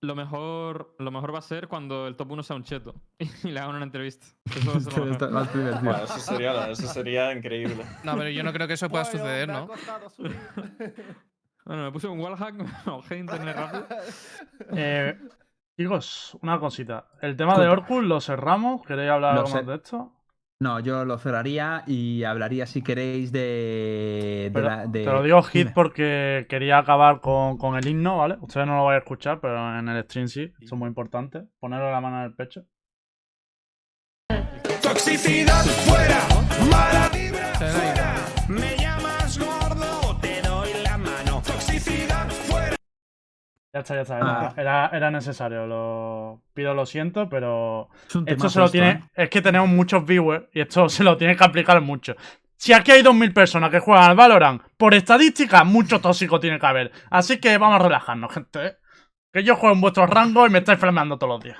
[0.02, 2.94] Lo mejor, lo mejor va a ser cuando el top 1 sea un cheto
[3.44, 4.26] y le hagan una entrevista.
[4.44, 5.30] Eso va a ser lo mejor.
[5.30, 5.82] Más divertido.
[5.84, 7.84] bueno, eso sería, eso sería increíble.
[8.04, 9.66] No, pero yo no creo que eso pueda Bueno, suceder, me ha ¿no?
[9.68, 10.36] costado subir.
[11.64, 12.54] Bueno, me puse un wallhack,
[12.86, 13.86] no, internet rápido.
[14.70, 15.18] Eh,
[15.76, 17.08] chicos, una cosita.
[17.20, 18.86] El tema de Orkut lo cerramos.
[18.86, 20.12] ¿Queréis hablar Lo algo más de esto?
[20.58, 23.40] No, yo lo cerraría y hablaría, si queréis, de.
[24.44, 25.72] de Pero la- de- Te lo digo hit Dime.
[25.74, 28.38] porque quería acabar con, con el himno, ¿vale?
[28.40, 30.44] Ustedes no lo vais a escuchar, pero en el stream sí.
[30.60, 31.42] Eso es muy importante.
[31.60, 32.62] Ponerle la mano en el pecho.
[34.82, 36.20] Toxicidad fuera,
[36.70, 38.14] mala vibra fuera.
[38.48, 39.05] Me llamas
[43.76, 44.16] Ya está, ya está.
[44.16, 44.54] Era, Ah.
[44.56, 45.66] era, era necesario.
[45.66, 48.90] Lo pido, lo siento, pero Es esto se lo tiene.
[48.90, 49.02] ¿eh?
[49.24, 52.14] Es que tenemos muchos viewers y esto se lo tiene que aplicar mucho.
[52.56, 56.64] Si aquí hay 2.000 personas que juegan al Valorant, por estadística, mucho tóxico tiene que
[56.64, 56.90] haber.
[57.10, 58.66] Así que vamos a relajarnos, gente.
[58.66, 58.76] ¿eh?
[59.30, 61.58] Que yo juego en vuestros rangos y me estáis flameando todos los días.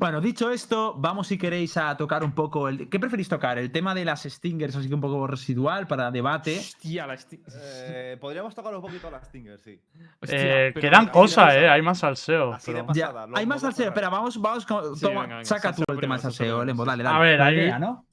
[0.00, 2.88] Bueno, dicho esto, vamos si queréis a tocar un poco el.
[2.88, 3.58] ¿Qué preferís tocar?
[3.58, 6.56] ¿El tema de las Stingers, así que un poco residual para debate?
[6.56, 9.80] Hostia, la esti- Eh, podríamos tocar un poquito las Stingers, sí.
[10.20, 11.68] Hostia, Eh, pero quedan cosas, eh.
[11.68, 12.52] Hay más salseo.
[12.52, 13.00] Así de pero- pasada.
[13.00, 13.88] Ya, Pasada, lo- hay más salseo.
[13.88, 14.94] Espera, vamos, vamos con.
[14.94, 16.84] Sí, toma, venga, venga, saca tú el tema del salseo, Lembo.
[16.84, 17.16] Dale, dale.
[17.16, 18.06] A ver, La ahí- idea, ¿no?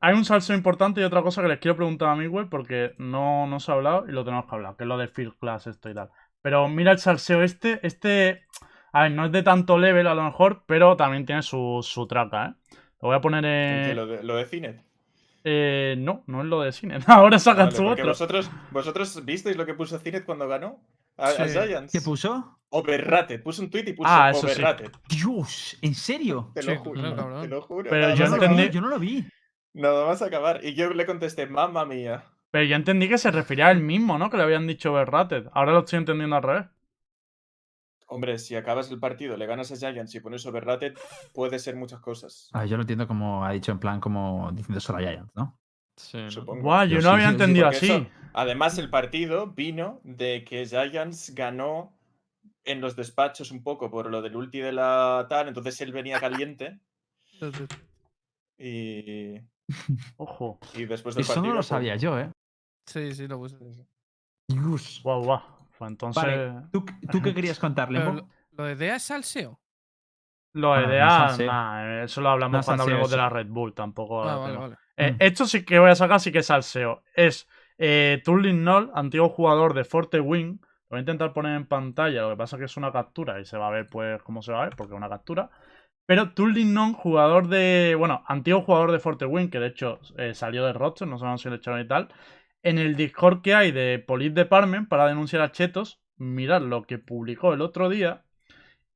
[0.00, 2.94] Hay un salseo importante y otra cosa que les quiero preguntar a mí, güey, porque
[2.96, 5.34] no, no se ha hablado y lo tenemos que hablar, que es lo de Field
[5.38, 6.08] Class, esto y tal.
[6.40, 8.46] Pero mira el salseo este, este,
[8.92, 12.06] a ver, no es de tanto level a lo mejor, pero también tiene su, su
[12.06, 12.76] traca, ¿eh?
[13.00, 13.96] Lo voy a poner en...
[13.96, 14.82] lo, de, lo de Cinet.
[15.44, 16.98] Eh, no, no es lo de cine.
[17.06, 18.06] Ahora sacas Vale, otro.
[18.06, 20.80] vosotros, vosotros visteis lo que puso Cinet cuando ganó
[21.16, 21.52] a, a Sí.
[21.58, 21.92] Giants.
[21.92, 22.58] ¿Qué puso?
[22.70, 23.42] Overrated.
[23.42, 24.60] Puso un tweet y puso Ah, eso sí.
[25.08, 26.50] Dios, ¿en serio?
[26.54, 27.00] Te lo Sí, juro.
[27.00, 27.42] claro, cabrón.
[27.42, 27.88] Te lo juro.
[27.88, 29.24] Pero yo Yo más no, lo entendí- vi, yo no lo vi.
[29.74, 30.60] Nada más acabar.
[30.64, 32.24] Y yo le contesté, mamma mía.
[32.50, 34.28] Pero yo entendí que se refería a él mismo, ¿no?
[34.28, 35.46] Que le habían dicho overrated.
[35.52, 36.66] Ahora lo estoy entendiendo al revés.
[38.10, 40.96] Hombre, si acabas el partido, le ganas a Giants y pones overrated,
[41.34, 42.48] puede ser muchas cosas.
[42.52, 45.58] Ah, yo lo entiendo como ha dicho en plan, como diciendo solo a Giants, ¿no?
[45.96, 46.30] Sí.
[46.30, 46.62] Supongo.
[46.62, 47.90] Guau, yo Yo no sí, había sí, entendido así.
[47.90, 51.92] eso- además, el partido vino de que Giants ganó
[52.64, 56.18] en los despachos un poco por lo del ulti de la TAN, entonces él venía
[56.20, 56.80] caliente
[58.58, 59.34] y,
[60.16, 60.58] Ojo.
[60.74, 61.46] y después del Eso partido.
[61.48, 62.30] no lo pues, sabía yo, ¿eh?
[62.86, 63.56] Sí, sí, lo puse.
[64.48, 65.00] Dios.
[65.02, 65.40] Guau, guau.
[65.78, 66.22] Pues entonces.
[66.22, 69.60] Vale, ¿tú, tú qué querías contar, Pero lo, de DEA es salseo.
[70.54, 73.28] Lo de Ah, no DEA, nah, eso lo hablamos No cuando salseo hablemos de la
[73.28, 74.22] Red Bull, tampoco.
[74.24, 74.76] Ah, vale, vale.
[74.96, 75.16] Eh, Mm.
[75.20, 77.02] Esto sí que voy a sacar, sí que es salseo.
[77.14, 77.48] Es
[77.78, 80.58] eh, Turlin Noll, antiguo jugador de Forte Wing.
[80.60, 83.38] Lo voy a intentar poner en pantalla, lo que pasa es que es una captura
[83.40, 85.50] y se va a ver pues cómo se va a ver, porque es una captura.
[86.06, 87.94] Pero Turlin Noll, jugador de.
[87.96, 91.42] Bueno, antiguo jugador de Forte Wing, que de hecho eh, salió del roster, no sabemos
[91.42, 92.08] si lo echaron y tal.
[92.62, 96.98] En el Discord que hay de Police Department para denunciar a Chetos, mirad lo que
[96.98, 98.24] publicó el otro día.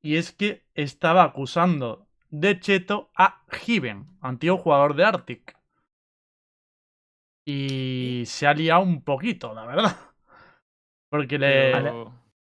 [0.03, 5.57] Y es que estaba acusando de Cheto a Given, antiguo jugador de Arctic.
[7.45, 9.97] Y se ha liado un poquito, la verdad.
[11.11, 11.73] Porque le.
[11.73, 12.15] Pero-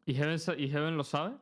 [0.05, 1.37] ¿Y Heaven, sa- ¿Y Heaven lo sabe?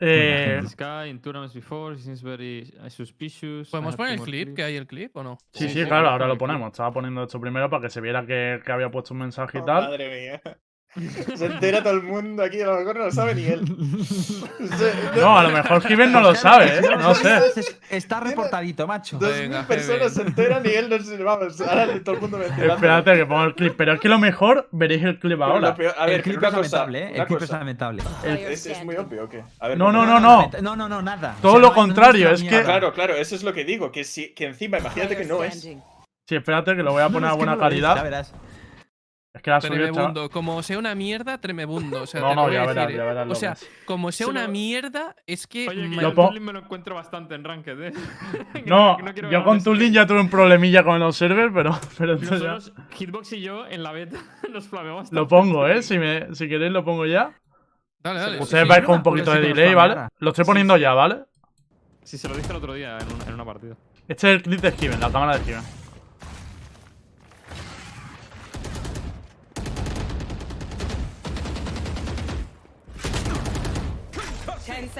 [0.00, 3.70] Eh, This guy in tournaments before, very uh, suspicious.
[3.70, 4.54] ¿Podemos have poner el clip?
[4.54, 5.38] ¿Que hay el clip o no?
[5.52, 6.68] sí, sí, sí, sí, claro, ahora lo ponemos.
[6.72, 9.60] Estaba poniendo esto primero para que se viera que, que había puesto un mensaje y
[9.60, 9.84] Oh, tal.
[9.84, 10.42] Madre mía.
[11.36, 13.60] Se entera todo el mundo aquí, a lo mejor no lo sabe ni él.
[15.16, 16.82] No, a lo mejor Given no lo sabe, ¿eh?
[16.98, 17.38] No sé.
[17.90, 19.18] Está reportadito, macho.
[19.18, 21.60] Dos Venga, mil personas se enteran y él no se vamos.
[21.60, 22.74] Ahora todo el mundo me entera.
[22.74, 23.74] Espérate que pongo el clip.
[23.76, 25.76] Pero es que lo mejor veréis el clip ahora.
[25.98, 27.12] A ver, el clip es cosa, lamentable, ¿eh?
[27.20, 27.58] El clip es cosa.
[27.58, 28.02] lamentable.
[28.24, 29.42] ¿Es, es muy obvio o qué?
[29.60, 30.50] A ver, No, no, no, no.
[30.60, 31.36] No, no, no, nada.
[31.42, 32.62] Todo O sea, lo no hay- no contrario, es es que-.
[32.62, 33.92] Claro, claro, eso es lo que digo.
[33.92, 35.60] Que, si, que encima, imagínate que no es.
[35.62, 38.26] Sí, espérate que lo voy a poner No, a es buena es, calidad.
[39.36, 39.60] Es que la.
[39.60, 40.30] Tremebundo.
[40.30, 42.02] Como sea una mierda, tremebundo.
[42.02, 43.06] O sea, No, no, ya verás, ya ¿eh?
[43.06, 43.54] verás O sea,
[43.84, 45.68] como sea una mierda, es que.
[45.68, 47.92] Oye, que yo el me lo encuentro bastante en Ranked, ¿eh?
[48.66, 49.62] No, quiero yo con.
[49.62, 53.42] Tulin ya tuve un problemilla con los servers, pero, pero entonces ya- Nosotros, Hitbox y
[53.42, 54.16] yo, en la beta,
[54.52, 55.20] nos flameamos bastante.
[55.20, 55.82] lo pongo, ¿eh?
[55.82, 57.32] Si, me, si queréis lo pongo ya.
[58.02, 58.38] Dale, dale.
[58.40, 58.86] Ustedes sí, vais sí.
[58.86, 59.96] con un poquito sí de delay, ¿vale?
[60.18, 61.24] Lo estoy poniendo ya, ¿vale?
[62.04, 63.74] Sí, se lo dije el otro día en, un- en una partida.
[64.08, 65.62] Este es el clip de Steven, la cámara de Steven.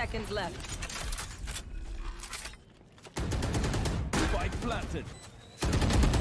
[0.07, 0.55] Seconds left.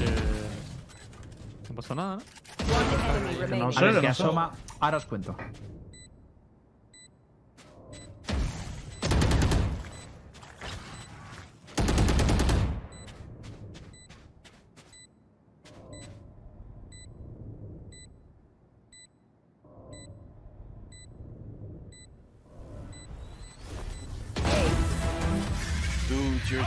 [0.00, 0.48] Eh,
[1.68, 2.22] no pasó nada, ¿no?
[2.74, 4.06] One enemy No sé, no que sé.
[4.08, 4.52] asoma.
[4.80, 5.36] Ahora os cuento.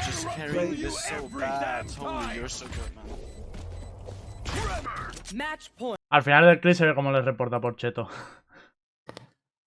[0.06, 1.86] Just carrying this so bad.
[1.98, 3.06] Holy, you're so good, man.
[5.36, 5.98] Match point.
[6.12, 8.08] Al final del clip se ve cómo les reporta por cheto.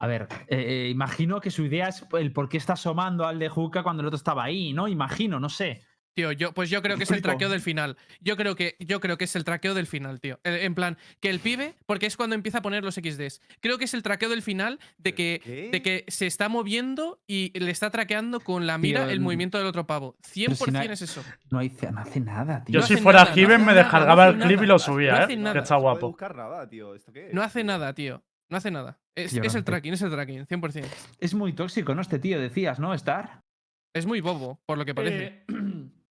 [0.00, 3.38] A ver, eh, eh, imagino que su idea es el por qué está asomando al
[3.38, 4.88] de Juca cuando el otro estaba ahí, ¿no?
[4.88, 5.82] Imagino, no sé.
[6.14, 7.96] Tío, yo, pues yo creo que es el traqueo del final.
[8.20, 10.38] Yo creo que, yo creo que es el traqueo del final, tío.
[10.44, 13.40] Eh, En plan, que el pibe, porque es cuando empieza a poner los XDs.
[13.60, 17.58] Creo que es el traqueo del final de que, de que se está moviendo y
[17.58, 20.16] le está traqueando con la mira Tío, el movimiento del otro pavo.
[20.22, 21.24] 100% pero si no- es eso.
[21.50, 22.74] No, hay- no hace nada, tío.
[22.74, 25.22] Yo No si fuera Given me descargaba no el clip y lo subía, No ¿eh?
[25.22, 25.52] hace nada.
[25.54, 26.08] Que está guapo.
[26.08, 26.94] buscar nada, tío.
[26.94, 27.34] ¿Esto qué es?
[27.34, 28.22] No hace nada, tío.
[28.50, 28.98] No hace nada.
[29.14, 30.84] Es, el tracking, es el tracking, 100%.
[31.20, 32.02] Es muy tóxico, ¿no?
[32.02, 32.92] Este tío, decías, ¿no?
[32.92, 33.40] Star.
[33.94, 35.24] Es muy bobo, por lo que parece.
[35.24, 35.44] Eh,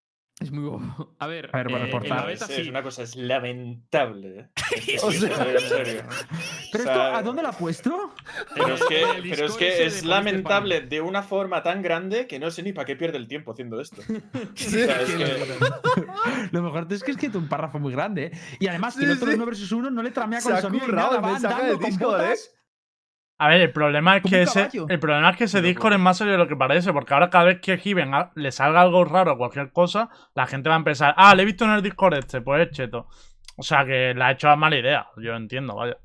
[0.41, 1.15] es muy bobo.
[1.19, 2.27] A ver, A ver, bueno, eh, por en la tal.
[2.27, 2.61] beta Es, sí.
[2.61, 4.49] es una cosa, es lamentable.
[4.88, 6.03] Es, O es- sea- en serio.
[6.72, 8.13] ¿Pero O sea, esto a dónde lo ha puesto?
[8.55, 12.63] Pero es que, pero es, que lamentable de una forma tan grande que no sé
[12.63, 14.01] ni para qué pierde el tiempo haciendo esto.
[14.01, 16.05] O sea, es que-
[16.51, 18.31] Lo mejor es que es que es un párrafo muy grande, ¿eh?
[18.59, 19.35] Y además que Sí, el otro sí.
[19.35, 21.31] 1 versus 1 no le tramea Se con el sonido ni currado nada, el va
[21.34, 22.23] mensaje andando del con Discord, ¿eh?
[22.23, 22.51] botas.
[23.43, 26.18] A ver, el problema es que ese, el problema es que ese Discord es más
[26.18, 29.03] serio de lo que parece, porque ahora cada vez que Given ha- le salga algo
[29.03, 31.81] raro o cualquier cosa, la gente va a empezar, ah, le he visto en el
[31.81, 33.07] Discord este, pues es cheto.
[33.57, 35.97] O sea que la ha hecho a mala idea, yo entiendo, vaya.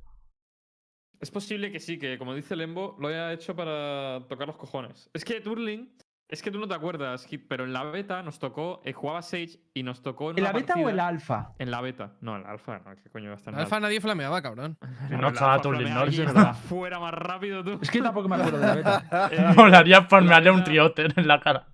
[1.20, 5.10] Es posible que sí, que como dice Lembo, lo haya hecho para tocar los cojones.
[5.12, 5.90] Es que Turling,
[6.28, 9.60] es que tú no te acuerdas, pero en la beta nos tocó, eh, jugaba Sage
[9.74, 11.52] y nos tocó en ¿En una la beta o partida- en la alfa?
[11.58, 12.12] En la beta.
[12.20, 14.42] No, en la alfa, no, ¿qué coño va a estar en la Alfa nadie flameaba,
[14.42, 14.76] cabrón.
[15.10, 15.56] No estaba
[16.04, 16.54] es verdad.
[16.54, 17.78] Fuera más rápido tú.
[17.80, 19.28] Es que tampoco me acuerdo de la beta.
[19.32, 21.66] Eh, Molaría farmearle un beta- triote en la cara.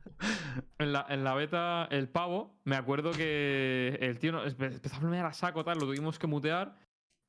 [0.78, 4.96] En la, en la beta, el pavo, me acuerdo que el tío no- empe- empezó
[4.96, 6.74] a flamear a saco, tal, lo tuvimos que mutear.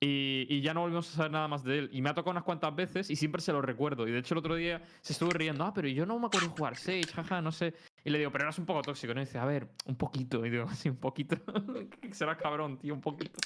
[0.04, 1.90] Y, y ya no volvimos a saber nada más de él.
[1.94, 4.08] Y me ha tocado unas cuantas veces y siempre se lo recuerdo.
[4.08, 6.50] Y de hecho el otro día se estuvo riendo, ah, pero yo no me acuerdo
[6.50, 7.74] jugar Sage, jaja, no sé.
[8.04, 9.22] Y le digo, pero eras un poco tóxico, ¿no?
[9.22, 10.46] Y dice, a ver, un poquito.
[10.46, 11.38] Y digo, sí, un poquito.
[12.12, 13.40] Será cabrón, tío, un poquito.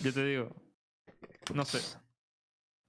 [0.00, 0.50] Yo te digo,
[1.54, 1.78] no sé.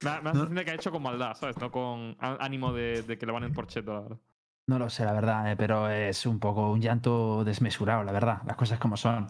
[0.03, 1.57] Me, me sensación de que ha hecho con maldad, ¿sabes?
[1.57, 4.19] No con ánimo de, de que le van por cheto, la verdad.
[4.67, 8.41] No lo sé, la verdad, eh, pero es un poco un llanto desmesurado, la verdad.
[8.45, 9.27] Las cosas como son.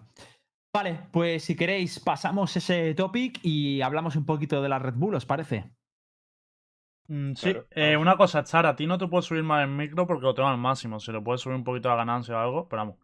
[0.74, 5.16] Vale, pues si queréis, pasamos ese topic y hablamos un poquito de la Red Bull,
[5.16, 5.72] ¿os parece?
[7.08, 9.70] Mm, sí, Claro, eh, una cosa, Chara, a ti no te puedo subir más el
[9.70, 11.00] micro porque lo tengo al máximo.
[11.00, 12.96] Si le puedes subir un poquito la ganancia o algo, pero vamos.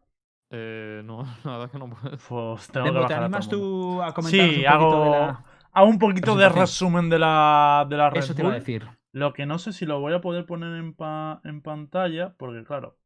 [0.52, 2.18] Eh, no, la verdad es que no puedo.
[2.30, 5.10] Pues tengo que Lembo, ¿te a animas tú a comentar un Sí, poquito hago, de
[5.10, 5.44] la...
[5.73, 8.60] hago un poquito de resumen de la, de la Red Eso te iba a Bull.
[8.60, 8.85] decir.
[9.14, 12.64] Lo que no sé si lo voy a poder poner en, pa- en pantalla, porque
[12.64, 12.98] claro,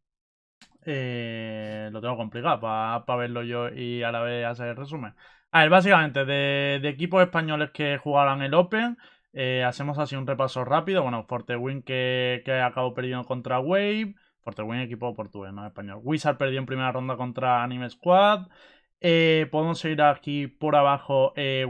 [0.86, 5.14] eh, lo tengo complicado para verlo yo y a la vez hacer el resumen.
[5.52, 8.98] A ver, básicamente, de, de equipos españoles que jugaran el Open,
[9.34, 11.03] eh, hacemos así un repaso rápido.
[11.03, 14.16] Bueno, Fortewin que, que acabó perdiendo contra Wave.
[14.44, 15.99] Fortewin, equipo portugués, no español.
[16.03, 18.48] Wizard perdió en primera ronda contra Anime Squad.
[19.02, 21.34] Eh, podemos seguir aquí por abajo.
[21.36, 21.66] Eh,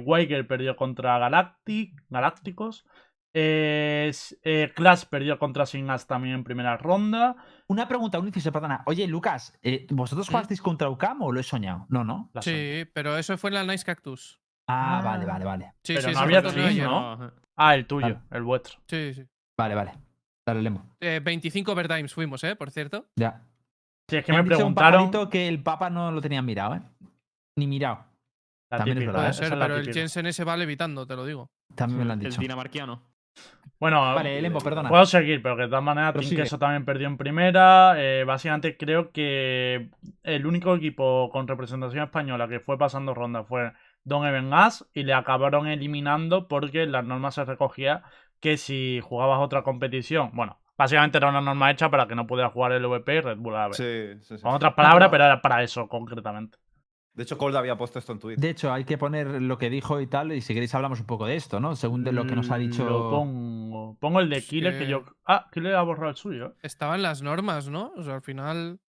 [0.47, 2.85] perdió contra Galactic, Galácticos.
[3.33, 4.11] Eh,
[4.43, 7.35] eh, Clash perdió contra Signas también en primera ronda.
[7.67, 8.83] Una pregunta, un inciso, perdona.
[8.85, 11.85] Oye, Lucas, eh, ¿vosotros jugasteis contra UCAM o lo he soñado?
[11.89, 12.29] No, no.
[12.33, 12.41] La.
[12.41, 14.39] Sí, pero eso fue en la Nice Cactus.
[14.67, 15.73] Ah, vale, vale, vale.
[15.83, 16.85] Sí, Pero sí, no había el ayer.
[16.85, 17.31] ¿no?
[17.55, 18.19] Ah, el tuyo, Vale.
[18.31, 18.79] el vuestro.
[18.87, 19.25] Sí, sí.
[19.57, 19.93] Vale, vale.
[20.45, 20.95] Dale, Lemo.
[20.99, 22.55] Eh, 25 overtimes fuimos, ¿eh?
[22.55, 23.07] Por cierto.
[23.15, 23.43] Ya.
[24.09, 24.93] Sí, es que Me me han un preguntaron.
[25.11, 26.81] pajarito que el Papa no lo tenían mirado, ¿eh?
[27.57, 28.05] Ni mirado.
[28.69, 29.31] La También es típica, verdad, Puede ¿eh?
[29.31, 29.93] esa ser, es la pero el.
[29.93, 31.47] Jensen ese va levitando, te lo digo.
[31.75, 32.41] También me lo han El dicho.
[32.41, 33.10] dinamarquiano.
[33.81, 34.89] Bueno, Vale, Lembo, perdona.
[34.89, 36.13] Puedo seguir, pero que de todas maneras.
[36.13, 37.95] Queso también perdió en primera.
[37.97, 39.89] Eh, básicamente creo que
[40.21, 45.01] el único equipo con representación española que fue pasando ronda fue Don Even As y
[45.01, 48.03] le acabaron eliminando porque las normas se recogía
[48.39, 52.51] que si jugabas otra competición, bueno, básicamente era una norma hecha para que no pudiera
[52.51, 53.73] jugar el VP y Red Bull a ver.
[53.73, 54.43] Sí, sí, sí.
[54.43, 56.59] Con otras palabras, pero era para eso concretamente.
[57.13, 58.39] De hecho, Cold había puesto esto en Twitter.
[58.41, 61.05] De hecho, hay que poner lo que dijo y tal, y si queréis hablamos un
[61.07, 61.75] poco de esto, ¿no?
[61.75, 62.85] Según de lo que nos ha dicho...
[62.89, 63.97] Lo pongo.
[63.99, 65.03] Pongo el de Killer que que- yo.
[65.25, 66.55] Ah, Killer ha borrado el suyo.
[66.61, 67.91] Estaban las normas, ¿no?
[67.97, 68.79] O sea, al final.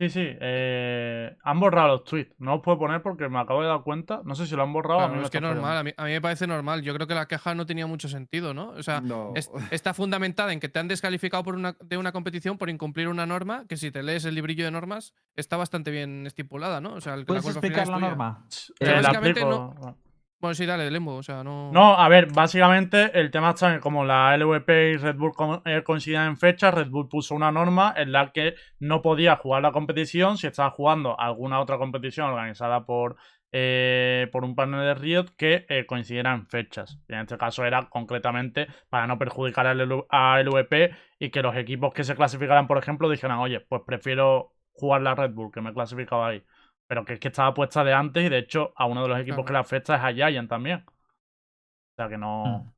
[0.00, 0.22] Sí, sí.
[0.24, 2.34] eh, han borrado los tweets.
[2.38, 4.22] No os puedo poner porque me acabo de dar cuenta.
[4.24, 5.00] No sé si lo han borrado.
[5.00, 6.80] a mí me es que normal, a mí, a mí me parece normal.
[6.80, 8.70] Yo creo que la queja no tenía mucho sentido, ¿no?
[8.70, 9.32] O sea, No.
[9.36, 13.08] es- está fundamentada en que te han descalificado por una, de una competición por incumplir
[13.08, 16.94] una norma que si te lees el librillo de normas está bastante bien estipulada, ¿no?
[16.94, 18.46] O sea, el que la ¿Puedes final explicar es la norma?
[18.80, 19.96] Eh, la básicamente no-
[20.40, 21.70] Bueno, sí, dale, Lembo, o sea, no...
[21.70, 25.32] No, a ver, básicamente el tema está en como la LVP y Red Bull
[25.66, 29.60] eh, coincidían en fecha, Red Bull puso una norma en la que no podía jugar
[29.60, 33.16] la competición si estaba jugando alguna otra competición organizada por,
[33.52, 36.98] eh, por un panel de Riot que eh, coincidiera en fechas.
[37.06, 41.92] Y en este caso era concretamente para no perjudicar al LVP y que los equipos
[41.92, 45.68] que se clasificaran, por ejemplo, dijeran, oye, pues prefiero jugar la Red Bull, que me
[45.68, 46.42] he clasificado ahí.
[46.90, 49.20] Pero que es que estaba puesta de antes y de hecho a uno de los
[49.20, 49.46] equipos Claro.
[49.46, 50.84] que le afecta es a Giant también.
[50.88, 52.44] O sea que no.
[52.44, 52.68] Mm.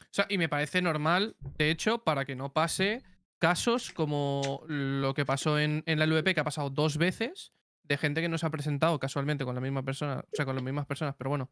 [0.00, 3.02] O sea, y me parece normal, de hecho, para que no pase
[3.40, 7.52] casos como lo que pasó en, en la LVP, que ha pasado dos veces,
[7.82, 10.54] de gente que no se ha presentado casualmente con la misma persona, o sea, con
[10.54, 11.50] las mismas personas, pero bueno,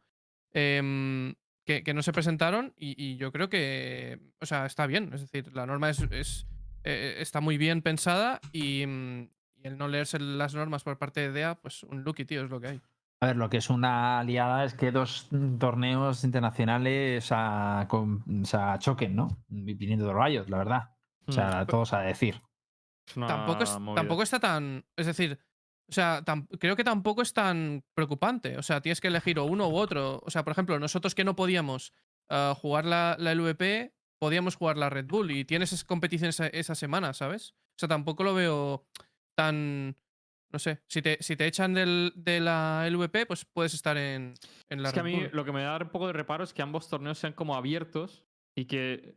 [0.52, 1.34] em,
[1.64, 5.22] que, que no se presentaron y, y yo creo que, o sea, está bien, es
[5.22, 6.46] decir, la norma es, es,
[6.84, 9.35] eh, está muy bien pensada y, mm, y
[9.66, 12.60] el no leerse las normas por parte de DEA, pues un lucky, tío, es lo
[12.60, 12.80] que hay.
[13.22, 15.28] A ver, lo que es una aliada es que dos
[15.58, 19.42] torneos internacionales a, con- o sea, choquen, ¿no?
[19.48, 20.90] Viniendo de Riot, la verdad.
[21.26, 21.66] O sea, Mm.
[21.66, 22.40] todos a decir.
[23.14, 24.84] Tampoco, es- tampoco está tan.
[24.96, 25.38] Es decir,
[25.88, 28.58] o sea, tam- creo que tampoco es tan preocupante.
[28.58, 30.20] O sea, tienes que elegir o uno u otro.
[30.24, 31.92] O sea, por ejemplo, nosotros que no podíamos
[32.28, 36.48] ah, jugar la, la LVP, podíamos jugar la Red Bull y tienes esas competiciones esa,
[36.48, 37.52] esa semana, ¿sabes?
[37.52, 38.84] O sea, tampoco lo veo
[39.36, 39.96] tan.
[40.52, 44.32] No sé, si te, si te echan del- de la LVP, pues puedes estar en,
[44.70, 46.52] en la Es que a mí lo que me da un poco de reparo es
[46.54, 49.14] que ambos torneos sean como abiertos y que.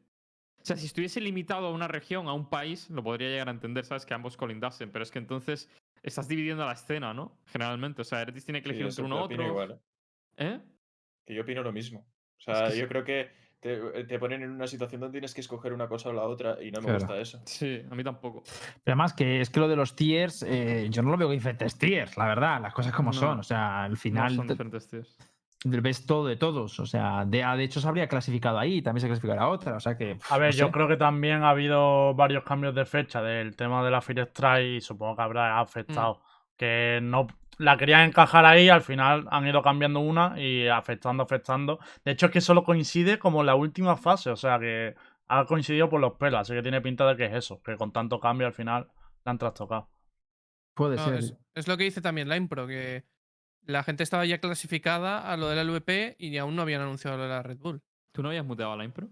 [0.62, 3.52] O sea, si estuviese limitado a una región, a un país, lo podría llegar a
[3.52, 4.06] entender, ¿sabes?
[4.06, 5.70] Que ambos colindasen, pero es que entonces
[6.04, 7.40] estás dividiendo la escena, ¿no?
[7.46, 8.02] Generalmente.
[8.02, 9.54] O sea, Eretis tiene que elegir entre uno u opino otro.
[9.54, 9.72] igual,
[10.36, 10.56] ¿eh?
[10.56, 10.60] ¿Eh?
[11.26, 12.00] Que yo opino lo mismo.
[12.00, 12.80] O Es sea, sí.
[12.80, 13.30] yo creo que
[13.60, 16.58] te, te ponen en una situación donde tienes que escoger una cosa o la otra
[16.64, 17.00] y no me Claro.
[17.00, 17.42] gusta eso.
[17.46, 18.44] Sí, a mí tampoco.
[18.84, 21.78] Pero además que es que lo de los tiers, eh, yo no lo veo diferentes
[21.78, 23.40] tiers, la verdad, las cosas como No, son.
[23.40, 25.18] O sea, al No final son te- diferentes tíos.
[25.66, 26.80] ves todo de todos.
[26.80, 29.76] O sea, de, de hecho se habría clasificado ahí, también se clasificará otra.
[29.76, 30.18] O sea que.
[30.30, 30.72] A ver, no yo sé.
[30.72, 34.78] creo que también ha habido varios cambios de fecha del tema de la Fire Strike
[34.78, 36.22] y supongo que habrá afectado.
[36.56, 37.28] Que no
[37.60, 41.80] la querían encajar ahí, al final han ido cambiando una y afectando, afectando.
[42.06, 44.96] De hecho, es que solo coincide como la última fase, o sea que
[45.28, 47.92] ha coincidido por los pelos, así que tiene pinta de que es eso, que con
[47.92, 48.88] tanto cambio al final
[49.26, 49.90] la han trastocado.
[50.74, 51.14] Puede No, ser.
[51.16, 53.04] es, es lo que dice también la Impro, que
[53.66, 57.18] la gente estaba ya clasificada a lo de la LVP y aún no habían anunciado
[57.18, 57.84] lo de la Red Bull.
[58.14, 59.08] ¿Tú no habías muteado a la impro?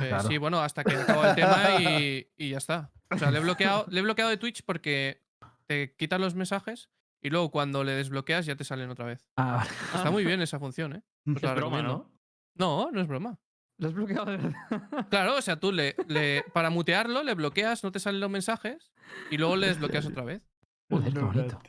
[0.00, 0.22] Eh, Claro.
[0.22, 2.90] Sí, bueno, hasta que acabó el tema y, y ya está.
[3.10, 5.20] O sea, le he, bloqueado, le he bloqueado de Twitch porque
[5.66, 6.88] te quitan los mensajes
[7.22, 9.26] y luego cuando le desbloqueas ya te salen otra vez.
[9.36, 9.70] Ah, vale.
[9.94, 11.02] Está muy bien esa función, ¿eh?
[11.28, 12.10] Os Es la broma, recomiendo.
[12.56, 12.86] ¿no?
[12.86, 13.38] No, no es broma.
[13.78, 14.52] ¿Lo has bloqueado de verdad?
[15.10, 18.92] Claro, o sea, tú le, le- para mutearlo le bloqueas, no te salen los mensajes
[19.30, 20.42] y luego le desbloqueas otra vez.
[20.90, 21.60] Joder, qué bonito.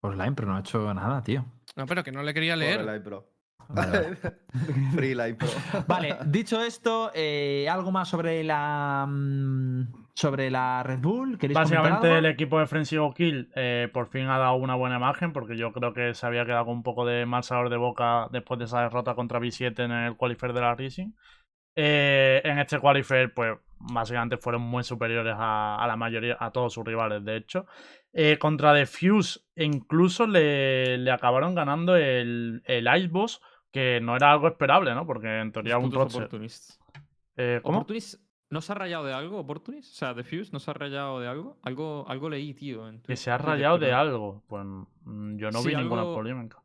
[0.00, 1.44] Pues Line, pero no ha hecho nada, tío.
[1.74, 2.80] No, pero que no le quería leer.
[2.84, 3.32] Line Pro.
[3.68, 4.16] Vale, vale.
[4.94, 5.48] Free Line Pro.
[5.88, 11.38] Vale, dicho esto, eh, algo más sobre la mm, sobre la Red Bull.
[11.38, 15.32] ¿Queréis Básicamente el equipo de Frenzy Kill eh, por fin ha dado una buena imagen
[15.32, 18.26] porque yo creo que se había quedado con un poco de mal sabor de boca
[18.32, 21.12] después de esa derrota contra B7 en el qualifier de la Rising.
[21.76, 26.72] Eh, en este qualifier, pues básicamente fueron muy superiores a, a la mayoría, a todos
[26.72, 27.66] sus rivales, de hecho.
[28.12, 33.40] Eh, contra Defuse incluso le, le acabaron ganando el, el Ice Boss,
[33.70, 35.06] que no era algo esperable, ¿no?
[35.06, 36.22] Porque en teoría Los un putos roster...
[36.22, 36.80] Opportunists.
[37.36, 37.78] Eh, ¿Cómo?
[37.78, 39.92] ¿Opportunist no se ha rayado de algo, Opportunist?
[39.92, 41.58] O sea, Defuse no se ha rayado de algo.
[41.62, 42.88] Algo, algo leí, tío.
[42.88, 44.42] en Que se ha rayado de algo.
[44.48, 46.62] Pues mm, yo no Sí, vi ninguna polémica.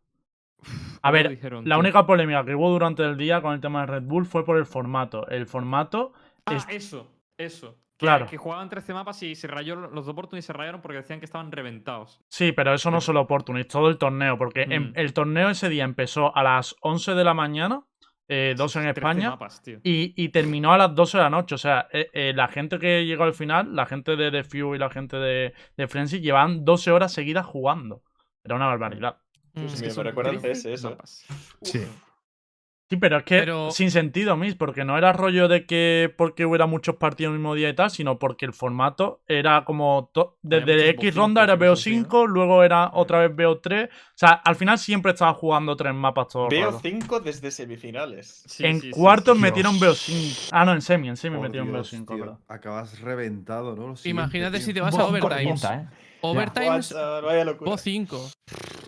[1.02, 1.80] A ver, dijeron, la tío.
[1.80, 4.58] única polémica que hubo durante el día con el tema de Red Bull fue por
[4.58, 5.28] el formato.
[5.28, 6.14] El formato.
[6.46, 7.08] Ah, es- eso,
[7.38, 7.78] eso.
[7.98, 8.26] Que, Claro.
[8.28, 11.26] que jugaban 13 mapas y se rayó, los de Opportunity se rayaron porque decían que
[11.26, 12.22] estaban reventados.
[12.30, 14.38] Sí, pero eso no solo Opportunist, todo el torneo.
[14.38, 14.94] Porque en- Mm.
[14.96, 17.84] el torneo ese día empezó a las 11 de la mañana,
[18.28, 19.30] eh, 12 en 13 España.
[19.32, 19.80] mapas, tío.
[19.84, 21.56] Y, y terminó a las 12 de la noche.
[21.56, 24.76] O sea, eh, eh, la gente que llegó al final, la gente de The Few
[24.76, 28.02] y la gente de, de Frenzy, llevaban 12 horas seguidas jugando.
[28.44, 29.18] Era una barbaridad.
[29.54, 29.62] Mm.
[29.62, 30.90] Pues Es me que son recuerda 13 CS eso.
[30.92, 31.26] mapas.
[31.62, 31.86] Sí.
[32.94, 36.46] Sí, pero es que Pero- sin sentido, Miss, porque no era rollo de que porque
[36.46, 40.38] hubiera muchos partidos el mismo día y tal, sino porque el formato era como to-
[40.44, 43.86] desde X ronda era BO5 y cosas así, BO5, luego era otra vez BO3.
[43.90, 46.80] O sea, al final siempre estaba jugando tres mapas todo el Veo rato.
[46.84, 48.44] 5 desde semifinales.
[48.46, 49.42] Sí, en sí, sí, cuartos sí.
[49.42, 50.08] metieron Dios.
[50.08, 50.50] BO5.
[50.52, 52.40] Ah, no, en semi, en semi Por metieron Dios, BO5, tío, creo.
[52.48, 53.96] Acabas reventado, ¿no?
[54.04, 54.66] Imagínate tío.
[54.68, 55.56] si te vas a overtime.
[56.24, 56.80] Overtime.
[57.60, 58.30] Bo 5.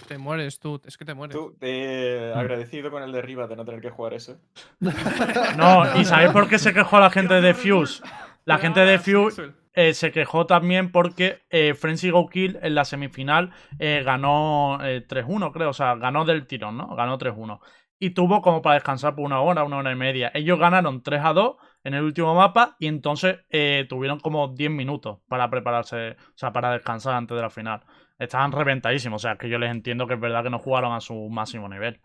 [0.07, 1.35] Te mueres tú, es que te mueres.
[1.35, 4.37] Tú, eh, agradecido con el de arriba de no tener que jugar eso.
[5.57, 8.01] No, ¿y sabéis por qué se quejó la gente de Fuse?
[8.45, 12.85] La gente de Fuse eh, se quejó también porque eh, Frenzy Go Kill en la
[12.85, 15.71] semifinal eh, ganó eh, 3-1, creo.
[15.71, 16.95] O sea, ganó del tirón, ¿no?
[16.95, 17.59] Ganó 3-1.
[17.99, 20.31] Y tuvo como para descansar por una hora, una hora y media.
[20.33, 25.49] Ellos ganaron 3-2 en el último mapa y entonces eh, tuvieron como 10 minutos para
[25.49, 27.81] prepararse, o sea, para descansar antes de la final.
[28.19, 29.21] Estaban reventadísimos.
[29.21, 31.69] O sea, que yo les entiendo que es verdad que no jugaron a su máximo
[31.69, 31.99] nivel.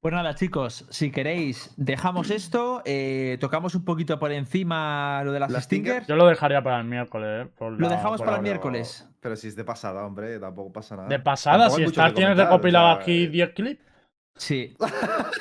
[0.00, 5.40] Pues nada, chicos, si queréis, dejamos esto, eh, tocamos un poquito por encima lo de
[5.40, 5.64] las ¿Las?
[5.64, 6.06] Stingers.
[6.06, 7.46] Yo lo dejaría para el miércoles.
[7.46, 7.50] ¿eh?
[7.58, 9.06] Por Lo la- dejamos por para el miércoles.
[9.20, 11.08] Pero si es de pasada, hombre, tampoco pasa nada.
[11.08, 13.89] De pasada, Tampoco si que tienes o recopilado sea, aquí eh, 10 clips.
[14.36, 14.74] Sí.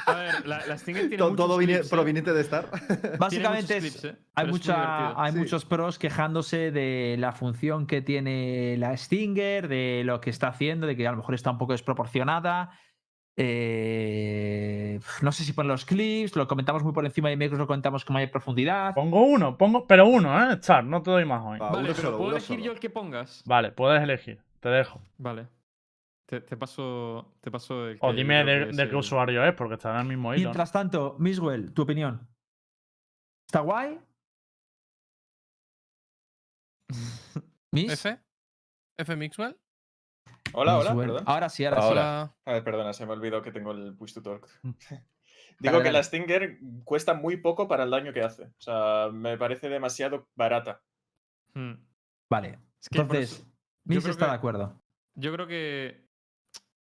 [0.07, 1.89] A ver, la, la Stinger tiene to- muchos Todo clips, ¿eh?
[1.89, 2.65] proveniente de Star.
[3.17, 4.17] Básicamente muchos es- clips, ¿eh?
[4.35, 5.37] hay, mucha, hay Sí.
[5.37, 10.85] muchos pros quejándose de la función que tiene la Stinger, de lo que está haciendo,
[10.85, 12.71] de que a lo mejor está un poco desproporcionada.
[13.37, 17.67] Eh, no sé si ponen los clips, lo comentamos muy por encima y Micros lo
[17.67, 18.93] comentamos con mayor profundidad.
[18.93, 20.55] Pongo uno, pongo, pero uno, ¿eh?
[20.59, 21.59] Star, no te doy más hoy.
[21.59, 22.65] Va, Vale, pero solo, ¿puedo elegir solo.
[22.65, 23.43] yo el que pongas?
[23.45, 24.99] Vale, puedes elegir, te dejo.
[25.17, 25.47] Vale.
[26.29, 29.73] Te, te paso, te paso el O dime de, de qué el- usuario es, porque
[29.73, 30.43] está en el mismo hilo.
[30.43, 32.29] Mientras tanto, Miswell, tu opinión.
[33.47, 33.99] ¿Está guay?
[37.71, 37.93] ¿Miss?
[37.93, 38.19] F.
[38.97, 39.57] F Mixwell.
[40.53, 41.07] Hola, hola, Miswell.
[41.07, 41.23] perdón.
[41.27, 41.87] Ahora sí, ahora, sí.
[41.89, 42.35] Hola.
[42.45, 44.47] A ver, perdona, se me olvidó que tengo el push to talk.
[44.63, 44.71] Mm.
[45.59, 46.03] Digo Dale, que la.
[46.03, 48.43] Stinger cuesta muy poco para el daño que hace.
[48.43, 50.81] O sea, me parece demasiado barata.
[51.53, 51.73] Hmm.
[52.29, 52.59] Vale.
[52.79, 53.45] Es que por Entonces,
[53.83, 54.81] Miss está que- de acuerdo.
[55.15, 56.07] Yo creo que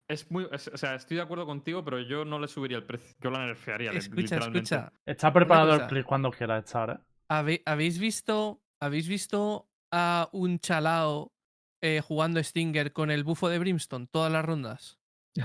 [0.09, 0.49] es muy.
[0.51, 3.15] es- o sea, estoy de acuerdo contigo, pero yo no le subiría el precio.
[3.21, 3.91] Yo la nerfearía.
[3.93, 4.75] Escucha, literalmente.
[4.75, 4.93] escucha.
[5.07, 7.05] Está preparado el clip cuando quieras, Star, ¿eh?
[7.31, 11.33] ¿Habe- ¿Habéis visto, ¿Habéis visto a un chalao
[11.83, 14.99] eh, jugando Stinger con el bufo de Brimstone todas las rondas?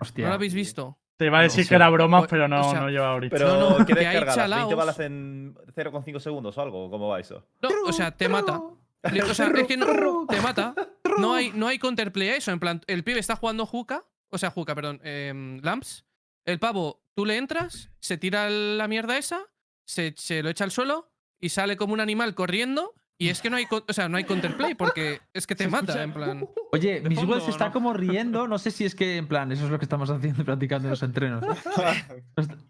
[0.00, 0.24] Hostia.
[0.24, 0.98] ¿No lo habéis visto?
[1.16, 3.10] Te iba a No decir que era broma, O- pero no, o sea, no lleva
[3.10, 3.36] ahorita.
[3.36, 4.36] Pero, No, no, ¿qué que hay descargas?
[4.36, 6.90] ¿20 chalaos- balas en 0,5 segundos o algo?
[6.90, 7.46] ¿Cómo va eso?
[7.62, 8.60] No, o sea, te mata.
[9.30, 10.74] O sea, es que no, te mata.
[11.18, 12.50] No hay, no hay counterplay a eso.
[12.52, 14.04] En plan, el pibe está jugando Juca.
[14.30, 15.00] O sea, Juca, perdón.
[15.02, 16.04] em, Lamps.
[16.44, 19.40] El pavo, tú le entras, se tira la mierda esa,
[19.86, 22.94] se, se lo echa al suelo y sale como un animal corriendo.
[23.18, 25.70] Y es que no hay, o sea, no hay counterplay porque es que te Se
[25.70, 26.48] mata, escucha- en plan.
[26.72, 27.72] Oye, ¿De Miswell fondo se o está no?
[27.74, 28.48] como riendo.
[28.48, 30.90] No sé si es que, en plan, eso es lo que estamos haciendo practicando en
[30.90, 31.44] los entrenos.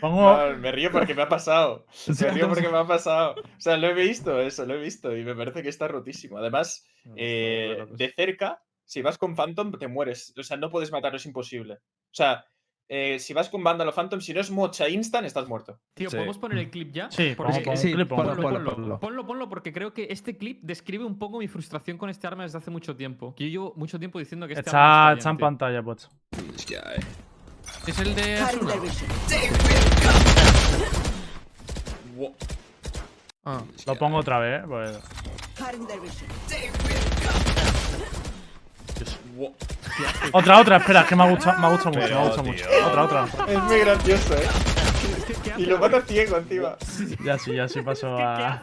[0.00, 0.36] Pongo.
[0.36, 1.86] No, me río porque me ha pasado.
[2.20, 3.34] Me río porque me ha pasado.
[3.40, 6.38] O sea, lo he visto, eso, lo he visto y me parece que está rotísimo.
[6.38, 7.98] Además, está eh, de locos.
[7.98, 10.32] de cerca, si vas con Phantom, te mueres.
[10.38, 11.74] O sea, no puedes matarlo, es imposible.
[11.74, 12.44] O sea,
[12.88, 15.80] eh, si vas con Vandal o Phantom, si no es mocha instant, estás muerto.
[15.94, 16.14] Tío, Sí.
[16.16, 17.10] ¿podemos poner el clip ya?
[17.10, 19.00] Sí, Porque- pongo Sí, ponlo, ponlo, ponlo, ponlo.
[19.00, 22.44] ponlo, ponlo, porque creo que este clip describe un poco mi frustración con este arma
[22.44, 23.34] desde hace mucho tiempo.
[23.34, 25.46] Que yo llevo mucho tiempo diciendo que este Está, arma está en bien, tío.
[25.46, 26.08] pantalla, pues.
[27.86, 28.74] Es el de Asuna.
[33.44, 33.62] Ah.
[33.86, 34.66] Lo pongo otra vez, ¿eh?
[34.66, 34.98] Pues-
[40.32, 42.44] Otra, otra, espera, es que me ha gustado, me ha gustado mucho, me ha gustado
[42.44, 42.64] mucho.
[42.86, 43.26] Otra, otra.
[43.48, 44.48] Es muy gracioso, eh.
[45.26, 46.76] ¿Qué- qué Y lo mata ciego encima.
[47.24, 48.62] Ya sí, ya sí pasó ¿Qué- qué a.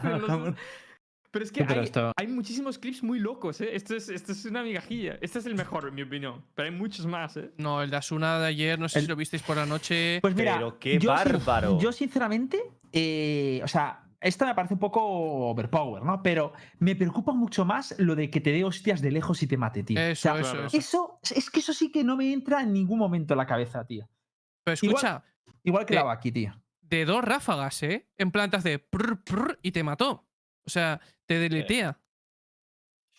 [1.34, 3.74] Pero es que pero hay, esto- hay muchísimos clips muy locos, ¿eh?
[3.74, 5.18] Esto es, esto es una migajilla.
[5.20, 6.44] Este es el mejor, en mi opinión.
[6.54, 7.50] Pero hay muchos más, ¿eh?
[7.58, 10.20] No, el de Asuna de ayer, no sé El- si lo visteis por la noche.
[10.22, 11.78] Pues mira, Pero qué yo, sin- bárbaro.
[11.80, 12.62] yo sinceramente,
[12.92, 15.02] eh, o sea, esta me parece un poco
[15.50, 16.22] overpower, ¿no?
[16.22, 19.56] Pero me preocupa mucho más lo de que te dé hostias de lejos y te
[19.58, 19.98] mate, tío.
[19.98, 20.66] O Eso, sea, eso, claro.
[20.68, 20.76] eso.
[20.78, 23.84] eso, es que eso sí que no me entra en ningún momento en la cabeza,
[23.84, 24.08] tío.
[24.64, 25.24] Pero igual- escucha,
[25.66, 26.62] Igual que Eh, la Baki, tío.
[26.82, 28.08] de dos ráfagas, ¿eh?
[28.18, 30.26] En plantas de prr, prr, y te mató.
[30.66, 31.98] O sea, te deletea.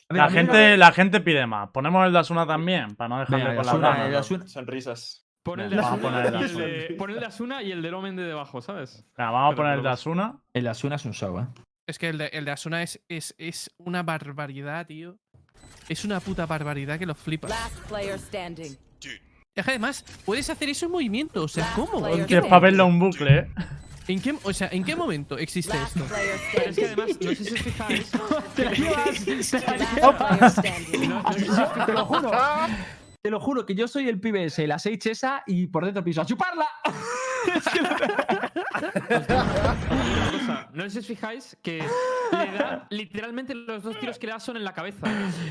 [0.10, 1.70] Ver, La gente, la gente pide más.
[1.72, 4.06] Ponemos el de Asuna también, para no dejarle con la Asuna, broma.
[4.06, 4.18] el ¿no?
[4.20, 5.22] Asuna- Sonrisas.
[5.44, 6.98] Pon el de Asuna el y de el de- Asuna.
[6.98, 9.06] pon el de Asuna y el Omen de debajo, ¿sabes?
[9.18, 9.90] Vamos a poner el de.
[9.90, 10.40] Asuna.
[10.54, 11.48] El Asuna es un show, ¿eh?
[11.88, 15.18] Es que el de, el de Asuna es, es, es una barbaridad, tío.
[15.88, 17.52] Es una puta barbaridad que lo flipas.
[19.56, 21.44] Es que además, puedes hacer eso en movimiento.
[21.44, 22.00] O sea, ¿cómo?
[22.00, 23.48] player ¿En Que es para verlo un bucle, ¿eh?
[24.08, 26.06] En qué- o sea, ¿en qué momento existe esto?
[26.54, 28.12] Pero es que además, no sé si os fijáis.
[28.56, 30.16] Te la llevas, te la Last llevas.
[30.16, 31.10] player standing.
[31.10, 32.32] no- no sé si os Te lo juro.
[33.22, 36.04] Te lo juro que yo soy el pibe ese, la Sage esa, y por dentro
[36.04, 36.68] piso ¡a chuparla!
[40.74, 41.80] No sé si os fijáis que
[42.32, 45.08] le da literalmente los dos tiros que le da son en la cabeza.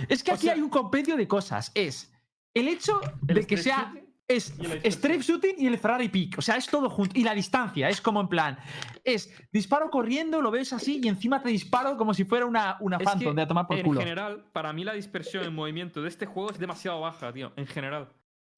[0.08, 1.72] Es que O aquí sea- hay un compendio de cosas.
[1.74, 2.12] Es
[2.54, 3.92] el hecho de que sea.
[4.26, 6.38] Es strafe shooting y el Ferrari pick.
[6.38, 7.18] O sea, es todo junto.
[7.18, 8.58] Y la distancia, es como en plan.
[9.04, 12.96] Es disparo corriendo, lo ves así y encima te disparo como si fuera una, una
[12.96, 14.00] Es Phantom que, de a tomar por en culo.
[14.00, 17.52] general, para mí la dispersión en movimiento de este juego es demasiado baja, tío.
[17.56, 18.08] En general.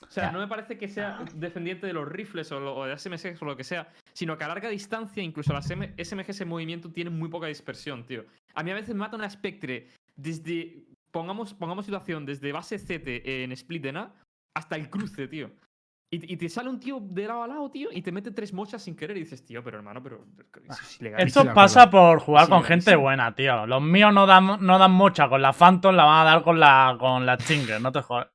[0.06, 0.30] O sea, Ya.
[0.32, 3.47] no me parece que sea defendiente de los rifles o, lo- o de SMGs o
[3.47, 7.18] lo que sea, sino que a larga distancia, incluso las M- SMGs en movimiento tienen
[7.18, 8.24] muy poca dispersión, tío.
[8.55, 10.84] A mí a veces me mata una Spectre desde.
[11.10, 14.12] Pongamos, pongamos situación, desde base CT en Split en A
[14.56, 15.50] hasta el cruce, tío.
[16.10, 18.52] Y, y te sale un tío de lado a lado, tío, y te mete tres
[18.52, 20.24] mochas sin querer y dices, tío, pero hermano, pero.
[20.68, 21.20] eso es ilegal.
[21.20, 22.68] Esto pasa por jugar Sí, con sí.
[22.68, 23.66] gente buena, tío.
[23.66, 26.60] Los míos no dan, no dan mocha con la Phantom, la van a dar con
[26.60, 28.28] la, con la Chinger, no te jodas.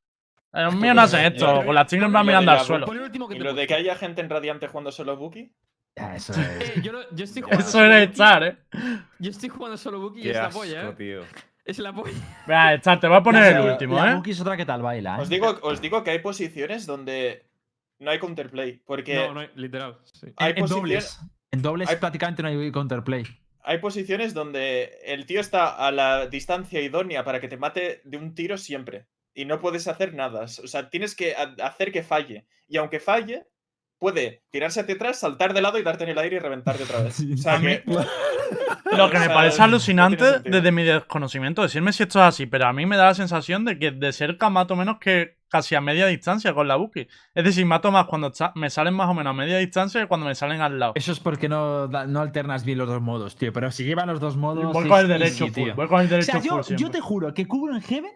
[0.54, 2.86] Eh, Los míos no hacen esto, con la Chinger van mirando al suelo.
[2.86, 5.52] Pon el último que ¿Y lo de que haya gente en Radiante jugando solo Buki?
[5.96, 6.40] Ya, eso es.
[6.40, 8.58] Eh, yo, lo- yo estoy jugando Eso solo era Buki, echar, eh.
[9.20, 10.94] Yo estoy jugando solo Buki y es asco, polla, eh.
[10.98, 11.22] tío.
[11.66, 12.12] Es la polla.
[12.76, 14.22] Echar, te voy a poner el último, La eh.
[14.26, 15.22] Es otra que tal baila, ¿eh?
[15.22, 17.50] Os digo, os digo que hay posiciones donde
[18.00, 18.82] no hay counterplay.
[18.86, 20.00] Porque No, no, literal.
[20.14, 20.28] Sí.
[20.38, 20.70] hay, en, en posiciones-
[21.18, 21.20] dobles.
[21.52, 23.24] En dobles hay- prácticamente no hay counterplay.
[23.64, 28.18] hay posiciones donde el tío está a la distancia idónea para que te mate de
[28.18, 29.06] un tiro siempre.
[29.34, 30.44] Y no puedes hacer nada.
[30.44, 32.48] O sea, tienes que ha- hacer que falle.
[32.68, 33.46] Y aunque falle,
[34.02, 37.04] puede tirarse hacia atrás, saltar de lado y darte en el aire y reventarte otra
[37.04, 37.20] vez.
[37.34, 37.84] O sea, que-
[38.98, 42.66] Lo que O me parece alucinante desde mi desconocimiento, decirme si esto es así, pero
[42.66, 45.82] a mí me da la sensación de que de cerca mato menos que casi a
[45.82, 47.08] media distancia con la Buki.
[47.36, 50.26] Es decir, mato más cuando me salen más o menos a media distancia que cuando
[50.26, 50.94] me salen al lado.
[50.96, 53.54] Eso es porque no, no alternas bien los dos modos, tío.
[53.54, 54.64] Pero si llevan los dos modos.
[54.74, 55.76] Voy con el easy, derecho full, tío.
[55.76, 58.12] voy con el O derecho sea, yo, full yo te juro que cubro en Heaven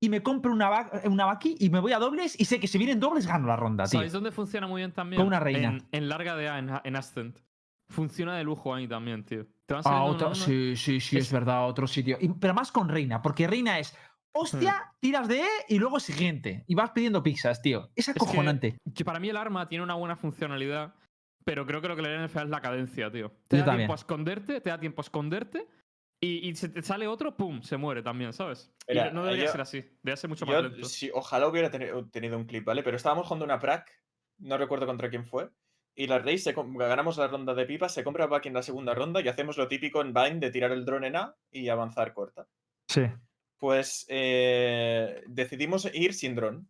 [0.00, 2.66] y me compro una, ba- una Baki y me voy a dobles y sé que
[2.68, 3.92] si vienen dobles gano la ronda, tío.
[3.98, 5.18] ¿Sabéis dónde funciona muy bien también?
[5.20, 5.68] Con una reina.
[5.70, 7.38] En, en larga de A, en, en Ascent.
[7.88, 9.46] Funciona de lujo ahí también, tío.
[9.64, 12.18] Te van Ah, otra- sí, sí, sí, es, Es- verdad, otro sitio.
[12.20, 13.96] Y- pero más con Reina, porque Reina es
[14.32, 16.64] hostia, tiras de E y luego siguiente.
[16.66, 17.90] Y vas pidiendo pizzas, tío.
[17.94, 18.76] Es acojonante.
[18.94, 20.94] Que para mí el arma tiene una buena funcionalidad,
[21.44, 23.30] pero creo que lo que le viene fea es la cadencia, tío.
[23.48, 23.86] Te Yo da también.
[23.86, 25.66] tiempo a esconderte, te da tiempo a esconderte
[26.20, 28.72] y, y se te sale otro, pum, se muere también, ¿sabes?
[28.88, 30.88] Y no debería yo- ser así, debería ser mucho más Yo, lento.
[30.88, 32.82] sí, ojalá hubiera teni- tenido un clip, ¿vale?
[32.82, 33.90] Pero estábamos jugando una prac,
[34.38, 35.50] no recuerdo contra quién fue.
[35.98, 38.92] Y la Race, se ganamos la ronda de pipa, se compra back en la segunda
[38.94, 42.12] ronda y hacemos lo típico en Vine de tirar el drone en A y avanzar
[42.12, 42.46] corta.
[42.88, 43.02] Sí.
[43.58, 46.68] Pues eh, decidimos ir sin dron.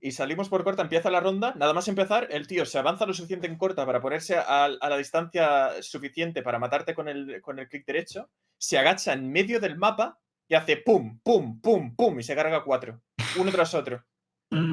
[0.00, 3.12] Y salimos por corta, empieza la ronda, nada más empezar, el tío se avanza lo
[3.12, 7.58] suficiente en corta para ponerse a, a la distancia suficiente para matarte con el, con
[7.58, 10.18] el clic derecho, se agacha en medio del mapa
[10.48, 13.02] y hace pum, pum, pum, pum, y se carga cuatro,
[13.38, 14.04] uno tras otro.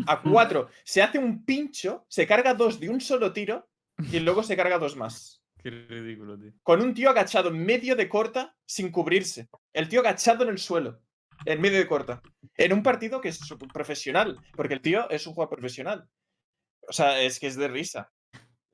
[0.08, 3.70] A cuatro, se hace un pincho, se carga dos de un solo tiro
[4.12, 5.44] y luego se carga dos más.
[5.64, 6.52] Qué ridículo, tío.
[6.62, 9.50] Con un tío agachado en medio de corta sin cubrirse.
[9.74, 11.02] El tío agachado en el suelo.
[11.44, 12.22] En medio de corta.
[12.56, 13.40] En un partido que es
[13.74, 14.38] profesional.
[14.56, 16.08] Porque el tío es un jugador profesional.
[16.88, 18.14] O sea, es que es de risa.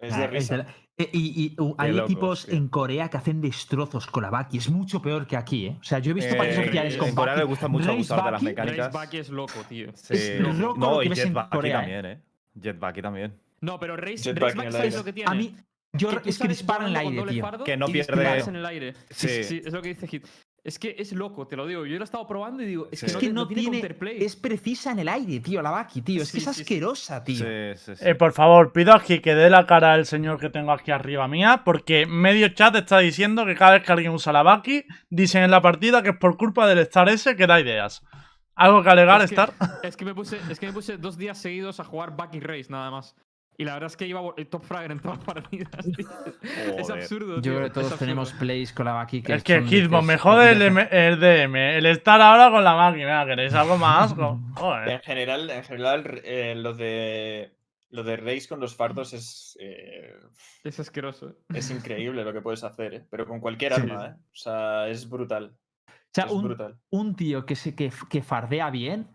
[0.01, 0.57] Es de Ah, es risa.
[0.57, 2.55] de la- eh, y y, uh, hay locos, equipos tío.
[2.55, 4.57] en Corea que hacen destrozos con la Baki.
[4.57, 5.77] Es mucho peor que aquí, ¿eh?
[5.79, 7.93] O sea, yo he visto Eh, partidos oficiales con en Corea le gusta mucho Race
[7.95, 8.77] abusar de las mecánicas.
[8.87, 9.91] Race Baki es loco, tío.
[9.93, 10.13] Sí.
[10.15, 11.81] es loco lo No, que y ves en Corea, ¿eh?
[11.81, 12.21] también, ¿eh?
[12.61, 13.33] Jetback también.
[13.61, 14.97] No, pero Race, Race Baki, el ¿sabes aire.
[14.97, 15.31] lo que tiene?
[15.31, 15.55] A mí,
[15.93, 17.63] yo tú es que dispara en el aire, tío.
[17.63, 18.93] Que no y pierde- en el aire.
[19.11, 19.43] Sí, sí, Sí.
[19.43, 20.25] sí, es lo que dice Hit.
[20.63, 21.87] Es que es loco, te lo digo.
[21.87, 23.05] Yo lo he estado probando y digo, es Sí.
[23.07, 23.77] que Es no, que tiene- no no tiene tiene.
[23.79, 24.23] counterplay.
[24.23, 26.21] Es precisa en el aire, tío, la Baki, tío.
[26.21, 26.61] Es que es sí, sí.
[26.61, 27.37] asquerosa, tío.
[27.37, 28.07] Sí, sí, sí.
[28.07, 31.27] Eh, por favor, pido aquí que dé la cara al señor que tengo aquí arriba
[31.27, 35.41] mía, porque medio chat está diciendo que cada vez que alguien usa la Baki, dicen
[35.43, 38.03] en la partida que es por culpa del Star ese que da ideas.
[38.53, 39.53] ¿Algo que alegar, es, que, Star?
[39.81, 42.67] es que me puse, es que me puse dos días seguidos a jugar Bucky Race
[42.69, 43.15] nada más.
[43.57, 45.69] Y la verdad es que iba el top fragger en todas las partidas.
[46.77, 49.89] Es absurdo, Yo tío, creo que todos tenemos plays con la que es que dices,
[50.01, 51.55] me jode el, el DM.
[51.77, 53.25] El Star ahora con la máquina.
[53.25, 54.39] ¿Queréis algo más asco?
[54.55, 54.89] Joder.
[54.89, 57.53] En general, en general eh, lo de
[57.91, 60.15] lo de Race con los fardos es, eh,
[60.63, 61.29] Es asqueroso.
[61.29, 61.35] ¿eh?
[61.53, 63.05] es increíble lo que puedes hacer, ¿eh?
[63.11, 63.81] pero con cualquier Sí.
[63.81, 64.13] arma, ¿eh?
[64.31, 65.53] O sea, es brutal.
[66.13, 66.77] sea, Es un, brutal.
[66.89, 69.09] un tío que, se, que, que fardea bien,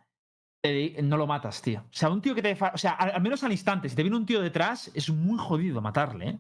[1.03, 1.81] no lo matas, tío.
[1.81, 2.57] O sea, un tío que te.
[2.73, 5.39] O sea, al, al menos al instante, si te viene un tío detrás, es muy
[5.39, 6.39] jodido matarle, ¿eh?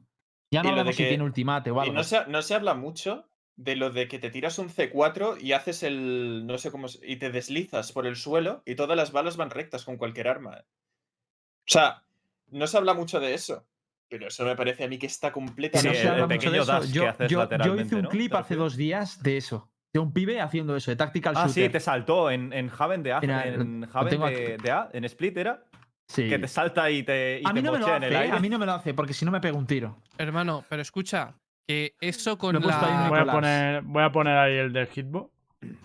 [0.50, 1.92] Ya no de hablamos si que- tiene ultimate o Y algo.
[1.94, 5.52] no se, no se habla mucho de lo de que te tiras un C4 y
[5.52, 6.46] haces el.
[6.46, 6.88] no sé cómo.
[6.88, 10.28] se- y te deslizas por el suelo y todas las balas van rectas con cualquier
[10.28, 10.64] arma.
[10.64, 12.02] O sea,
[12.50, 13.66] no se habla mucho de eso.
[14.08, 15.88] Pero eso me parece a mí que está completamente.
[15.88, 16.72] no Sí, se el habla mucho de pequeño eso.
[16.72, 18.08] dash que Yo, haces yo- yo lateralmente, hice un ¿no?
[18.08, 19.68] clip ¿Te hace dos días de eso.
[19.96, 21.64] De un pibe haciendo eso, de Tactical Ah, Shooter.
[21.64, 25.04] sí, te saltó en, en Haven de A, en lo Haven de, de A, en
[25.04, 25.62] Split era,
[26.08, 26.28] Sí.
[26.28, 28.12] que te salta y te, y A mí te no me lo hace, en el
[28.12, 28.16] ¿eh?
[28.18, 28.36] aire.
[28.36, 29.96] a mí no me lo hace, porque si no me pega un tiro.
[30.18, 31.34] Hermano, pero escucha,
[31.66, 33.08] que eso con en la.
[33.08, 35.30] Voy a, poner, voy a poner ahí el de Hitbox.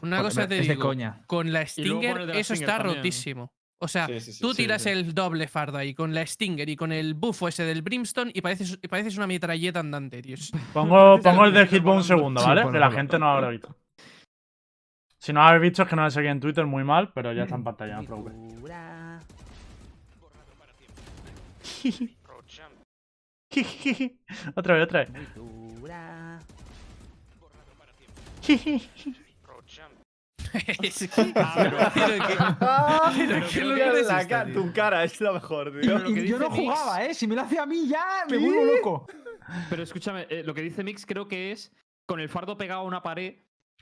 [0.02, 1.22] Una cosa te es de digo, coña.
[1.26, 2.98] con la Stinger, de la eso Stinger está también.
[2.98, 3.52] rotísimo.
[3.84, 4.90] O sea, Sí, sí, sí, tú tiras sí.
[4.90, 8.42] el doble fardo ahí con la Stinger y con el buffo ese del Brimstone y
[8.42, 10.36] pareces, y pareces una metralleta andante, tío.
[10.72, 12.64] Pongo, pongo el de que Hitbox un segundo, ¿vale?
[12.72, 13.76] que la gente no lo habrá visto.
[15.23, 17.31] Si no lo habéis visto es que no me seguí en Twitter muy mal, pero
[17.31, 18.38] ya está en pantalla, no os preocupéis.
[24.56, 25.10] otra vez, otra vez.
[30.84, 31.53] es que- Ah,
[33.15, 34.53] pero- que- Pero la ca- tío.
[34.53, 35.98] tu cara es la mejor, Y, tío.
[35.99, 37.14] lo que y yo no Mix- jugaba, ¿eh?
[37.14, 38.43] Si me lo hace a mí ya, me ¿Qué?
[38.43, 39.07] vuelvo loco.
[39.69, 41.72] Pero escúchame, eh, lo que dice Mix creo que es
[42.06, 43.35] con el fardo pegado a una pared.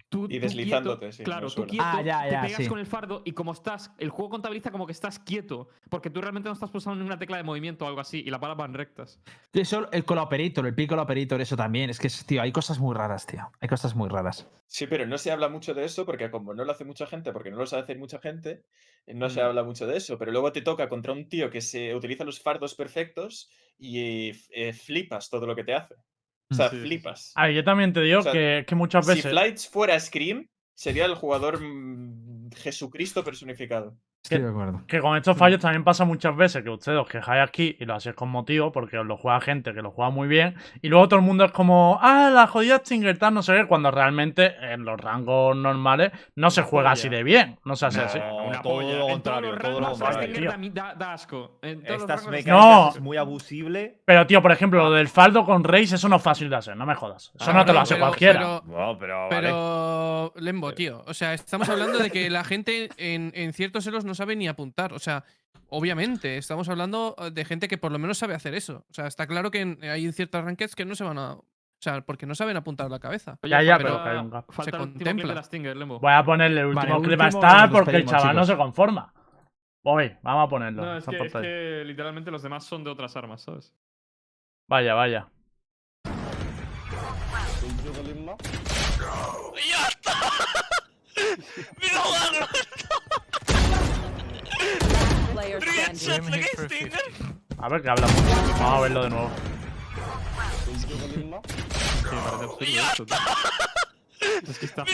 [0.10, 2.68] Tú, Y tú deslizándote, quieto, sí, Claro, tú quieto, Ah, ya, te pegas sí.
[2.68, 6.20] con el fardo y como estás, el juego contabiliza como que estás quieto, porque tú
[6.20, 8.74] realmente no estás pulsando ninguna tecla de movimiento o algo así y las balas van
[8.74, 9.22] rectas.
[9.54, 11.92] Eso, el Call Operator, el Piccolo Operator, eso también.
[11.92, 13.52] Es que, es- tío, hay cosas muy raras, tío.
[13.62, 14.48] Hay cosas muy raras.
[14.66, 17.32] Sí, pero no se habla mucho de eso porque como no lo hace mucha gente,
[17.32, 18.64] porque no lo sabe hacer mucha gente,
[19.06, 19.46] no se Mm.
[19.46, 20.18] habla mucho de eso.
[20.18, 24.74] Pero luego te toca contra un tío que se utiliza los fardos perfectos y eh,
[24.74, 25.94] flipas todo lo que te hace.
[26.52, 26.88] O sea, Sí, sí, sí.
[26.88, 27.32] flipas.
[27.36, 29.32] A ver, yo también te digo O sea, que, que muchas Si veces.
[29.32, 33.98] Flights fuera Scream, sería el jugador mm, Jesucristo personificado.
[34.22, 34.82] Estoy de acuerdo.
[34.86, 37.96] Que con estos fallos también pasa muchas veces que ustedes os quejáis aquí y lo
[37.96, 41.08] hacéis con motivo porque os lo juega gente que lo juega muy bien y luego
[41.08, 44.54] todo el mundo es como, ah, la jodida Stinger tal, no sé qué, cuando realmente
[44.62, 48.20] en los rangos normales no se juega así de bien, no se hace No, así.
[48.20, 48.96] Una todo polla.
[48.98, 50.52] lo contrario, todo lo contrario.
[50.74, 51.58] Da, da- asco.
[51.62, 52.90] En todos Estas mecánicas No.
[52.90, 54.02] es muy abusible.
[54.06, 56.76] Pero tío, por ejemplo, lo del faldo con Reis, eso no es fácil de hacer,
[56.76, 57.32] no me jodas.
[57.40, 58.40] Eso Ah, no te lo hace pero- cualquiera.
[58.40, 59.36] pero- No, pero, vale.
[59.42, 64.06] Pero, Lembo, tío, o sea, estamos hablando de que la gente en, en ciertos elos
[64.10, 64.92] no sabe ni apuntar.
[64.92, 65.24] O sea,
[65.70, 68.86] obviamente, estamos hablando eh, de gente que por lo menos sabe hacer eso.
[68.90, 71.34] O sea, está claro que hay ciertas rankeds que no se van a.
[71.34, 73.40] O sea, porque no saben apuntar la cabeza.
[73.44, 74.52] Ya, ya, pero que hay un gap.
[74.52, 75.34] Falta Se contempla.
[75.34, 75.78] de Stinger.
[75.86, 78.36] Voy a ponerle el último Vale, clip a último y Star nos porque el chaval
[78.36, 79.14] no se conforma.
[79.82, 80.84] Voy, vamos a ponerlo.
[80.84, 83.74] No, es está que, es literalmente los demás son de otras armas, ¿sabes?
[84.68, 85.30] Vaya, vaya.
[89.54, 89.92] Player
[92.10, 92.79] standing.
[97.58, 98.24] A ver que habla mucho.
[98.60, 99.30] Vamos a verlo de nuevo.
[100.78, 100.86] Sí,
[101.26, 103.18] me parece absurdo esto, tío.
[104.50, 104.84] Es que está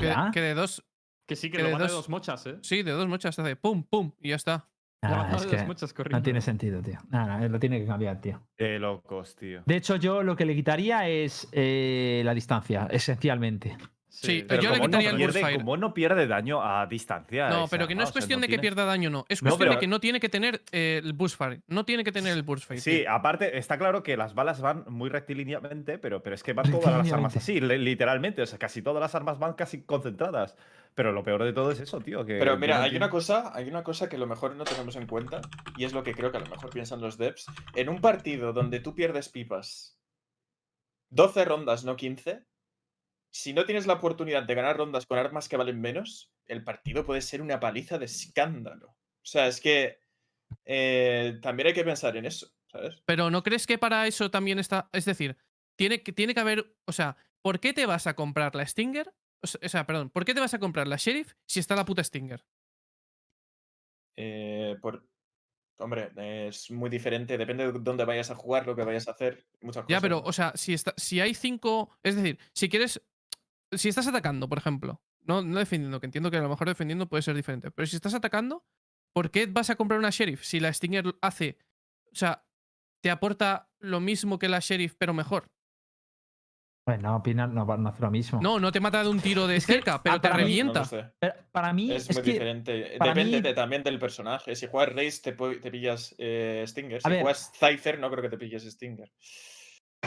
[0.00, 0.84] que, que de dos.
[1.26, 2.58] Que sí, que Que lo de mata de dos- mochas, ¿eh?
[2.62, 4.68] Sí, de dos mochas hace pum, pum, y ya está.
[5.02, 5.66] Ah, es que
[6.10, 6.98] no tiene sentido, tío.
[7.10, 8.40] Nada, no, lo tiene que cambiar, tío.
[8.56, 9.62] Qué locos, tío.
[9.66, 13.76] De hecho, yo lo que le quitaría es eh, la distancia, esencialmente.
[14.14, 17.48] Sí, Pero yo le como quitaría no el pierde, como no pierde daño a distancia.
[17.48, 19.10] No, esa pero que no es o sea, cuestión no de que tiene- pierda daño,
[19.10, 19.24] no.
[19.28, 21.60] Es No, cuestión de que no tiene que tener eh, el Burst Fire.
[21.66, 22.80] No tiene que tener el Burst Fire.
[22.80, 23.10] Sí, tío.
[23.10, 26.96] aparte, está claro que las balas van muy rectilíneamente, pero, pero es que van todas
[26.96, 28.42] las armas así, li- literalmente.
[28.42, 30.56] O sea, casi todas las armas van casi concentradas.
[30.94, 32.24] Pero lo peor de todo es eso, tío.
[32.24, 34.94] Que Pero mira, hay una cosa, hay una cosa que a lo mejor no tenemos
[34.94, 35.40] en cuenta,
[35.76, 37.46] y es lo que creo que a lo mejor piensan los devs.
[37.74, 39.98] En un partido donde tú pierdes pipas
[41.10, 42.44] 12 rondas, no 15,
[43.34, 47.04] si no tienes la oportunidad de ganar rondas con armas que valen menos, el partido
[47.04, 48.90] puede ser una paliza de escándalo.
[48.90, 49.98] O sea, es que
[50.64, 53.02] eh, también hay que pensar en eso, ¿sabes?
[53.04, 54.88] Pero ¿no crees que para eso también está.
[54.92, 55.36] Es decir,
[55.74, 56.76] tiene que, tiene que haber.
[56.84, 59.12] O sea, ¿por qué te vas a comprar la Stinger?
[59.42, 62.04] O sea, perdón, ¿por qué te vas a comprar la Sheriff si está la puta
[62.04, 62.44] Stinger?
[64.16, 65.08] Eh, por...
[65.78, 66.12] Hombre,
[66.46, 69.82] es muy diferente, depende de dónde vayas a jugar, lo que vayas a hacer, muchas
[69.82, 69.88] cosas.
[69.88, 71.90] Ya, pero, o sea, si, está, si hay cinco.
[72.04, 73.02] Es decir, si quieres.
[73.72, 75.02] Si estás atacando, por ejemplo.
[75.22, 77.70] No, no defendiendo, que entiendo que a lo mejor defendiendo puede ser diferente.
[77.70, 78.64] Pero si estás atacando,
[79.12, 81.58] ¿por qué vas a comprar una Sheriff si la Stinger hace.
[82.12, 82.44] O sea,
[83.02, 85.50] te aporta lo mismo que la Sheriff, pero mejor?
[86.86, 88.40] Bueno, opinar no, no hace lo mismo.
[88.42, 90.72] No, no te mata de un tiro de cerca, pero ah, te para mí- No
[90.74, 91.14] revienta.
[91.18, 92.72] Pero para mí Es, es, muy que diferente.
[93.00, 94.54] Depende mí- de- también del personaje.
[94.54, 97.00] Si juegas Raze, te, te pillas eh, Stinger.
[97.00, 97.22] Si ver.
[97.22, 99.10] juegas Cypher, no creo que te pilles Stinger.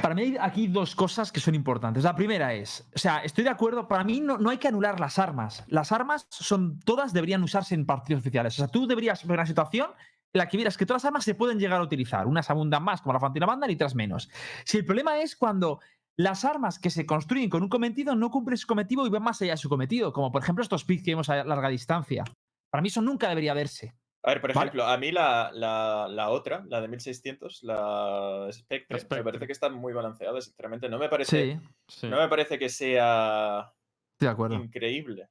[0.01, 2.03] Para mí hay aquí dos cosas que son importantes.
[2.03, 4.99] La primera es, o sea, estoy de acuerdo, para mí no, no hay que anular
[4.99, 5.63] las armas.
[5.67, 8.53] Las armas son, todas deberían usarse en partidos oficiales.
[8.55, 9.89] O sea, tú deberías ver una situación
[10.33, 12.27] en la que vieras que todas las armas se pueden llegar a utilizar.
[12.27, 14.29] Unas abundan más, como la Fantina Banda, y otras menos.
[14.65, 15.79] Si el problema es cuando
[16.17, 19.41] las armas que se construyen con un cometido no cumplen su cometido y van más
[19.41, 22.23] allá de su cometido, como por ejemplo estos picks que vemos a larga distancia.
[22.71, 23.95] Para mí eso nunca debería verse.
[24.27, 24.65] A ver, por ¿Vale?
[24.67, 29.19] ejemplo, a mí la, la, la otra, la de 1600, la Spectre, Spectre.
[29.19, 30.89] me parece que está muy balanceada, sinceramente.
[30.89, 32.07] No me parece, Sí, Sí.
[32.09, 33.71] no me parece que sea
[34.15, 34.55] estoy de acuerdo.
[34.55, 35.29] increíble.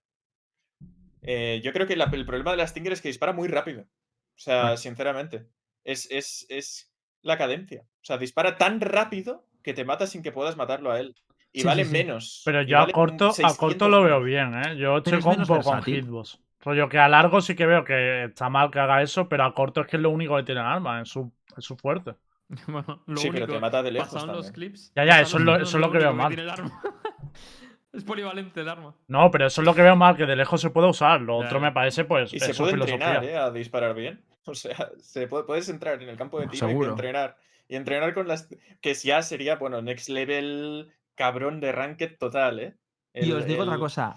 [1.23, 3.83] Eh, yo creo que la- el problema de la Stinger es que dispara muy rápido.
[3.83, 5.47] O sea, sinceramente.
[5.85, 6.93] Es, es, es
[7.23, 7.83] la cadencia.
[7.83, 11.15] O sea, dispara tan rápido que te mata sin que puedas matarlo a él.
[11.53, 11.97] Y Sí, vale sí, sí.
[11.99, 12.43] menos.
[12.45, 14.77] Pero yo a corto, a 600 corto lo veo bien, ¿eh?
[14.79, 16.41] Yo checo un poco con hitbox.
[16.61, 19.55] Rollo que a largo sí que veo que está mal que haga eso, pero a
[19.55, 22.15] corto es que es lo único que tiene el arma, es su, es su fuerte.
[22.69, 24.93] Bueno, lo Sí, pero te mata de lejos pasaban los clips.
[24.95, 26.29] Ya, ya, eso es lo- eso es lo que veo mal.
[26.29, 26.81] tiene el arma.
[27.93, 28.95] es polivalente el arma.
[29.09, 31.21] No, pero eso es lo que veo mal, que de lejos se puede usar.
[31.21, 31.67] Lo Ya, otro ya.
[31.67, 33.15] me parece, pues, Y es se su puede filosofía.
[33.17, 33.37] entrenar, ¿eh?
[33.37, 34.25] A disparar bien.
[34.49, 37.37] O sea, se puede- puedes entrar en el campo de tiro y entrenar.
[37.69, 38.49] Y entrenar con las.
[38.81, 42.77] Que ya sería, bueno, next level cabrón de ranked total, ¿eh?
[43.13, 44.17] Y El- os digo otra cosa.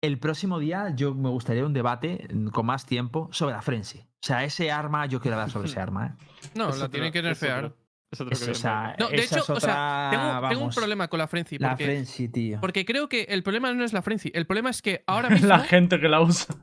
[0.00, 3.98] El próximo día yo me gustaría un debate mm, con más tiempo sobre la Frenzy.
[3.98, 6.06] O sea, ese arma, yo quiero hablar sobre ese arma.
[6.06, 6.24] ¿eh?
[6.54, 7.64] No, Es la otro- tienen que es nerfear.
[7.66, 7.76] otro-
[8.10, 8.96] Es otro Es- o sea.
[8.98, 11.58] No, de esa hecho, es o sea, tengo, un problema con la Frenzy.
[11.58, 12.60] La Porque, Frenzy, tío.
[12.60, 14.30] porque creo que el problema no es la Frenzy.
[14.34, 15.48] El problema es que ahora mismo.
[15.48, 16.54] La gente que la usa.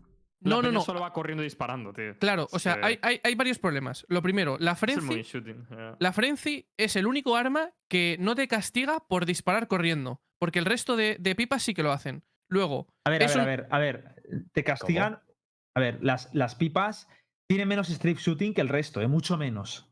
[0.42, 0.82] La No, no, no.
[0.82, 2.18] solo va corriendo y disparando, tío.
[2.20, 2.80] Claro, o sea, Sí.
[2.84, 4.06] hay, hay, hay varios problemas.
[4.10, 5.06] Lo primero, la Frenzy.
[5.06, 5.66] money shooting.
[5.70, 5.96] yeah.
[6.00, 10.22] La Frenzy es el único arma que no te castiga por disparar corriendo.
[10.40, 12.24] Porque el resto de, de pipas sí que lo hacen.
[12.50, 14.16] Luego, A ver, a ver, a ver, a ver.
[14.52, 15.20] Te castigan.
[15.76, 17.08] A ver, las, las pipas
[17.50, 19.08] tienen menos strip shooting que el resto, ¿eh?
[19.08, 19.90] Mucho menos.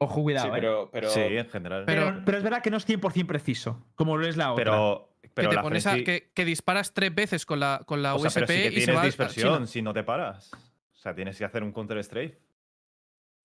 [0.00, 0.52] Ojo, cuidado, Sí, ¿eh?
[0.60, 0.90] pero.
[0.92, 1.84] pero Sí, en general.
[1.86, 4.64] Pero- Pero, pero es verdad que no es 100% preciso, como lo es la otra.
[4.64, 8.02] pero, pero que te la pones a- que, que disparas tres veces con la, con
[8.02, 9.82] la o sea, USP pero sí que y se tienes va a- a dispersión si
[9.82, 10.50] no te paras.
[10.54, 12.40] O sea, tienes que hacer un counter strafe.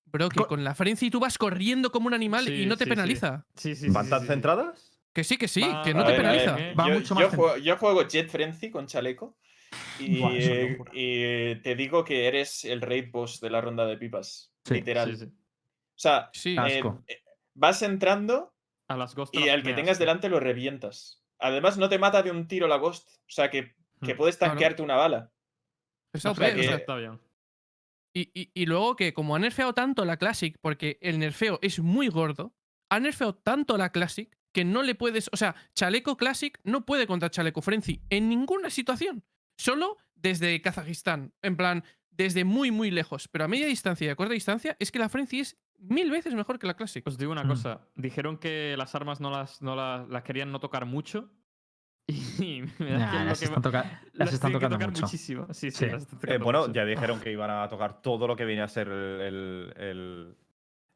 [0.05, 2.83] Bro, que Co- con la Frenzy tú vas corriendo como un animal y no te
[2.83, 2.95] sí, sí.
[2.95, 3.45] penaliza.
[3.55, 4.31] Sí, sí, ¿Van tan sí, sí.
[4.31, 4.92] centradas?
[5.13, 6.59] Que sí, que sí, Va- que no te ver, a ver, penaliza.
[6.71, 9.37] eh, Va yo, mucho yo más juego, yo juego Jet Frenzy con chaleco.
[9.99, 14.51] Y, Buah, eso te digo que eres el raid boss de la ronda de pipas.
[14.65, 15.11] Sí, literal.
[15.17, 15.31] Sí, sí.
[15.31, 16.55] O sea, Sí.
[16.57, 17.21] eh, eh,
[17.53, 18.53] vas entrando
[18.87, 21.23] A las Ghost y al que tengas delante lo revientas.
[21.39, 23.07] Además, no te mata de un tiro la Ghost.
[23.09, 24.17] O sea, que, que Hmm.
[24.17, 24.51] puedes Claro.
[24.53, 25.31] tanquearte una bala.
[26.11, 27.19] Es No, OP, sea o que- sea, Está bien.
[28.13, 31.79] y, y- y luego que como ha nerfeado tanto la Classic, porque el nerfeo es
[31.79, 32.53] muy gordo,
[32.89, 35.29] ha nerfeado tanto la Classic que no le puedes.
[35.33, 39.23] O sea, Chaleco Classic no puede contra Chaleco Frenzy en ninguna situación.
[39.57, 41.33] Solo desde Kazajistán.
[41.41, 43.27] En plan, desde muy, muy lejos.
[43.27, 46.33] Pero a media distancia y a corta distancia es que la Frenzy es mil veces
[46.35, 47.05] mejor que la Classic.
[47.05, 47.47] Os digo una Mm.
[47.49, 47.81] cosa.
[47.95, 51.29] Dijeron que las armas no las, no las, las querían no tocar mucho.
[52.39, 55.01] Y me da Nah, las que están, toca- las las están tocando tocar mucho.
[55.03, 55.47] muchísimo.
[55.53, 55.85] Sí, sí, Sí.
[55.87, 56.73] las están Eh, tocando bueno, mucho.
[56.73, 60.37] ya dijeron que iban a tocar todo lo que viene a ser el, el- el-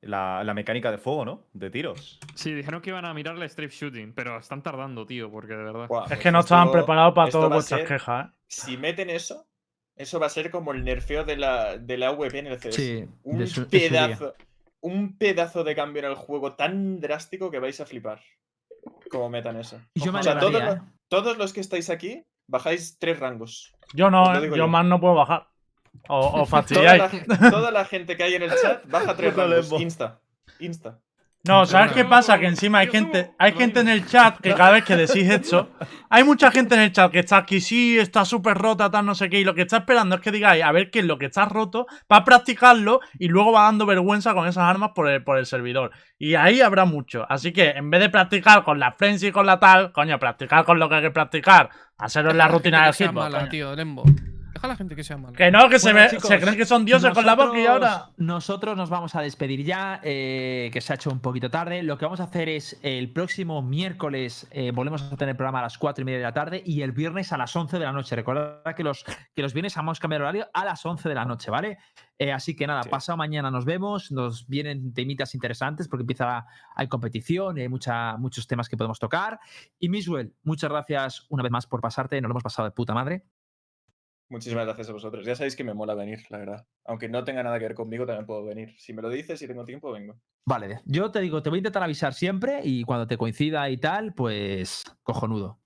[0.01, 1.43] la, la mecánica de fuego, ¿no?
[1.53, 2.19] De tiros.
[2.35, 5.63] Sí, dijeron que iban a mirar el strafe shooting, pero están tardando, tío, porque de
[5.63, 5.83] verdad.
[5.83, 8.31] Es pues que no esto- estaban preparados para esto todas vuestras ser- quejas, ¿eh?
[8.47, 9.47] Si meten eso,
[9.95, 12.73] eso va a ser como el nerfeo de la, de la VP en el CS.
[12.75, 14.33] Sí, un su- de su pedazo.
[14.79, 18.21] Un pedazo de cambio en el juego tan drástico que vais a flipar.
[19.09, 19.81] Como metan eso.
[19.95, 20.93] Y yo me O sea, todos, alegraría, lo- ¿eh?
[21.09, 23.73] todos los que estáis aquí bajáis tres rangos.
[23.93, 24.67] Yo no, yo yo.
[24.67, 25.47] más no puedo bajar.
[26.07, 27.27] O, o Toda fastidiáis.
[27.27, 29.55] la, toda la gente que hay en el chat baja tres rangos.
[29.55, 29.79] lembo.
[29.81, 30.19] Insta.
[30.59, 30.99] Insta.
[31.43, 32.39] No, ¿sabes qué pasa?
[32.39, 35.69] Que encima hay gente, hay gente en el chat que cada vez que decís esto,
[36.09, 39.15] hay mucha gente en el chat que está aquí, sí, está súper rota, tal, no
[39.15, 41.17] sé qué, y lo que está esperando es que digáis a ver qué es lo
[41.17, 45.23] que está roto, para practicarlo y luego va dando vergüenza con esas armas por el,
[45.23, 45.91] por el servidor.
[46.17, 47.25] Y ahí habrá mucho.
[47.29, 50.65] Así que en vez de practicar con la frenzy y con la tal, coño, practicar
[50.65, 53.49] con lo que hay que practicar, haceros la rutina sea hitbox.
[53.49, 54.03] tío, Lembo.
[54.57, 55.37] Deja a la gente que sea mala.
[55.37, 57.65] Que no, que se, Bueno, chicos, se creen que son dioses con la boca y
[57.67, 58.09] ahora.
[58.17, 61.83] Nosotros- nos vamos a despedir ya, eh, que se ha hecho un poquito tarde.
[61.83, 65.59] Lo que vamos a hacer es el próximo miércoles eh, volvemos a tener el programa
[65.59, 67.85] a las 4 y media de la tarde y el viernes a las 11 de
[67.85, 68.15] la noche.
[68.15, 69.03] Recordad que los,
[69.35, 71.77] que los viernes vamos a cambiar horario a las 11 de la noche, ¿vale?
[72.17, 72.89] Eh, así que nada, Sí.
[72.89, 78.17] pasado mañana nos vemos, nos vienen temitas interesantes porque empieza, hay competición y hay mucha,
[78.17, 79.39] muchos temas que podemos tocar.
[79.77, 82.95] Y Miswell, muchas gracias una vez más por pasarte, nos lo hemos pasado de puta
[82.95, 83.23] madre.
[84.29, 85.25] Muchísimas gracias a vosotros.
[85.25, 86.67] Ya sabéis que me mola venir, la verdad.
[86.85, 88.75] Aunque no tenga nada que ver conmigo, también puedo venir.
[88.77, 90.19] Si me lo dices y tengo tiempo, vengo.
[90.45, 93.77] Vale, yo te digo, te voy a intentar avisar siempre y cuando te coincida y
[93.77, 95.61] tal, pues cojonudo.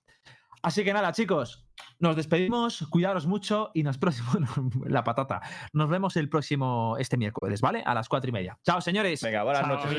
[0.64, 1.66] Así que nada, chicos,
[2.00, 4.30] nos despedimos, cuidaros mucho y nos próximo,
[4.86, 5.42] la patata.
[5.74, 7.82] Nos vemos el próximo, este miércoles, ¿vale?
[7.84, 8.60] A las cuatro y media.
[8.64, 9.22] Chao, señores.
[9.24, 9.92] Venga, buenas Chao, noches.